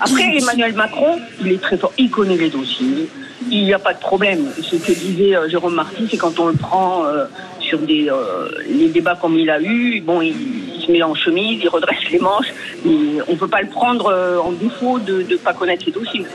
Après, 0.00 0.36
Emmanuel 0.38 0.74
Macron, 0.74 1.18
il 1.40 1.52
est 1.52 1.60
très 1.60 1.76
fort. 1.76 1.92
Il 1.98 2.10
connaît 2.10 2.36
les 2.36 2.50
dossiers. 2.50 3.08
Il 3.50 3.64
n'y 3.64 3.74
a 3.74 3.78
pas 3.78 3.94
de 3.94 3.98
problème. 3.98 4.46
Ce 4.60 4.76
que 4.76 4.92
disait 4.92 5.36
euh, 5.36 5.48
Jérôme 5.48 5.74
Marty, 5.74 6.08
c'est 6.10 6.16
quand 6.16 6.38
on 6.40 6.46
le 6.48 6.54
prend 6.54 7.04
euh, 7.04 7.26
sur 7.60 7.78
des, 7.78 8.08
euh, 8.10 8.48
les 8.68 8.88
débats 8.88 9.16
comme 9.20 9.38
il 9.38 9.50
a 9.50 9.60
eu, 9.60 10.00
bon, 10.00 10.20
il, 10.20 10.34
il 10.74 10.82
se 10.82 10.90
met 10.90 11.02
en 11.02 11.14
chemise, 11.14 11.60
il 11.62 11.68
redresse 11.68 12.10
les 12.10 12.18
manches. 12.18 12.52
Mais 12.84 13.20
on 13.28 13.32
ne 13.32 13.36
peut 13.36 13.48
pas 13.48 13.60
le 13.60 13.68
prendre 13.68 14.12
en 14.44 14.52
défaut 14.52 14.98
de 14.98 15.22
ne 15.28 15.36
pas 15.36 15.52
connaître 15.52 15.84
les 15.86 15.92
dossiers. 15.92 16.26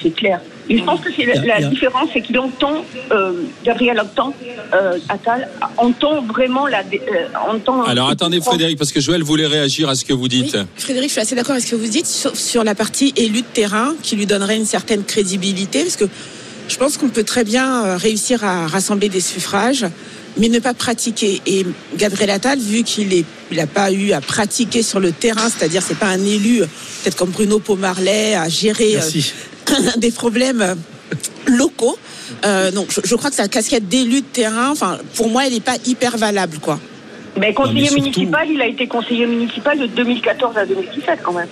C'est 0.00 0.14
clair. 0.14 0.40
Et 0.68 0.78
je 0.78 0.84
pense 0.84 1.00
que 1.00 1.08
c'est 1.14 1.24
la, 1.24 1.62
différence, 1.62 2.10
c'est 2.12 2.20
qu'il 2.20 2.38
entend, 2.38 2.84
euh, 3.10 3.32
Gabriel 3.64 4.00
entend, 4.00 4.34
euh, 4.74 4.98
Attal 5.08 5.48
entend 5.76 6.22
vraiment 6.22 6.66
la. 6.66 6.80
euh, 6.80 7.50
entend 7.50 7.82
Alors 7.84 8.10
attendez 8.10 8.40
Frédéric, 8.40 8.78
parce 8.78 8.92
que 8.92 9.00
Joël 9.00 9.22
voulait 9.22 9.46
réagir 9.46 9.88
à 9.88 9.94
ce 9.94 10.04
que 10.04 10.12
vous 10.12 10.28
dites. 10.28 10.54
Oui, 10.54 10.66
Frédéric, 10.76 11.08
je 11.08 11.12
suis 11.12 11.20
assez 11.20 11.34
d'accord 11.34 11.52
avec 11.52 11.64
ce 11.64 11.70
que 11.70 11.76
vous 11.76 11.86
dites, 11.86 12.06
sauf 12.06 12.34
sur 12.34 12.64
la 12.64 12.74
partie 12.74 13.14
élu 13.16 13.40
de 13.40 13.46
terrain, 13.46 13.94
qui 14.02 14.16
lui 14.16 14.26
donnerait 14.26 14.56
une 14.56 14.66
certaine 14.66 15.04
crédibilité, 15.04 15.82
parce 15.82 15.96
que 15.96 16.06
je 16.68 16.76
pense 16.76 16.98
qu'on 16.98 17.08
peut 17.08 17.24
très 17.24 17.44
bien 17.44 17.84
euh, 17.84 17.96
réussir 17.96 18.44
à 18.44 18.66
rassembler 18.66 19.08
des 19.08 19.20
suffrages, 19.20 19.86
mais 20.36 20.48
ne 20.48 20.58
pas 20.58 20.74
pratiquer. 20.74 21.40
Et 21.46 21.64
Gabriel 21.96 22.30
Attal, 22.30 22.58
vu 22.58 22.82
qu'il 22.82 23.24
n'a 23.52 23.66
pas 23.66 23.90
eu 23.90 24.12
à 24.12 24.20
pratiquer 24.20 24.82
sur 24.82 25.00
le 25.00 25.12
terrain, 25.12 25.48
c'est-à-dire 25.48 25.82
c'est 25.82 25.98
pas 25.98 26.08
un 26.08 26.22
élu, 26.24 26.62
euh, 26.62 26.66
peut-être 27.02 27.16
comme 27.16 27.30
Bruno 27.30 27.58
Pomarlet, 27.58 28.34
à 28.34 28.48
gérer 28.48 28.96
euh, 28.96 29.00
Merci. 29.00 29.32
des 29.98 30.10
problèmes 30.10 30.62
euh, 30.62 30.74
locaux. 31.46 31.98
Euh, 32.44 32.70
donc, 32.70 32.86
je, 32.90 33.00
je 33.04 33.14
crois 33.14 33.30
que 33.30 33.36
sa 33.36 33.48
casquette 33.48 33.88
d'élu 33.88 34.20
de 34.20 34.26
terrain, 34.26 34.70
enfin, 34.70 34.98
pour 35.14 35.28
moi, 35.28 35.46
elle 35.46 35.54
n'est 35.54 35.60
pas 35.60 35.76
hyper 35.86 36.16
valable, 36.16 36.58
quoi. 36.58 36.78
Mais 37.38 37.54
conseiller 37.54 37.86
surtout- 37.88 38.02
municipal, 38.02 38.48
il 38.50 38.60
a 38.60 38.66
été 38.66 38.86
conseiller 38.86 39.26
municipal 39.26 39.78
de 39.78 39.86
2014 39.86 40.56
à 40.56 40.66
2017 40.66 41.20
quand 41.22 41.32
même. 41.32 41.48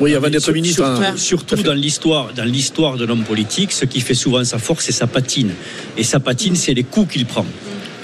Oui, 0.00 0.14
avant 0.14 0.28
d'être 0.30 0.50
ministre. 0.52 0.84
Surtout, 0.84 1.02
hein. 1.04 1.16
surtout 1.16 1.62
dans 1.62 1.74
l'histoire, 1.74 2.32
dans 2.34 2.44
l'histoire 2.44 2.96
de 2.96 3.04
l'homme 3.04 3.22
politique, 3.22 3.70
ce 3.72 3.84
qui 3.84 4.00
fait 4.00 4.14
souvent 4.14 4.42
sa 4.42 4.58
force, 4.58 4.86
c'est 4.86 4.92
sa 4.92 5.06
patine. 5.06 5.52
Et 5.96 6.02
sa 6.02 6.18
patine, 6.18 6.56
c'est 6.56 6.74
les 6.74 6.82
coups 6.82 7.12
qu'il 7.12 7.26
prend. 7.26 7.46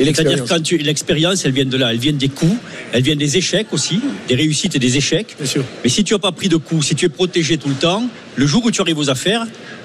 Et 0.00 0.04
C'est-à-dire 0.04 0.22
l'expérience. 0.30 0.48
quand 0.48 0.62
tu 0.62 0.76
l'expérience, 0.78 1.44
elle 1.44 1.52
vient 1.52 1.64
de 1.64 1.76
là, 1.76 1.90
elle 1.92 1.98
vient 1.98 2.12
des 2.12 2.28
coups, 2.28 2.54
elle 2.92 3.02
vient 3.02 3.16
des 3.16 3.37
échecs 3.37 3.66
aussi, 3.72 4.00
des 4.28 4.34
réussites 4.37 4.76
et 4.76 4.78
des 4.78 4.96
échecs. 4.96 5.34
Bien 5.38 5.46
sûr. 5.48 5.64
Mais 5.82 5.90
si 5.90 6.04
tu 6.04 6.14
n'as 6.14 6.20
pas 6.20 6.30
pris 6.32 6.48
de 6.48 6.56
coups, 6.56 6.87
si 6.87 6.94
tu 6.94 7.06
es 7.06 7.08
protégé 7.08 7.58
tout 7.58 7.68
le 7.68 7.74
temps, 7.74 8.04
le 8.37 8.46
jour 8.46 8.64
où 8.64 8.70
tu 8.70 8.80
arrives 8.80 8.98
aux 8.98 9.11
affaires, 9.11 9.44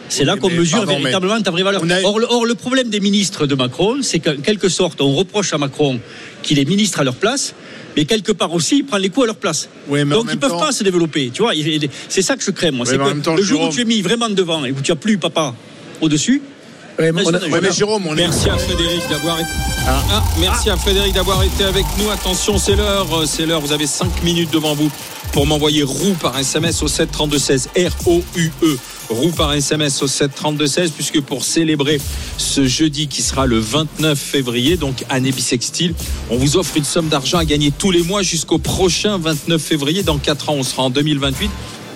c'est 0.09 0.23
là 0.25 0.35
qu'on 0.35 0.49
mesure 0.51 0.79
pardon, 0.79 0.99
véritablement 0.99 1.41
ta 1.41 1.49
vraie 1.49 1.63
valeur. 1.63 1.81
a- 1.83 2.01
Or, 2.03 2.19
le, 2.19 2.27
or, 2.29 2.45
le 2.45 2.53
problème 2.53 2.89
des 2.89 2.99
ministres 2.99 3.47
de 3.47 3.55
Macron, 3.55 3.97
c'est 4.03 4.19
qu'en 4.19 4.35
quelque 4.35 4.69
sorte, 4.69 5.01
on 5.01 5.13
reproche 5.15 5.51
à 5.53 5.57
Macron 5.57 5.99
qu'il 6.43 6.59
est 6.59 6.65
ministre 6.69 6.99
à 6.99 7.03
leur 7.03 7.15
place, 7.15 7.55
mais 7.97 8.05
quelque 8.05 8.31
part 8.33 8.53
aussi, 8.53 8.77
il 8.79 8.85
prend 8.85 8.97
les 8.97 9.09
coups 9.09 9.23
à 9.23 9.27
leur 9.27 9.37
place. 9.37 9.67
Oui, 9.87 10.03
mais 10.05 10.13
en 10.13 10.19
Donc 10.19 10.27
ils 10.29 10.35
ne 10.35 10.39
peuvent 10.39 10.51
temps- 10.51 10.59
pas 10.59 10.71
se 10.71 10.83
développer. 10.83 11.31
Tu 11.33 11.41
vois, 11.41 11.53
c'est 12.09 12.21
ça 12.21 12.35
que 12.35 12.43
je 12.43 12.51
crains, 12.51 12.69
moi. 12.71 12.85
Oui, 12.85 12.91
c'est 12.91 12.97
mais 12.97 13.03
en 13.03 13.07
que 13.07 13.13
même 13.13 13.23
temps, 13.23 13.35
le 13.35 13.41
jour 13.41 13.57
Jérôme- 13.61 13.71
où 13.71 13.75
tu 13.75 13.81
es 13.81 13.85
mis 13.85 14.01
vraiment 14.03 14.29
devant 14.29 14.63
et 14.65 14.71
où 14.71 14.81
tu 14.83 14.91
n'as 14.91 14.95
plus 14.97 15.17
papa 15.17 15.55
au-dessus, 16.01 16.41
Ouais, 16.99 17.11
mais 17.11 17.23
on 17.25 17.33
a- 17.33 17.39
Ouais, 17.39 17.49
Ouais, 17.51 17.59
mais 17.61 17.71
Jérôme, 17.71 18.03
on 18.07 18.13
est. 18.13 18.21
Merci 18.27 18.49
à 18.49 18.57
Frédéric 18.57 19.01
d'avoir 19.09 19.39
été. 19.39 19.49
Ah, 19.87 20.23
merci 20.39 20.69
à 20.69 20.77
Frédéric 20.77 21.13
d'avoir 21.13 21.41
été 21.43 21.63
avec 21.63 21.85
nous. 21.97 22.09
Attention, 22.09 22.57
c'est 22.57 22.75
l'heure, 22.75 23.07
euh, 23.21 23.25
c'est 23.25 23.45
l'heure. 23.45 23.61
Vous 23.61 23.71
avez 23.71 23.87
5 23.87 24.23
minutes 24.23 24.51
devant 24.51 24.75
vous 24.75 24.89
pour 25.31 25.45
m'envoyer 25.47 25.83
roue 25.83 26.13
par 26.21 26.37
SMS 26.37 26.83
au 26.83 26.87
7 26.87 27.11
32 27.11 27.39
16 27.39 27.69
R 27.75 28.07
O 28.07 28.21
U 28.35 28.51
E 28.61 28.77
roue 29.09 29.31
par 29.31 29.51
SMS 29.53 30.01
au 30.01 30.07
732-16 30.07 30.91
puisque 30.91 31.19
pour 31.21 31.43
célébrer 31.43 31.99
ce 32.37 32.65
jeudi 32.65 33.07
qui 33.07 33.21
sera 33.21 33.45
le 33.45 33.59
29 33.59 34.17
février, 34.17 34.77
donc 34.77 35.03
année 35.09 35.31
bissextile, 35.31 35.93
on 36.29 36.37
vous 36.37 36.55
offre 36.57 36.77
une 36.77 36.85
somme 36.85 37.09
d'argent 37.09 37.37
à 37.37 37.45
gagner 37.45 37.71
tous 37.71 37.91
les 37.91 38.01
mois 38.01 38.21
jusqu'au 38.21 38.59
prochain 38.59 39.17
29 39.17 39.61
février. 39.61 40.03
Dans 40.03 40.17
4 40.17 40.49
ans, 40.49 40.55
on 40.57 40.63
sera 40.63 40.83
en 40.83 40.89
2028 40.89 41.49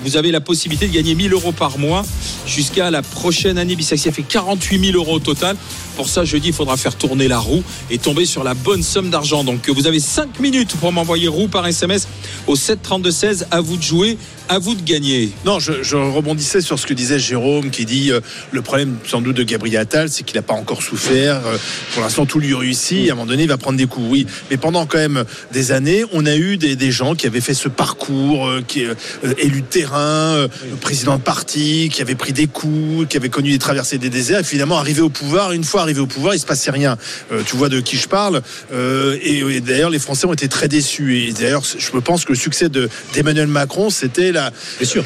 vous 0.03 0.17
avez 0.17 0.31
la 0.31 0.41
possibilité 0.41 0.87
de 0.87 0.93
gagner 0.93 1.15
1000 1.15 1.33
euros 1.33 1.51
par 1.51 1.77
mois 1.77 2.05
jusqu'à 2.45 2.91
la 2.91 3.01
prochaine 3.01 3.57
année 3.57 3.75
bissextile. 3.75 4.11
Ça 4.11 4.15
fait 4.15 4.23
48 4.23 4.91
000 4.91 4.97
euros 4.97 5.15
au 5.15 5.19
total. 5.19 5.57
Pour 5.97 6.09
ça, 6.09 6.23
jeudi, 6.23 6.49
il 6.49 6.53
faudra 6.53 6.77
faire 6.77 6.95
tourner 6.95 7.27
la 7.27 7.39
roue 7.39 7.63
et 7.89 7.97
tomber 7.97 8.27
sur 8.27 8.43
la 8.43 8.53
bonne 8.53 8.83
somme 8.83 9.09
d'argent. 9.09 9.43
Donc, 9.43 9.67
vous 9.67 9.87
avez 9.87 9.99
5 9.99 10.39
minutes 10.39 10.75
pour 10.75 10.91
m'envoyer 10.91 11.27
roue 11.27 11.47
par 11.47 11.65
SMS 11.65 12.07
au 12.45 12.55
732-16. 12.55 13.45
À 13.49 13.61
vous 13.61 13.77
de 13.77 13.81
jouer, 13.81 14.19
à 14.47 14.59
vous 14.59 14.75
de 14.75 14.83
gagner. 14.83 15.31
Non, 15.43 15.59
je, 15.59 15.81
je 15.81 15.95
rebondissais 15.95 16.61
sur 16.61 16.77
ce 16.77 16.85
que 16.85 16.93
disait 16.93 17.17
Jérôme 17.17 17.71
qui 17.71 17.85
dit 17.85 18.11
euh, 18.11 18.19
le 18.51 18.61
problème 18.61 18.97
sans 19.05 19.21
doute 19.21 19.35
de 19.35 19.43
Gabriel 19.43 19.81
Attal, 19.81 20.09
c'est 20.09 20.23
qu'il 20.23 20.35
n'a 20.35 20.43
pas 20.43 20.53
encore 20.53 20.83
souffert. 20.83 21.41
Euh, 21.47 21.57
pour 21.93 22.03
l'instant, 22.03 22.27
tout 22.27 22.39
lui 22.39 22.53
réussit. 22.53 23.09
À 23.09 23.13
un 23.13 23.15
moment 23.15 23.25
donné, 23.25 23.43
il 23.43 23.49
va 23.49 23.57
prendre 23.57 23.77
des 23.77 23.87
coups. 23.87 24.05
Oui, 24.07 24.27
mais 24.51 24.57
pendant 24.57 24.85
quand 24.85 24.99
même 24.99 25.23
des 25.51 25.71
années, 25.71 26.03
on 26.13 26.27
a 26.27 26.35
eu 26.35 26.57
des, 26.57 26.75
des 26.75 26.91
gens 26.91 27.15
qui 27.15 27.25
avaient 27.25 27.41
fait 27.41 27.55
ce 27.55 27.69
parcours, 27.69 28.47
euh, 28.47 28.63
qui 28.65 28.85
euh, 28.85 28.93
élu 29.39 29.61
de 29.61 29.67
terrain, 29.67 30.47
président 30.79 31.17
de 31.17 31.21
parti, 31.21 31.89
qui 31.91 32.03
avait 32.03 32.15
pris 32.15 32.33
des 32.33 32.45
coups, 32.45 33.07
qui 33.09 33.17
avait 33.17 33.29
connu 33.29 33.49
des 33.49 33.59
traversées 33.59 33.97
des 33.97 34.09
déserts. 34.11 34.41
Et 34.41 34.43
finalement, 34.43 34.77
arrivé 34.77 35.01
au 35.01 35.09
pouvoir, 35.09 35.51
une 35.51 35.63
fois 35.63 35.86
arrivé 35.87 36.01
au 36.01 36.05
pouvoir, 36.05 36.35
il 36.35 36.39
se 36.39 36.45
passait 36.45 36.71
rien. 36.71 36.97
Euh, 37.31 37.41
tu 37.45 37.55
vois 37.55 37.69
de 37.69 37.79
qui 37.79 37.97
je 37.97 38.07
parle. 38.07 38.41
Euh, 38.73 39.17
et, 39.21 39.39
et 39.39 39.61
d'ailleurs, 39.61 39.89
les 39.89 39.99
Français 39.99 40.27
ont 40.27 40.33
été 40.33 40.47
très 40.47 40.67
déçus. 40.67 41.17
Et 41.17 41.33
d'ailleurs, 41.33 41.63
je 41.63 41.89
pense 41.99 42.25
que 42.25 42.33
le 42.33 42.37
succès 42.37 42.69
de 42.69 42.89
d'Emmanuel 43.13 43.47
Macron, 43.47 43.89
c'était 43.89 44.31
la, 44.31 44.51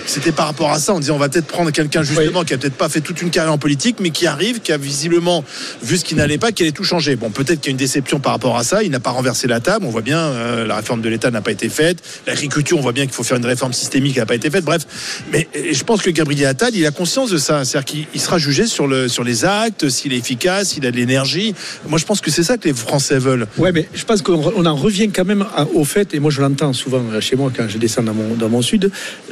c'était 0.06 0.32
par 0.32 0.48
rapport 0.48 0.72
à 0.72 0.80
ça. 0.80 0.94
On 0.94 1.00
disait, 1.00 1.12
on 1.12 1.17
va 1.17 1.30
peut-être 1.30 1.48
prendre 1.48 1.72
quelqu'un 1.72 2.04
justement 2.04 2.44
qui 2.44 2.54
a 2.54 2.58
peut-être 2.58 2.76
pas 2.76 2.89
fait 2.89 3.02
toute 3.02 3.22
une 3.22 3.30
carrière 3.30 3.54
en 3.54 3.58
politique, 3.58 3.98
mais 4.00 4.10
qui 4.10 4.28
arrive, 4.28 4.60
qui 4.60 4.72
a 4.72 4.78
visiblement 4.78 5.44
vu 5.84 5.98
ce 5.98 6.04
qui 6.04 6.15
n'allait 6.15 6.38
pas, 6.38 6.52
qui 6.52 6.63
allait 6.63 6.72
tout 6.72 6.84
changer. 6.84 7.15
Bon, 7.15 7.30
peut-être 7.30 7.62
qu'il 7.62 7.70
y 7.70 7.70
a 7.70 7.72
une 7.72 7.78
déception 7.78 8.20
par 8.20 8.34
rapport 8.34 8.58
à 8.58 8.63
ça. 8.63 8.84
Il 8.84 8.91
n'a 8.91 9.00
pas 9.00 9.12
renversé 9.12 9.48
la 9.48 9.60
table. 9.60 9.86
On 9.86 9.89
voit 9.89 10.02
bien, 10.02 10.20
euh, 10.20 10.65
la 10.65 10.76
réforme 10.76 11.02
de 11.02 11.10
l'État 11.10 11.32
n'a 11.32 11.41
pas 11.41 11.52
été 11.52 11.70
faite. 11.70 12.00
L'agriculture, 12.28 12.78
on 12.78 12.82
voit 12.82 12.91
bien 12.91 13.06
qu'il 13.06 13.13
faut 13.13 13.24
faire 13.24 13.38
une 13.38 13.46
réforme 13.46 13.74
systémique 13.74 14.13
qui 14.13 14.20
n'a 14.20 14.26
pas 14.26 14.36
été 14.36 14.50
faite. 14.50 14.65
Bref, 14.65 14.84
mais 15.32 15.48
je 15.72 15.84
pense 15.84 16.02
que 16.02 16.10
Gabriel 16.10 16.48
Attal, 16.48 16.76
il 16.76 16.86
a 16.86 16.91
conscience 16.91 17.30
de 17.30 17.38
ça. 17.38 17.63
C'est-à-dire 17.65 17.86
qu'il 17.86 18.06
il 18.13 18.22
sera 18.22 18.38
jugé 18.38 18.67
sur, 18.67 18.88
le, 18.88 19.08
sur 19.08 19.24
les 19.24 19.46
actes, 19.46 19.89
s'il 19.89 20.13
est 20.13 20.17
efficace, 20.17 20.70
s'il 20.71 20.86
a 20.86 20.91
de 20.91 20.95
l'énergie. 20.97 21.53
Moi, 21.88 21.99
je 21.99 22.05
pense 22.05 22.21
que 22.21 22.31
c'est 22.31 22.43
ça 22.43 22.57
que 22.57 22.67
les 22.67 22.73
Français 22.73 23.19
veulent. 23.19 23.47
Ouais, 23.57 23.71
mais 23.71 23.88
je 23.93 24.03
pense 24.05 24.21
qu'on 24.21 24.65
en 24.65 24.75
revient 24.75 25.10
quand 25.10 25.25
même 25.25 25.45
à- 25.55 25.67
au 25.73 25.84
fait, 25.86 26.13
et 26.13 26.19
moi 26.19 26.31
je 26.31 26.41
l'entends 26.41 26.73
souvent 26.73 27.03
chez 27.19 27.36
moi 27.36 27.51
quand 27.55 27.67
je 27.67 27.77
descends 27.77 28.03
dans 28.03 28.13
mon, 28.13 28.36
dans 28.36 28.49
mon 28.49 28.62
sud, 28.62 28.86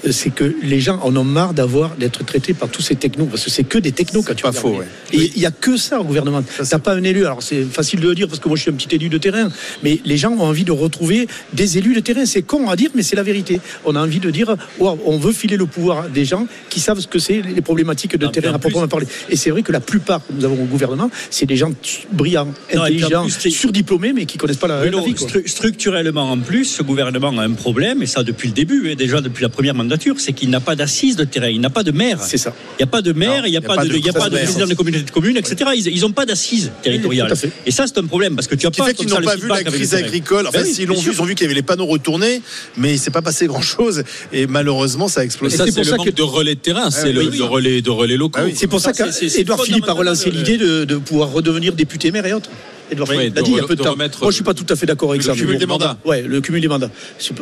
euh, 0.05 0.11
c'est 0.11 0.29
que 0.29 0.55
les 0.63 0.79
gens 0.79 0.99
en 1.03 1.15
ont 1.15 1.23
marre 1.23 1.53
d'avoir 1.53 1.95
d'être 1.95 2.23
traités 2.25 2.53
par 2.53 2.69
tous 2.69 2.81
ces 2.81 2.95
technos, 2.95 3.25
parce 3.25 3.43
que 3.45 3.49
c'est 3.49 3.63
que 3.63 3.77
des 3.77 3.91
technos 3.91 4.23
quand 4.23 4.35
tu 4.35 4.43
pas 4.43 4.51
faux, 4.51 4.77
ouais. 4.79 4.85
Et 5.13 5.31
il 5.35 5.41
y 5.41 5.45
a 5.45 5.51
que 5.51 5.77
ça 5.77 5.99
au 5.99 6.03
gouvernement. 6.03 6.43
T'as 6.69 6.79
pas 6.79 6.93
un 6.95 7.03
élu, 7.03 7.25
alors 7.25 7.41
c'est 7.43 7.63
facile 7.63 7.99
de 7.99 8.07
le 8.09 8.15
dire 8.15 8.27
parce 8.27 8.39
que 8.39 8.47
moi 8.47 8.57
je 8.57 8.63
suis 8.63 8.71
un 8.71 8.75
petit 8.75 8.93
élu 8.95 9.09
de 9.09 9.17
terrain, 9.17 9.49
mais 9.83 9.99
les 10.05 10.17
gens 10.17 10.31
ont 10.31 10.41
envie 10.43 10.63
de 10.65 10.71
retrouver 10.71 11.27
des 11.53 11.77
élus 11.77 11.93
de 11.93 11.99
terrain. 12.01 12.25
C'est 12.25 12.41
con 12.41 12.69
à 12.69 12.75
dire, 12.75 12.89
mais 12.95 13.03
c'est 13.03 13.15
la 13.15 13.23
vérité. 13.23 13.59
On 13.85 13.95
a 13.95 14.01
envie 14.01 14.19
de 14.19 14.29
dire, 14.31 14.55
Wow, 14.79 14.99
on 15.05 15.17
veut 15.17 15.31
filer 15.33 15.57
le 15.57 15.65
pouvoir 15.65 16.03
à 16.03 16.07
des 16.09 16.25
gens 16.25 16.45
qui 16.69 16.79
savent 16.79 16.99
ce 16.99 17.07
que 17.07 17.19
c'est 17.19 17.41
les 17.41 17.61
problématiques 17.61 18.17
de 18.17 18.25
Non, 18.25 18.31
terrain 18.31 18.53
à 18.53 18.59
proprement 18.59 18.87
parler. 18.87 19.07
Et 19.29 19.35
c'est 19.35 19.49
vrai 19.51 19.61
que 19.63 19.71
la 19.71 19.79
plupart 19.79 20.19
que 20.25 20.33
nous 20.33 20.45
avons 20.45 20.61
au 20.61 20.65
gouvernement, 20.65 21.09
c'est 21.29 21.45
des 21.45 21.55
gens 21.55 21.71
brillants, 22.11 22.47
Non, 22.75 22.83
intelligents, 22.83 23.27
plus, 23.39 23.51
surdiplômés, 23.51 24.13
mais 24.13 24.25
qui 24.25 24.37
connaissent 24.37 24.57
pas 24.57 24.67
la, 24.67 24.89
non, 24.89 25.01
vie. 25.03 25.13
quoi. 25.13 25.27
stru- 25.27 25.47
structurellement, 25.47 26.31
en 26.31 26.37
plus, 26.39 26.65
ce 26.65 26.83
gouvernement 26.83 27.37
a 27.37 27.43
un 27.43 27.51
problème, 27.51 28.01
et 28.01 28.05
ça 28.05 28.23
depuis 28.23 28.47
le 28.49 28.53
début, 28.53 28.89
et 28.89 28.95
déjà 28.95 29.21
depuis 29.21 29.43
la 29.43 29.49
première 29.49 29.75
mandature, 29.75 30.15
c'est 30.19 30.33
qu'il 30.33 30.49
n'a 30.49 30.59
pas 30.59 30.75
d'assises 30.75 31.15
de 31.15 31.23
terrain, 31.23 31.47
il 31.49 31.61
n'a 31.61 31.69
pas 31.69 31.83
de 31.83 31.91
maire. 31.91 32.19
C'est 32.21 32.37
ça. 32.37 32.53
Il 32.77 32.83
n'y 32.83 32.83
a 32.83 32.87
pas 32.87 33.01
de 33.01 33.13
maire, 33.13 33.45
il 33.45 33.51
n'y 33.51 33.57
a, 33.57 33.61
pas 33.61 33.77
de, 33.85 33.95
il 33.95 34.05
y 34.05 34.09
a 34.09 34.13
pas 34.13 34.29
de 34.29 34.35
maire. 34.35 34.43
président 34.43 34.67
de 34.67 34.73
communauté 34.73 35.03
de 35.03 35.11
communes, 35.11 35.37
etc. 35.37 35.69
Ils 35.75 36.01
n'ont 36.01 36.11
pas 36.11 36.25
d'assises 36.25 36.71
territoriales. 36.81 37.27
tout 37.27 37.33
à 37.33 37.35
fait. 37.35 37.51
Et 37.65 37.71
ça, 37.71 37.85
c'est 37.87 37.97
un 37.99 38.05
problème, 38.05 38.35
parce 38.35 38.47
que 38.47 38.55
tu 38.55 38.65
as 38.67 38.71
pas 38.71 38.85
fait 38.85 38.93
qu'ils 38.93 39.09
n'ont 39.09 39.21
pas 39.21 39.35
vu 39.35 39.47
la 39.47 39.63
crise 39.63 39.93
agricole. 39.95 40.47
Enfin, 40.47 40.59
Ben 40.61 40.65
s'ils 40.65 40.87
l'ont 40.87 40.95
vu, 40.99 41.11
ils 41.13 41.21
ont 41.21 41.25
vu 41.25 41.35
qu'il 41.35 41.43
y 41.43 41.45
avait 41.45 41.55
les 41.55 41.61
panneaux 41.61 41.85
retournés, 41.85 42.41
mais 42.77 42.93
il 42.93 42.99
s'est 42.99 43.11
pas 43.11 43.21
passé 43.21 43.47
grand 43.47 43.61
chose. 43.61 44.03
Et 44.33 44.47
malheureusement, 44.47 45.07
ça 45.07 45.21
a 45.21 45.23
explosé. 45.23 45.57
c'est 45.57 45.71
pour 45.71 45.77
le 45.83 45.83
ça 45.89 45.97
manque 45.97 46.05
que- 46.07 46.11
de 46.15 46.21
relais 46.21 46.55
de 46.55 46.59
terrain, 46.59 46.89
c'est 46.91 47.15
oui, 47.15 47.29
le 47.37 47.43
relais, 47.43 47.81
de 47.81 47.89
relais 47.89 48.17
locaux. 48.17 48.39
Ah. 48.43 48.49
C'est 48.55 48.67
pour 48.67 48.79
ça 48.79 48.93
qu'Edouard 48.93 49.63
Philippe 49.63 49.87
a 49.87 49.93
relancé 49.93 50.31
l'idée 50.31 50.57
de, 50.57 50.85
de 50.85 50.97
redevenir 51.25 51.73
député 51.73 52.11
maire 52.11 52.25
et 52.25 52.33
autres. 52.33 52.49
Edouard 52.91 53.09
Oui, 53.09 53.31
l'a 53.33 53.41
dit 53.41 53.51
il 53.51 53.57
y 53.57 53.59
a 53.59 53.63
peu 53.63 53.75
de 53.75 53.79
de 53.81 53.83
temps. 53.83 53.95
Moi, 53.95 54.07
je 54.29 54.35
suis 54.35 54.43
pas 54.43 54.53
tout 54.53 54.65
à 54.69 54.75
fait 54.75 54.85
d'accord 54.85 55.09
avec 55.11 55.21
le 55.23 55.27
ça. 55.27 55.33
cumul 55.33 55.47
mais 55.49 55.53
bon. 55.53 55.59
des 55.59 55.65
mandats. 55.65 55.97
Ouais, 56.05 56.21
le 56.21 56.41
cumul 56.41 56.61
des 56.61 56.67
mandats. 56.67 56.89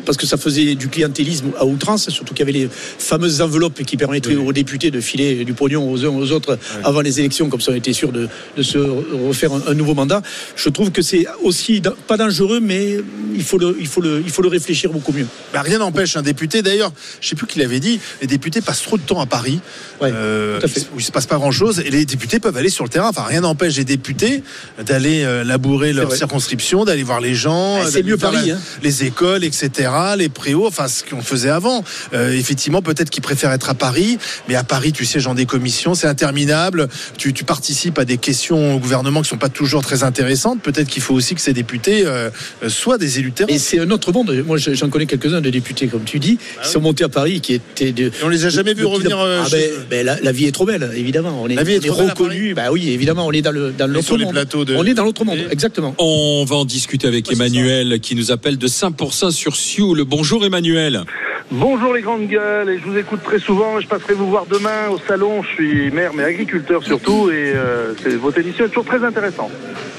Parce 0.06 0.18
que 0.18 0.26
ça 0.26 0.38
faisait 0.38 0.76
du 0.76 0.88
clientélisme 0.90 1.48
à 1.60 1.66
outrance, 1.66 2.10
surtout 2.10 2.34
qu'il 2.34 2.46
y 2.46 2.50
avait 2.50 2.60
les 2.60 2.70
fameuses 2.72 3.42
enveloppes 3.42 3.84
qui 3.84 3.98
permettaient 3.98 4.36
aux 4.36 4.54
députés 4.54 4.92
de 4.92 5.00
filer 5.02 5.46
du 5.46 5.54
pognon 5.54 5.90
aux 5.92 6.06
uns 6.06 6.10
aux 6.10 6.32
autres 6.32 6.58
avant 6.84 7.02
les 7.02 7.20
élections, 7.20 7.50
comme 7.50 7.62
ça 7.62 7.72
on 7.72 7.76
était 7.76 7.94
sûr 7.94 8.12
de, 8.12 8.28
de 8.58 8.64
se 8.64 8.78
refaire 8.78 9.54
un, 9.54 9.62
un 9.68 9.74
nouveau 9.74 9.94
mandat. 9.94 10.22
Je 10.56 10.70
trouve 10.70 10.92
que 10.92 11.02
c'est 11.02 11.26
aussi 11.44 11.82
pas 12.08 12.18
dangereux, 12.18 12.60
mais 12.60 12.98
il 13.36 13.44
faut 13.44 13.58
le, 13.58 13.76
il 13.80 13.88
faut 13.88 14.02
le, 14.02 14.22
il 14.26 14.32
faut 14.32 14.42
le 14.42 14.50
réfléchir 14.50 14.92
beaucoup 14.92 15.12
mieux. 15.14 15.28
Bah, 15.54 15.62
rien 15.62 15.80
n'empêche 15.80 16.16
un 16.18 16.22
député. 16.22 16.62
D'ailleurs, 16.62 16.92
je 17.22 17.28
sais 17.30 17.36
plus 17.36 17.48
qui 17.48 17.60
l'avait 17.60 17.80
dit. 17.80 18.00
Les 18.22 18.28
députés 18.28 18.62
passent 18.62 18.82
trop 18.84 18.98
de 18.98 19.04
temps 19.04 19.22
à 19.22 19.26
Paris, 19.26 19.60
Ouais, 20.02 20.12
euh, 20.14 20.60
tout 20.60 20.66
à 20.66 20.68
fait. 20.70 20.82
où 20.96 21.00
il 21.00 21.04
se 21.04 21.12
passe 21.12 21.26
pas 21.26 21.38
grand 21.38 21.52
chose, 21.52 21.80
et 21.80 21.90
les 21.90 22.06
députés 22.06 22.40
peuvent 22.40 22.56
aller 22.58 22.70
sur 22.70 22.84
le 22.84 22.90
terrain. 22.90 23.10
Enfin, 23.10 23.24
rien 23.24 23.42
n'empêche 23.42 23.76
les 23.78 23.84
députés 23.86 24.44
d'aller 24.86 25.24
euh, 25.24 25.37
labourer 25.44 25.94
leur 25.94 26.08
vrai. 26.08 26.18
circonscription, 26.18 26.86
d'aller 26.86 27.04
voir 27.04 27.22
les 27.22 27.36
gens, 27.36 27.80
Ah, 27.82 27.88
c'est 27.90 28.04
mieux 28.04 28.18
Paris, 28.18 28.48
la- 28.50 28.56
hein. 28.56 28.60
les 28.84 29.04
écoles, 29.04 29.44
etc., 29.44 29.90
les 30.18 30.30
préaux, 30.30 30.68
enfin 30.68 30.88
ce 30.88 31.04
qu'on 31.04 31.22
faisait 31.22 31.50
avant. 31.50 31.84
Euh, 32.14 32.32
effectivement, 32.34 32.82
peut-être 32.82 33.10
qu'ils 33.10 33.24
préfèrent 33.24 33.52
être 33.52 33.70
à 33.70 33.74
Paris, 33.74 34.18
mais 34.48 34.56
à 34.56 34.64
Paris, 34.64 34.92
tu 34.92 35.06
sièges 35.06 35.26
dans 35.26 35.36
des 35.36 35.46
commissions, 35.46 35.94
c'est 35.96 36.08
interminable. 36.08 36.88
Tu, 37.18 37.34
tu 37.34 37.44
participes 37.44 37.98
à 38.00 38.06
des 38.06 38.18
questions 38.18 38.76
au 38.76 38.80
gouvernement 38.80 39.22
qui 39.22 39.30
sont 39.30 39.38
pas 39.38 39.50
toujours 39.50 39.82
très 39.82 40.04
intéressantes. 40.04 40.62
Peut-être 40.62 40.88
qu'il 40.88 41.02
faut 41.02 41.14
aussi 41.14 41.36
que 41.36 41.42
ces 41.42 41.54
députés 41.54 42.04
euh, 42.06 42.30
euh, 42.64 42.70
soient 42.70 42.98
des 42.98 43.20
élus 43.20 43.32
de 43.32 43.36
terrain. 43.36 43.50
Et 43.54 43.60
c'est 43.60 43.80
un 43.80 43.90
autre 43.92 44.12
monde. 44.12 44.32
Moi, 44.46 44.58
je- 44.58 44.74
j'en 44.74 44.90
connais 44.90 45.06
quelques-uns 45.06 45.42
de 45.42 45.50
députés, 45.50 45.88
comme 45.88 46.04
tu 46.04 46.20
dis, 46.20 46.38
qui 46.64 46.70
sont 46.70 46.82
montés 46.82 47.04
à 47.04 47.10
Paris, 47.10 47.42
qui 47.42 47.54
étaient 47.54 47.92
de. 47.92 48.12
On 48.24 48.30
les 48.30 48.46
a 48.46 48.50
jamais 48.50 48.74
vus 48.74 48.86
revenir. 48.86 49.20
euh, 49.20 49.42
Ah 49.46 49.50
chez 49.50 49.58
ben, 49.58 49.70
eux. 49.72 49.86
ben, 49.90 50.06
la, 50.06 50.20
la 50.22 50.32
vie 50.32 50.46
est 50.46 50.52
trop 50.52 50.66
belle, 50.66 50.92
évidemment. 50.96 51.42
On 51.42 51.48
est, 51.50 51.56
La 51.56 51.64
vie 51.64 51.74
est 51.74 51.80
on 51.80 51.84
est 51.84 51.88
trop 51.88 51.98
belle 52.02 52.10
à 52.10 52.14
reconnu. 52.14 52.54
Bah 52.54 52.64
oui, 52.72 52.90
évidemment, 52.90 53.26
on 53.28 53.32
est 53.32 53.42
dans 53.42 53.52
le 53.52 53.72
dans 53.78 53.88
l'autre 53.88 54.18
les 54.18 54.26
monde. 54.26 54.34
plateaux 54.34 54.66
de- 54.66 54.76
On 54.76 54.84
est 54.84 54.94
dans 54.94 55.04
l'autre 55.04 55.24
exactement. 55.34 55.96
On 55.98 56.46
va 56.46 56.56
en 56.58 56.66
discuter 56.66 57.08
avec 57.08 57.32
Emmanuel 57.32 58.00
qui 58.00 58.16
nous 58.16 58.32
appelle 58.32 58.58
de 58.58 58.68
5% 58.68 59.32
sur 59.32 59.56
Sioule. 59.56 60.04
Bonjour 60.04 60.46
Emmanuel. 60.46 61.04
Bonjour 61.50 61.94
les 61.94 62.02
grandes 62.02 62.28
gueules, 62.28 62.70
et 62.70 62.78
je 62.78 62.84
vous 62.84 62.98
écoute 62.98 63.22
très 63.24 63.40
souvent. 63.40 63.80
Je 63.80 63.88
passerai 63.88 64.14
vous 64.16 64.30
voir 64.30 64.46
demain 64.52 64.90
au 64.92 65.00
salon. 65.08 65.44
Je 65.44 65.48
suis 65.54 65.92
maire, 65.92 66.12
mais 66.14 66.24
agriculteur 66.26 66.84
surtout, 66.84 67.30
et 67.30 67.54
euh, 67.56 67.94
c'est- 68.04 68.18
votre 68.18 68.38
émission 68.40 68.66
est 68.66 68.68
toujours 68.68 68.84
très 68.84 69.02
intéressante. 69.02 69.52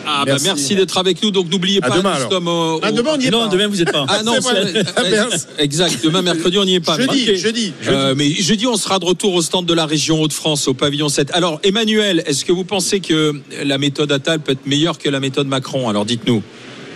Ah 0.06 0.24
bah 0.26 0.32
Merci. 0.32 0.44
merci 0.46 0.74
d'être 0.74 0.98
avec 0.98 1.22
nous. 1.22 1.30
Donc 1.30 1.50
n'oubliez 1.50 1.80
pas, 1.80 1.88
demain, 1.88 2.11
nous 2.11 2.16
alors. 2.16 2.30
sommes 2.32 2.80
Ah, 2.82 2.92
demain, 2.92 3.11
on 3.16 3.18
y 3.20 3.26
est 3.26 3.30
Non, 3.30 3.44
pas. 3.44 3.48
demain, 3.48 3.66
vous 3.66 3.76
n'êtes 3.76 3.90
pas. 3.92 4.04
Ah 4.08 4.22
non, 4.22 4.34
Ah, 4.96 5.02
mince. 5.11 5.48
exact. 5.58 6.04
Demain 6.04 6.20
mercredi, 6.20 6.58
on 6.58 6.64
n'y 6.66 6.74
est 6.74 6.84
pas. 6.84 6.98
Jeudi, 6.98 7.37
jeudi. 7.37 7.72
Euh, 7.88 8.14
mais 8.14 8.28
jeudi, 8.28 8.66
on 8.66 8.76
sera 8.76 8.98
de 8.98 9.06
retour 9.06 9.32
au 9.34 9.40
stand 9.40 9.64
de 9.64 9.74
la 9.74 9.87
région 9.87 10.20
Hauts-de-France, 10.20 10.68
au 10.68 10.74
pavillon 10.74 11.08
7. 11.08 11.30
Alors, 11.32 11.61
Emmanuel, 11.62 12.22
est-ce 12.26 12.44
que 12.44 12.52
vous 12.52 12.64
pensez 12.64 13.00
que 13.00 13.32
la 13.64 13.78
méthode 13.78 14.12
Attal 14.12 14.40
peut 14.40 14.52
être 14.52 14.66
meilleure 14.66 14.98
que 14.98 15.08
la 15.08 15.20
méthode 15.20 15.46
Macron? 15.46 15.88
Alors, 15.88 16.04
dites-nous. 16.04 16.42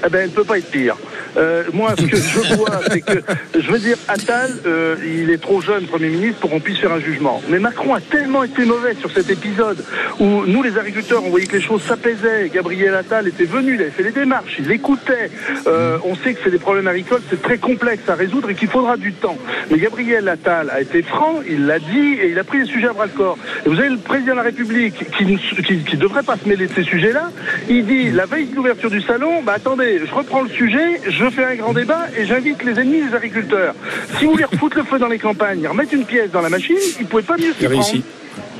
Eh 0.06 0.10
ben, 0.10 0.18
elle 0.24 0.30
ne 0.30 0.34
peut 0.34 0.44
pas 0.44 0.58
être 0.58 0.70
pire. 0.70 0.96
Euh, 1.36 1.64
moi, 1.72 1.94
ce 1.98 2.04
que 2.04 2.16
je 2.16 2.54
vois, 2.54 2.80
c'est 2.90 3.00
que, 3.00 3.22
je 3.54 3.70
veux 3.70 3.78
dire, 3.78 3.96
Attal, 4.08 4.50
euh, 4.66 4.96
il 5.04 5.30
est 5.30 5.40
trop 5.40 5.60
jeune 5.60 5.86
Premier 5.86 6.08
ministre 6.08 6.40
pour 6.40 6.50
qu'on 6.50 6.60
puisse 6.60 6.78
faire 6.78 6.92
un 6.92 7.00
jugement. 7.00 7.42
Mais 7.48 7.58
Macron 7.58 7.94
a 7.94 8.00
tellement 8.00 8.44
été 8.44 8.64
mauvais 8.64 8.94
sur 8.94 9.10
cet 9.10 9.30
épisode 9.30 9.82
où 10.18 10.44
nous, 10.46 10.62
les 10.62 10.76
agriculteurs, 10.78 11.22
on 11.24 11.30
voyait 11.30 11.46
que 11.46 11.56
les 11.56 11.62
choses 11.62 11.82
s'apaisaient. 11.82 12.50
Gabriel 12.52 12.94
Attal 12.94 13.28
était 13.28 13.44
venu, 13.44 13.74
il 13.74 13.80
avait 13.80 13.90
fait 13.90 14.02
les 14.02 14.12
démarches, 14.12 14.56
il 14.58 14.70
écoutait. 14.70 15.30
Euh, 15.66 15.98
on 16.04 16.14
sait 16.16 16.34
que 16.34 16.40
c'est 16.44 16.50
des 16.50 16.58
problèmes 16.58 16.86
agricoles, 16.88 17.22
c'est 17.30 17.40
très 17.40 17.58
complexe 17.58 18.08
à 18.08 18.14
résoudre 18.14 18.50
et 18.50 18.54
qu'il 18.54 18.68
faudra 18.68 18.96
du 18.96 19.12
temps. 19.12 19.38
Mais 19.70 19.78
Gabriel 19.78 20.28
Attal 20.28 20.70
a 20.70 20.80
été 20.80 21.02
franc, 21.02 21.40
il 21.48 21.66
l'a 21.66 21.78
dit 21.78 22.14
et 22.20 22.30
il 22.30 22.38
a 22.38 22.44
pris 22.44 22.60
les 22.60 22.66
sujets 22.66 22.88
à 22.88 22.92
bras 22.92 23.06
le 23.06 23.12
corps. 23.12 23.38
Et 23.64 23.68
vous 23.68 23.78
avez 23.78 23.88
le 23.88 23.98
président 23.98 24.32
de 24.32 24.36
la 24.36 24.42
République 24.42 25.04
qui 25.16 25.24
ne 25.24 26.00
devrait 26.00 26.22
pas 26.22 26.36
se 26.36 26.48
mêler 26.48 26.66
de 26.66 26.74
ces 26.74 26.84
sujets-là. 26.84 27.30
Il 27.68 27.86
dit 27.86 28.10
la 28.10 28.26
veille 28.26 28.46
de 28.46 28.56
l'ouverture 28.56 28.90
du 28.90 29.00
salon, 29.00 29.42
bah 29.42 29.54
attendez, 29.56 30.00
je 30.04 30.14
reprends 30.14 30.42
le 30.42 30.48
sujet, 30.48 31.00
je 31.08 31.21
fais 31.30 31.44
un 31.44 31.54
grand 31.56 31.72
débat 31.72 32.06
et 32.16 32.26
j'invite 32.26 32.62
les 32.64 32.72
ennemis 32.80 33.02
des 33.08 33.14
agriculteurs. 33.14 33.74
Si 34.18 34.24
vous 34.24 34.32
voulez 34.32 34.44
refoutre 34.44 34.78
le 34.78 34.84
feu 34.84 34.98
dans 34.98 35.08
les 35.08 35.18
campagnes, 35.18 35.66
remettre 35.66 35.94
une 35.94 36.04
pièce 36.04 36.30
dans 36.30 36.40
la 36.42 36.48
machine, 36.48 36.76
il 36.98 37.02
ne 37.04 37.08
pouvait 37.08 37.22
pas 37.22 37.36
mieux 37.36 37.52
s'y 37.58 37.66
prendre. 37.68 37.92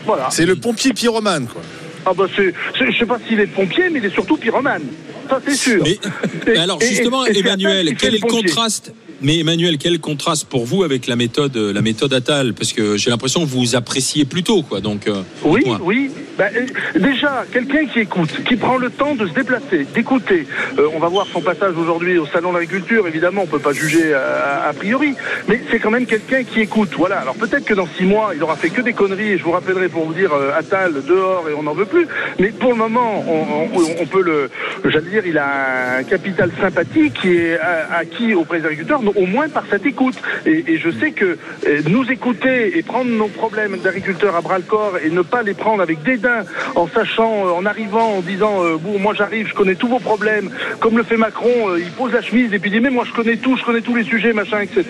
Voilà. 0.05 0.29
C'est 0.31 0.47
le 0.47 0.57
pompier 0.57 0.93
pyromane, 0.93 1.47
quoi. 1.47 1.63
Ah 2.05 2.13
bah 2.17 2.25
c'est, 2.35 2.53
je 2.75 2.99
sais 2.99 3.07
pas 3.07 3.19
s'il 3.29 3.39
est 3.39 3.47
pompier, 3.47 3.89
mais 3.91 4.01
il 4.01 4.05
est 4.07 4.11
surtout 4.13 4.37
pyromane. 4.37 4.83
Ça 5.31 5.41
c'est 5.47 5.55
sûr. 5.55 5.85
Mais, 5.85 5.99
Et- 6.53 6.59
alors, 6.59 6.81
justement, 6.81 7.25
et- 7.25 7.31
et 7.31 7.35
c'est 7.35 7.41
Emmanuel, 7.41 7.95
quel 7.97 8.15
est 8.15 8.19
le 8.19 8.21
pompier. 8.23 8.43
contraste 8.49 8.93
mais 9.23 9.39
Emmanuel, 9.39 9.79
quel 9.79 9.99
contraste 10.01 10.49
pour 10.49 10.65
vous 10.67 10.83
avec 10.83 11.07
la 11.07 11.17
méthode, 11.17 11.57
la 11.57 11.83
méthode 11.83 12.13
Attal? 12.13 12.55
Parce 12.55 12.73
que 12.73 12.97
j'ai 12.97 13.11
l'impression 13.11 13.41
que 13.43 13.51
vous 13.51 13.77
appréciez 13.77 14.25
plutôt, 14.25 14.63
quoi. 14.63 14.81
Donc, 14.81 15.07
euh, 15.07 15.23
Oui, 15.45 15.65
oui, 15.83 16.11
Ben, 16.39 16.51
euh, 16.57 16.99
déjà, 16.99 17.45
quelqu'un 17.53 17.85
qui 17.87 18.01
écoute, 18.01 18.31
qui 18.49 18.57
prend 18.57 18.79
le 18.79 18.89
temps 18.91 19.15
de 19.15 19.27
se 19.27 19.33
déplacer, 19.35 19.87
d'écouter. 19.95 20.47
Euh, 20.79 20.89
on 20.95 20.99
va 20.99 21.09
voir 21.09 21.27
son 21.33 21.41
passage 21.43 21.75
aujourd'hui 21.77 22.17
au 22.19 22.27
salon 22.27 22.53
de 22.53 22.59
l'agriculture. 22.59 23.07
Évidemment, 23.07 23.43
on 23.43 23.47
peut 23.47 23.59
pas 23.59 23.73
juger 23.75 24.15
a 24.15 24.73
priori, 24.73 25.15
mais 25.49 25.61
c'est 25.71 25.79
quand 25.79 25.91
même 25.91 26.07
quelqu'un 26.07 26.43
qui 26.45 26.61
écoute. 26.61 26.91
Voilà. 26.97 27.19
Alors 27.19 27.35
peut-être 27.35 27.65
que 27.65 27.75
dans 27.75 27.89
six 27.99 28.05
mois, 28.05 28.33
il 28.35 28.43
aura 28.43 28.57
fait 28.57 28.71
que 28.71 28.81
des 28.81 28.93
conneries. 28.95 29.33
Et 29.33 29.39
je 29.39 29.45
vous 29.45 29.51
rappellerai 29.53 29.89
pour 29.89 30.07
vous 30.07 30.15
dire 30.15 30.33
euh, 30.33 30.57
Attal 30.59 30.95
dehors 31.07 31.49
et 31.51 31.55
on 31.55 31.63
n'en 31.65 31.75
veut 31.75 31.85
plus. 31.85 32.07
Mais 32.39 32.49
pour 32.49 32.71
le 32.71 32.77
moment, 32.77 33.25
on, 33.29 33.79
on- 33.79 33.83
on 34.01 34.07
peut 34.07 34.23
le, 34.23 34.51
j'allais 34.91 35.11
dire, 35.11 35.23
il 35.27 35.37
a 35.39 35.99
un 35.99 36.03
capital 36.03 36.51
sympathie 36.61 37.11
qui 37.11 37.29
est 37.29 37.59
acquis 37.95 38.35
auprès 38.35 38.59
des 38.61 38.65
agriculteurs, 38.67 39.01
au 39.17 39.27
moins 39.27 39.49
par 39.49 39.65
cette 39.71 39.87
écoute. 39.87 40.15
Et, 40.47 40.65
et 40.69 40.79
je 40.79 40.91
sais 40.91 41.13
que 41.13 41.39
euh, 41.67 41.83
nous 41.89 42.11
écouter 42.11 42.77
et 42.79 42.83
prendre 42.83 43.11
nos 43.11 43.29
problèmes 43.29 43.77
d'agriculteurs 43.79 44.35
à 44.37 44.41
bras 44.41 44.59
le 44.59 44.65
corps 44.65 44.95
et 45.05 45.11
ne 45.11 45.23
pas 45.23 45.43
les 45.43 45.55
prendre 45.55 45.83
avec 45.83 46.03
dédain, 46.03 46.45
en 46.75 46.89
sachant, 46.89 47.47
euh, 47.47 47.51
en 47.51 47.65
arrivant, 47.67 48.17
en 48.19 48.21
disant, 48.21 48.63
euh, 48.65 48.77
bon, 48.77 48.99
moi 48.99 49.15
j'arrive, 49.15 49.49
je 49.49 49.55
connais 49.55 49.75
tous 49.75 49.89
vos 49.89 49.99
problèmes, 50.01 50.51
comme 50.81 50.97
le 50.97 51.03
fait 51.05 51.17
Macron, 51.17 51.71
euh, 51.71 51.81
il 51.81 51.91
pose 51.91 52.13
la 52.13 52.23
chemise 52.23 52.53
et 52.53 52.59
puis 52.59 52.71
il 52.71 52.75
dit, 52.75 52.81
mais 52.81 52.91
moi 52.91 53.05
je 53.07 53.13
connais 53.13 53.37
tout, 53.37 53.57
je 53.57 53.65
connais 53.65 53.81
tous 53.81 53.95
les 53.95 54.05
sujets, 54.05 54.33
machin, 54.33 54.61
etc. 54.61 54.85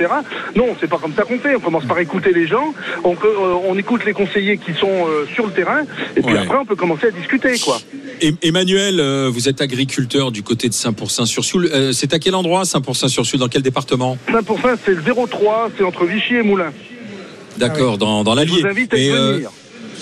Non, 0.56 0.76
c'est 0.80 0.88
pas 0.88 0.98
comme 0.98 1.14
ça 1.14 1.22
qu'on 1.24 1.38
fait. 1.38 1.54
On 1.56 1.60
commence 1.60 1.84
par 1.84 1.98
écouter 1.98 2.32
les 2.32 2.46
gens, 2.46 2.74
on, 3.04 3.14
euh, 3.14 3.74
écoute 3.78 4.04
les 4.04 4.12
conseillers 4.12 4.58
qui 4.58 4.72
sont 4.74 5.06
sur 5.34 5.46
le 5.46 5.52
terrain, 5.52 5.82
et 6.16 6.22
puis 6.22 6.32
Ouais. 6.34 6.38
après 6.40 6.56
on 6.56 6.64
peut 6.64 6.76
commencer 6.76 7.06
à 7.06 7.10
discuter, 7.10 7.58
quoi. 7.58 7.78
Emmanuel, 8.42 9.00
vous 9.28 9.48
êtes 9.48 9.60
agriculteur 9.60 10.30
du 10.30 10.42
côté 10.42 10.68
de 10.68 10.74
Saint-Pourçain-sur-Sioule. 10.74 11.68
C'est 11.92 12.14
à 12.14 12.18
quel 12.18 12.34
endroit 12.34 12.64
Saint-Pourçain-sur-Sioule? 12.64 13.40
Dans 13.40 13.48
quel 13.48 13.62
département? 13.62 14.11
5%, 14.30 14.76
c'est 14.84 14.94
le 14.94 15.02
03, 15.02 15.70
c'est 15.76 15.84
entre 15.84 16.04
Vichy 16.06 16.34
et 16.36 16.42
Moulins. 16.42 16.72
D'accord, 17.58 17.98
dans, 17.98 18.24
dans 18.24 18.32
Je 18.32 18.36
l'Allier. 18.36 18.60
vous 18.62 18.66
invite 18.66 18.94
à 18.94 18.96
Et, 18.98 19.10
euh, 19.10 19.32
venir. 19.34 19.50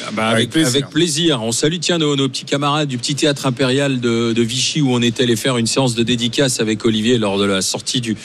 ah 0.06 0.10
bah, 0.12 0.28
avec, 0.28 0.56
avec 0.56 0.88
plaisir. 0.88 1.42
On 1.42 1.50
salue 1.50 1.78
tiens 1.80 1.98
nos, 1.98 2.14
nos 2.14 2.28
petits 2.28 2.44
camarades 2.44 2.88
du 2.88 2.96
petit 2.96 3.16
théâtre 3.16 3.46
impérial 3.46 3.98
de, 4.00 4.32
de 4.32 4.42
Vichy 4.42 4.80
où 4.80 4.92
on 4.94 5.02
était 5.02 5.24
allé 5.24 5.34
faire 5.34 5.56
une 5.58 5.66
séance 5.66 5.94
de 5.96 6.02
dédicace 6.04 6.60
avec 6.60 6.84
Olivier 6.84 7.18
lors 7.18 7.38
de 7.38 7.44
la 7.44 7.60
sortie 7.60 8.00
du, 8.00 8.16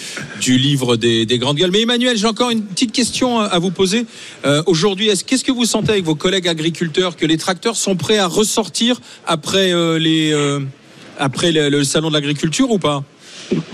du 0.41 0.57
livre 0.59 0.95
des, 0.95 1.25
des 1.25 1.39
grandes 1.39 1.57
gueules. 1.57 1.71
Mais 1.71 1.81
Emmanuel, 1.81 2.17
j'ai 2.17 2.27
encore 2.27 2.51
une 2.51 2.61
petite 2.63 2.91
question 2.91 3.39
à 3.39 3.57
vous 3.57 3.71
poser. 3.71 4.05
Euh, 4.45 4.61
Aujourd'hui, 4.67 5.07
est-ce 5.07 5.23
qu'est-ce 5.23 5.43
que 5.43 5.51
vous 5.51 5.65
sentez 5.65 5.93
avec 5.93 6.03
vos 6.05 6.15
collègues 6.15 6.47
agriculteurs 6.47 7.15
que 7.15 7.25
les 7.25 7.37
tracteurs 7.37 7.75
sont 7.77 7.95
prêts 7.95 8.19
à 8.19 8.27
ressortir 8.27 9.01
après 9.25 9.73
euh, 9.73 9.97
les 9.97 10.31
euh, 10.33 10.59
après 11.17 11.51
le, 11.51 11.69
le 11.69 11.83
salon 11.83 12.09
de 12.09 12.13
l'agriculture 12.13 12.69
ou 12.69 12.77
pas? 12.77 13.03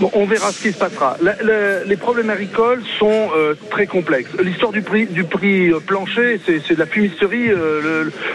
Bon, 0.00 0.10
on 0.14 0.26
verra 0.26 0.52
ce 0.52 0.60
qui 0.60 0.72
se 0.72 0.76
passera. 0.78 1.16
La- 1.22 1.36
la- 1.42 1.84
les 1.84 1.96
problèmes 1.96 2.28
agricoles 2.30 2.82
sont 2.98 3.30
euh, 3.36 3.54
très 3.70 3.86
complexes. 3.86 4.30
L'histoire 4.42 4.72
du 4.72 4.82
prix, 4.82 5.06
du 5.06 5.24
prix 5.24 5.70
euh, 5.70 5.78
plancher, 5.80 6.40
c'est 6.44 6.74
de 6.74 6.78
la 6.78 6.86
fumisterie. 6.86 7.50
euh, 7.50 7.80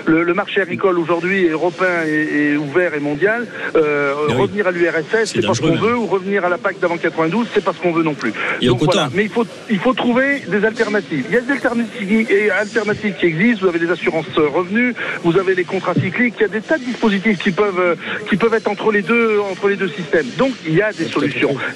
le, 0.07 0.13
le- 0.13 0.23
le 0.23 0.33
marché 0.33 0.61
agricole 0.61 0.97
aujourd'hui 0.97 1.45
est 1.45 1.49
européen 1.49 2.03
et, 2.07 2.51
et 2.53 2.57
ouvert 2.57 2.93
et 2.95 2.99
mondial. 2.99 3.45
Euh, 3.75 4.13
oui. 4.29 4.33
Revenir 4.35 4.67
à 4.67 4.71
l'URSS, 4.71 5.25
c'est 5.33 5.45
pas 5.45 5.53
ce 5.53 5.61
qu'on 5.61 5.75
veut, 5.75 5.95
ou 5.95 6.05
revenir 6.07 6.43
à 6.45 6.49
la 6.49 6.57
PAC 6.57 6.79
d'avant 6.79 6.97
92, 6.97 7.47
c'est 7.53 7.63
pas 7.63 7.73
ce 7.73 7.79
qu'on 7.81 7.91
veut 7.91 8.03
non 8.03 8.13
plus. 8.15 8.33
Donc 8.69 8.79
voilà. 8.93 9.09
Mais 9.13 9.23
il 9.23 9.29
faut, 9.29 9.45
il 9.69 9.79
faut 9.79 9.93
trouver 9.93 10.41
des 10.47 10.65
alternatives. 10.65 11.25
Il 11.29 11.35
y 11.35 11.37
a 11.37 11.41
des 11.41 11.51
alternatives, 11.51 12.31
et 12.31 12.49
alternatives 12.49 13.13
qui 13.19 13.25
existent. 13.27 13.61
Vous 13.61 13.67
avez 13.69 13.79
des 13.79 13.91
assurances 13.91 14.25
euh, 14.37 14.47
revenus, 14.47 14.95
vous 15.23 15.37
avez 15.37 15.53
les 15.53 15.65
contrats 15.65 15.93
cycliques. 15.93 16.35
Il 16.39 16.41
y 16.41 16.45
a 16.45 16.47
des 16.47 16.61
tas 16.61 16.77
de 16.77 16.83
dispositifs 16.83 17.37
qui 17.39 17.51
peuvent, 17.51 17.79
euh, 17.79 17.95
qui 18.29 18.37
peuvent 18.37 18.53
être 18.53 18.69
entre 18.69 18.91
les 18.91 19.01
deux, 19.03 19.39
entre 19.39 19.67
les 19.69 19.75
deux 19.75 19.89
systèmes. 19.89 20.27
Donc 20.37 20.51
il 20.65 20.73
y 20.73 20.81
a 20.81 20.91
des 20.93 21.05
solutions. 21.05 21.26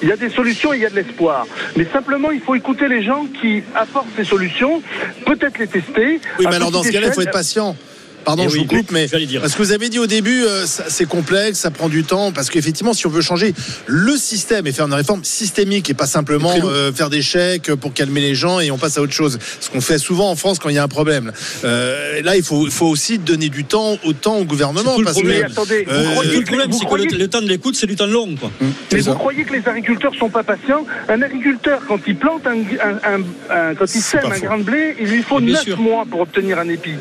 Il 0.01 0.09
y 0.09 0.11
a 0.11 0.17
des 0.17 0.29
solutions 0.29 0.73
et 0.73 0.77
il 0.77 0.83
y 0.83 0.85
a 0.85 0.89
de 0.89 0.95
l'espoir. 0.95 1.45
Mais 1.75 1.85
simplement, 1.91 2.31
il 2.31 2.41
faut 2.41 2.55
écouter 2.55 2.87
les 2.87 3.03
gens 3.03 3.25
qui 3.41 3.63
apportent 3.75 4.07
ces 4.15 4.25
solutions, 4.25 4.81
peut-être 5.25 5.57
les 5.59 5.67
tester. 5.67 6.19
Oui, 6.39 6.45
mais 6.49 6.55
alors 6.55 6.71
dans 6.71 6.83
ce 6.83 6.91
cas-là, 6.91 7.07
il 7.07 7.13
faut 7.13 7.21
être 7.21 7.31
patient. 7.31 7.75
Pardon, 8.23 8.43
Eh 8.45 8.49
je 8.49 8.53
oui, 8.55 8.59
vous 8.69 8.77
coupe, 8.77 8.91
mais 8.91 9.07
dire. 9.07 9.41
parce 9.41 9.53
que 9.53 9.61
vous 9.61 9.71
avez 9.71 9.89
dit 9.89 9.99
au 9.99 10.07
début, 10.07 10.43
euh, 10.43 10.65
c'est 10.65 11.07
complexe, 11.07 11.59
ça 11.59 11.71
prend 11.71 11.89
du 11.89 12.03
temps, 12.03 12.31
parce 12.31 12.49
qu'effectivement, 12.49 12.93
si 12.93 13.07
on 13.07 13.09
veut 13.09 13.21
changer 13.21 13.53
le 13.87 14.15
système 14.15 14.67
et 14.67 14.71
faire 14.71 14.85
une 14.85 14.93
réforme 14.93 15.23
systémique 15.23 15.89
et 15.89 15.93
pas 15.93 16.05
simplement 16.05 16.53
euh, 16.63 16.91
faire 16.93 17.09
des 17.09 17.21
chèques 17.21 17.73
pour 17.75 17.93
calmer 17.93 18.21
les 18.21 18.35
gens 18.35 18.59
et 18.59 18.69
on 18.71 18.77
passe 18.77 18.97
à 18.97 19.01
autre 19.01 19.13
chose, 19.13 19.39
ce 19.59 19.69
qu'on 19.69 19.81
fait 19.81 19.97
souvent 19.97 20.29
en 20.29 20.35
France 20.35 20.59
quand 20.59 20.69
il 20.69 20.75
y 20.75 20.77
a 20.77 20.83
un 20.83 20.87
problème. 20.87 21.31
Euh, 21.63 22.21
là, 22.21 22.35
il 22.35 22.43
faut, 22.43 22.67
aussi 22.81 23.17
donner 23.17 23.49
du 23.49 23.63
temps 23.63 23.97
autant 24.03 24.37
au 24.37 24.45
gouvernement. 24.45 24.93
Tout 24.95 24.99
le 24.99 25.05
parce 25.05 25.17
problème. 25.17 25.41
que, 25.47 25.51
attendez, 25.51 25.85
vous 25.87 25.91
euh, 25.93 26.11
croyez 26.13 26.37
Le 26.37 26.43
problème, 26.43 26.67
vous 26.71 26.73
c'est 26.77 26.79
que 26.81 26.85
croyez 26.85 27.07
le, 27.07 27.17
le 27.17 27.27
temps 27.27 27.41
de 27.41 27.47
l'écoute, 27.47 27.75
c'est 27.75 27.87
du 27.87 27.95
temps 27.95 28.05
long. 28.07 28.35
Quoi. 28.39 28.51
Mais 28.91 28.99
vous 28.99 29.13
croyez 29.13 29.43
que 29.43 29.53
les 29.53 29.67
agriculteurs 29.67 30.13
sont 30.15 30.29
pas 30.29 30.43
patients? 30.43 30.85
Un 31.09 31.21
agriculteur, 31.21 31.81
quand 31.87 31.99
il 32.07 32.15
plante 32.15 32.45
un, 32.47 32.51
un- 32.53 33.15
un- 33.15 33.23
un- 33.55 33.75
quand 33.75 33.85
il 33.95 34.01
sème 34.01 34.31
un 34.31 34.39
grain 34.39 34.57
de 34.59 34.63
blé, 34.63 34.95
il 34.99 35.07
lui 35.07 35.23
faut 35.23 35.39
Bien 35.39 35.53
9 35.55 35.63
sûr. 35.63 35.79
mois 35.79 36.05
pour 36.09 36.21
obtenir 36.21 36.59
un 36.59 36.67
épi. 36.69 36.91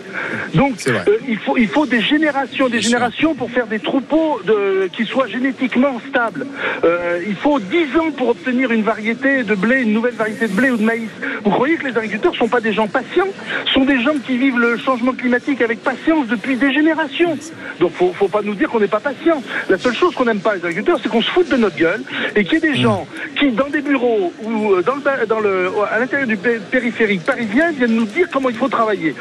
Donc, 0.55 0.75
C'est 0.79 0.93
vrai. 0.93 1.05
Euh, 1.11 1.19
il, 1.29 1.39
faut, 1.39 1.57
il 1.57 1.69
faut 1.69 1.87
des 1.87 2.01
générations, 2.01 2.69
des 2.69 2.81
générations 2.81 3.35
pour 3.35 3.51
faire 3.51 3.67
des 3.67 3.79
troupeaux 3.81 4.41
de, 4.45 4.89
qui 4.93 5.05
soient 5.05 5.27
génétiquement 5.29 6.01
stables. 6.09 6.47
Euh, 6.85 7.21
il 7.27 7.35
faut 7.37 7.59
10 7.59 7.97
ans 7.99 8.11
pour 8.17 8.29
obtenir 8.31 8.71
une 8.73 8.83
variété 8.83 9.43
de 9.43 9.55
blé, 9.55 9.83
une 9.83 9.93
nouvelle 9.93 10.15
variété 10.15 10.47
de 10.49 10.53
blé 10.53 10.71
ou 10.71 10.77
de 10.77 10.83
maïs. 10.85 11.09
Vous 11.45 11.51
croyez 11.51 11.77
que 11.77 11.87
les 11.87 11.97
agriculteurs 11.97 12.35
sont 12.37 12.49
pas 12.49 12.61
des 12.61 12.73
gens 12.73 12.87
patients? 12.89 13.29
Sont 13.75 13.85
des 13.85 14.01
gens 14.03 14.15
qui 14.27 14.37
vivent 14.37 14.59
le 14.59 14.77
changement 14.79 15.13
climatique 15.13 15.61
avec 15.63 15.83
patience 15.83 16.27
depuis 16.29 16.57
des 16.57 16.73
générations. 16.73 17.37
Donc, 17.81 17.93
faut, 17.93 18.13
faut 18.13 18.29
pas 18.29 18.43
nous 18.43 18.55
dire 18.55 18.69
qu'on 18.69 18.81
n'est 18.81 18.87
pas 18.89 19.01
patient. 19.01 19.43
La 19.69 19.79
seule 19.79 19.95
chose 19.95 20.15
qu'on 20.15 20.25
n'aime 20.25 20.41
pas 20.41 20.55
les 20.55 20.61
agriculteurs, 20.65 20.99
c'est 21.03 21.09
qu'on 21.09 21.23
se 21.23 21.31
foute 21.31 21.49
de 21.51 21.57
notre 21.57 21.77
gueule 21.77 22.03
et 22.37 22.45
qu'il 22.45 22.55
y 22.55 22.57
ait 22.57 22.73
des 22.73 22.77
gens 22.81 23.07
qui, 23.37 23.51
dans 23.51 23.69
des 23.69 23.81
bureaux 23.81 24.33
ou 24.43 24.73
euh, 24.73 24.83
dans 24.83 24.95
le, 24.97 25.27
dans 25.27 25.41
le, 25.41 25.71
à 25.91 25.99
l'intérieur 25.99 26.29
du 26.29 26.37
pé- 26.37 26.59
périphérique 26.71 27.25
parisien, 27.25 27.71
viennent 27.73 27.95
nous 27.97 28.05
dire 28.05 28.29
comment 28.33 28.51
il 28.51 28.57
faut 28.57 28.69
travailler. 28.69 29.15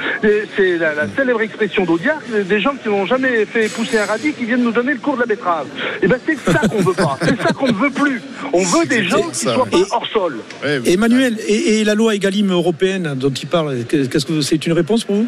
C'est 0.55 0.77
la, 0.77 0.93
la 0.93 1.07
célèbre 1.07 1.41
expression 1.41 1.78
d'Audiard, 1.85 2.21
des 2.47 2.59
gens 2.59 2.73
qui 2.81 2.89
n'ont 2.89 3.05
jamais 3.05 3.45
fait 3.45 3.69
pousser 3.69 3.97
un 3.97 4.05
radis 4.05 4.33
qui 4.33 4.45
viennent 4.45 4.63
nous 4.63 4.71
donner 4.71 4.93
le 4.93 4.99
cours 4.99 5.15
de 5.15 5.21
la 5.21 5.25
betterave. 5.25 5.67
Et 6.01 6.07
ben 6.07 6.19
c'est 6.25 6.51
ça 6.51 6.61
qu'on 6.67 6.81
veut 6.81 6.93
pas, 6.93 7.17
c'est 7.21 7.41
ça 7.41 7.53
qu'on 7.53 7.67
ne 7.67 7.73
veut 7.73 7.89
plus. 7.89 8.21
On 8.53 8.63
veut 8.63 8.85
des 8.85 9.03
gens 9.03 9.29
qui 9.29 9.39
soient 9.39 9.65
pas 9.65 9.77
hors 9.91 10.07
sol. 10.07 10.37
Emmanuel, 10.85 11.37
et, 11.47 11.79
et 11.79 11.83
la 11.83 11.95
loi 11.95 12.15
Egalim 12.15 12.51
européenne 12.51 13.13
dont 13.15 13.29
il 13.29 13.47
parle, 13.47 13.83
qu'est-ce 13.85 14.25
que 14.25 14.41
c'est 14.41 14.65
une 14.65 14.73
réponse 14.73 15.03
pour 15.03 15.15
vous? 15.15 15.27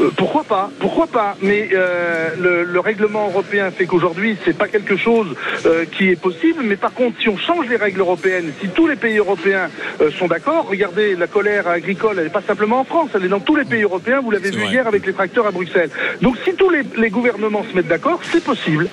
Euh, 0.00 0.10
pourquoi 0.16 0.44
pas 0.44 0.70
Pourquoi 0.78 1.06
pas 1.06 1.36
Mais 1.42 1.70
euh, 1.72 2.30
le, 2.38 2.64
le 2.64 2.80
règlement 2.80 3.28
européen 3.28 3.70
fait 3.70 3.86
qu'aujourd'hui, 3.86 4.36
c'est 4.44 4.56
pas 4.56 4.68
quelque 4.68 4.96
chose 4.96 5.28
euh, 5.66 5.84
qui 5.84 6.10
est 6.10 6.16
possible. 6.20 6.62
Mais 6.64 6.76
par 6.76 6.92
contre, 6.92 7.20
si 7.20 7.28
on 7.28 7.36
change 7.36 7.66
les 7.68 7.76
règles 7.76 8.00
européennes, 8.00 8.52
si 8.60 8.68
tous 8.68 8.86
les 8.86 8.96
pays 8.96 9.18
européens 9.18 9.68
sont 10.18 10.26
d'accord, 10.26 10.66
regardez, 10.68 11.14
la 11.16 11.26
colère 11.26 11.68
agricole, 11.68 12.16
elle 12.18 12.24
n'est 12.24 12.30
pas 12.30 12.42
simplement 12.42 12.80
en 12.80 12.84
France, 12.84 13.10
elle 13.14 13.24
est 13.24 13.28
dans 13.28 13.40
tous 13.40 13.56
les 13.56 13.64
pays 13.64 13.82
européens. 13.82 14.20
Vous 14.20 14.30
l'avez 14.30 14.50
vu 14.50 14.60
vrai. 14.62 14.70
hier 14.72 14.86
avec 14.86 15.06
les 15.06 15.12
tracteurs 15.12 15.46
à 15.46 15.50
Bruxelles. 15.50 15.90
Donc, 16.20 16.36
si 16.44 16.54
tous 16.54 16.70
les, 16.70 16.82
les 16.96 17.10
gouvernements 17.10 17.64
se 17.70 17.74
mettent 17.76 17.88
d'accord, 17.88 18.20
c'est 18.30 18.42
possible. 18.42 18.88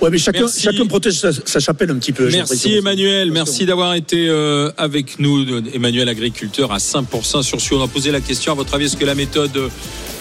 Ouais, 0.00 0.10
mais 0.10 0.18
chacun, 0.18 0.40
Merci. 0.40 0.62
chacun 0.62 0.86
protège 0.86 1.14
sa, 1.14 1.30
sa 1.32 1.58
chapelle 1.58 1.90
un 1.90 1.96
petit 1.98 2.12
peu. 2.12 2.28
Merci. 2.30 2.74
Emmanuel, 2.74 3.30
merci 3.32 3.64
d'avoir 3.64 3.94
été 3.94 4.28
euh, 4.28 4.70
avec 4.76 5.18
nous, 5.18 5.44
Emmanuel 5.72 6.08
agriculteur 6.08 6.70
à 6.70 6.78
5% 6.78 7.42
sur 7.42 7.60
Sioule. 7.60 7.78
On 7.80 7.84
a 7.84 7.88
posé 7.88 8.10
la 8.10 8.20
question, 8.20 8.52
à 8.52 8.54
votre 8.54 8.74
avis, 8.74 8.86
est-ce 8.86 8.96
que 8.96 9.06
la 9.06 9.14
méthode 9.14 9.58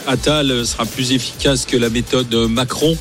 Attal 0.08 0.66
sera 0.66 0.86
plus 0.86 1.12
efficace 1.12 1.66
que 1.66 1.76
la 1.78 1.90
méthode 1.90 2.34
Macron? 2.50 2.98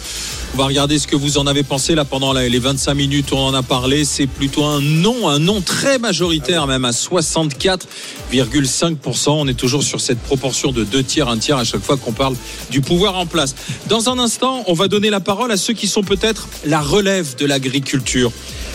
On 0.54 0.56
va 0.56 0.64
regarder 0.66 0.98
ce 1.00 1.08
que 1.08 1.16
vous 1.16 1.38
en 1.38 1.48
avez 1.48 1.64
pensé 1.64 1.96
là 1.96 2.04
pendant 2.04 2.32
les 2.32 2.60
25 2.60 2.94
minutes 2.94 3.32
où 3.32 3.34
on 3.34 3.46
en 3.46 3.54
a 3.54 3.64
parlé. 3.64 4.04
C'est 4.04 4.28
plutôt 4.28 4.62
un 4.62 4.80
non, 4.80 5.28
un 5.28 5.40
non 5.40 5.60
très 5.60 5.98
majoritaire, 5.98 6.68
même 6.68 6.84
à 6.84 6.92
64,5%. 6.92 9.30
On 9.30 9.48
est 9.48 9.54
toujours 9.54 9.82
sur 9.82 10.00
cette 10.00 10.20
proportion 10.20 10.70
de 10.70 10.84
deux 10.84 11.02
tiers, 11.02 11.28
un 11.28 11.38
tiers 11.38 11.56
à 11.56 11.64
chaque 11.64 11.82
fois 11.82 11.96
qu'on 11.96 12.12
parle 12.12 12.36
du 12.70 12.82
pouvoir 12.82 13.18
en 13.18 13.26
place. 13.26 13.56
Dans 13.88 14.08
un 14.08 14.20
instant, 14.20 14.62
on 14.68 14.74
va 14.74 14.86
donner 14.86 15.10
la 15.10 15.18
parole 15.18 15.50
à 15.50 15.56
ceux 15.56 15.72
qui 15.72 15.88
sont 15.88 16.04
peut-être 16.04 16.46
la 16.64 16.80
relève 16.80 17.34
de 17.34 17.46
l'agriculture. 17.46 18.30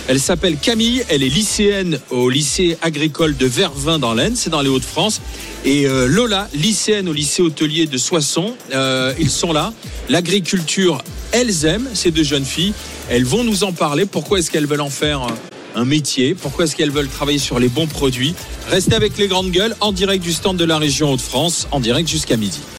Elle 0.09 0.19
s'appelle 0.19 0.57
Camille, 0.57 1.03
elle 1.09 1.21
est 1.21 1.29
lycéenne 1.29 1.99
au 2.09 2.31
lycée 2.31 2.79
agricole 2.81 3.37
de 3.37 3.45
Vervins 3.45 3.99
dans 3.99 4.15
l'Aisne, 4.15 4.35
c'est 4.35 4.49
dans 4.49 4.63
les 4.63 4.67
Hauts-de-France. 4.67 5.21
Et 5.65 5.85
euh, 5.85 6.07
Lola, 6.07 6.49
lycéenne 6.55 7.07
au 7.07 7.13
lycée 7.13 7.43
hôtelier 7.43 7.85
de 7.85 7.95
Soissons, 7.99 8.55
euh, 8.73 9.13
ils 9.19 9.29
sont 9.29 9.53
là. 9.53 9.71
L'agriculture, 10.09 11.03
elles 11.31 11.63
aiment, 11.63 11.87
ces 11.93 12.09
deux 12.09 12.23
jeunes 12.23 12.43
filles. 12.43 12.73
Elles 13.07 13.23
vont 13.23 13.43
nous 13.43 13.63
en 13.63 13.71
parler. 13.71 14.07
Pourquoi 14.07 14.39
est-ce 14.39 14.49
qu'elles 14.49 14.65
veulent 14.65 14.81
en 14.81 14.89
faire 14.89 15.27
un 15.75 15.85
métier? 15.85 16.33
Pourquoi 16.33 16.65
est-ce 16.65 16.75
qu'elles 16.75 16.89
veulent 16.89 17.07
travailler 17.07 17.37
sur 17.37 17.59
les 17.59 17.69
bons 17.69 17.85
produits? 17.85 18.33
Restez 18.67 18.95
avec 18.95 19.15
les 19.19 19.27
grandes 19.27 19.51
gueules 19.51 19.75
en 19.79 19.91
direct 19.91 20.23
du 20.23 20.33
stand 20.33 20.57
de 20.57 20.65
la 20.65 20.79
région 20.79 21.13
Hauts-de-France, 21.13 21.67
en 21.69 21.79
direct 21.79 22.09
jusqu'à 22.09 22.35
midi. 22.35 22.61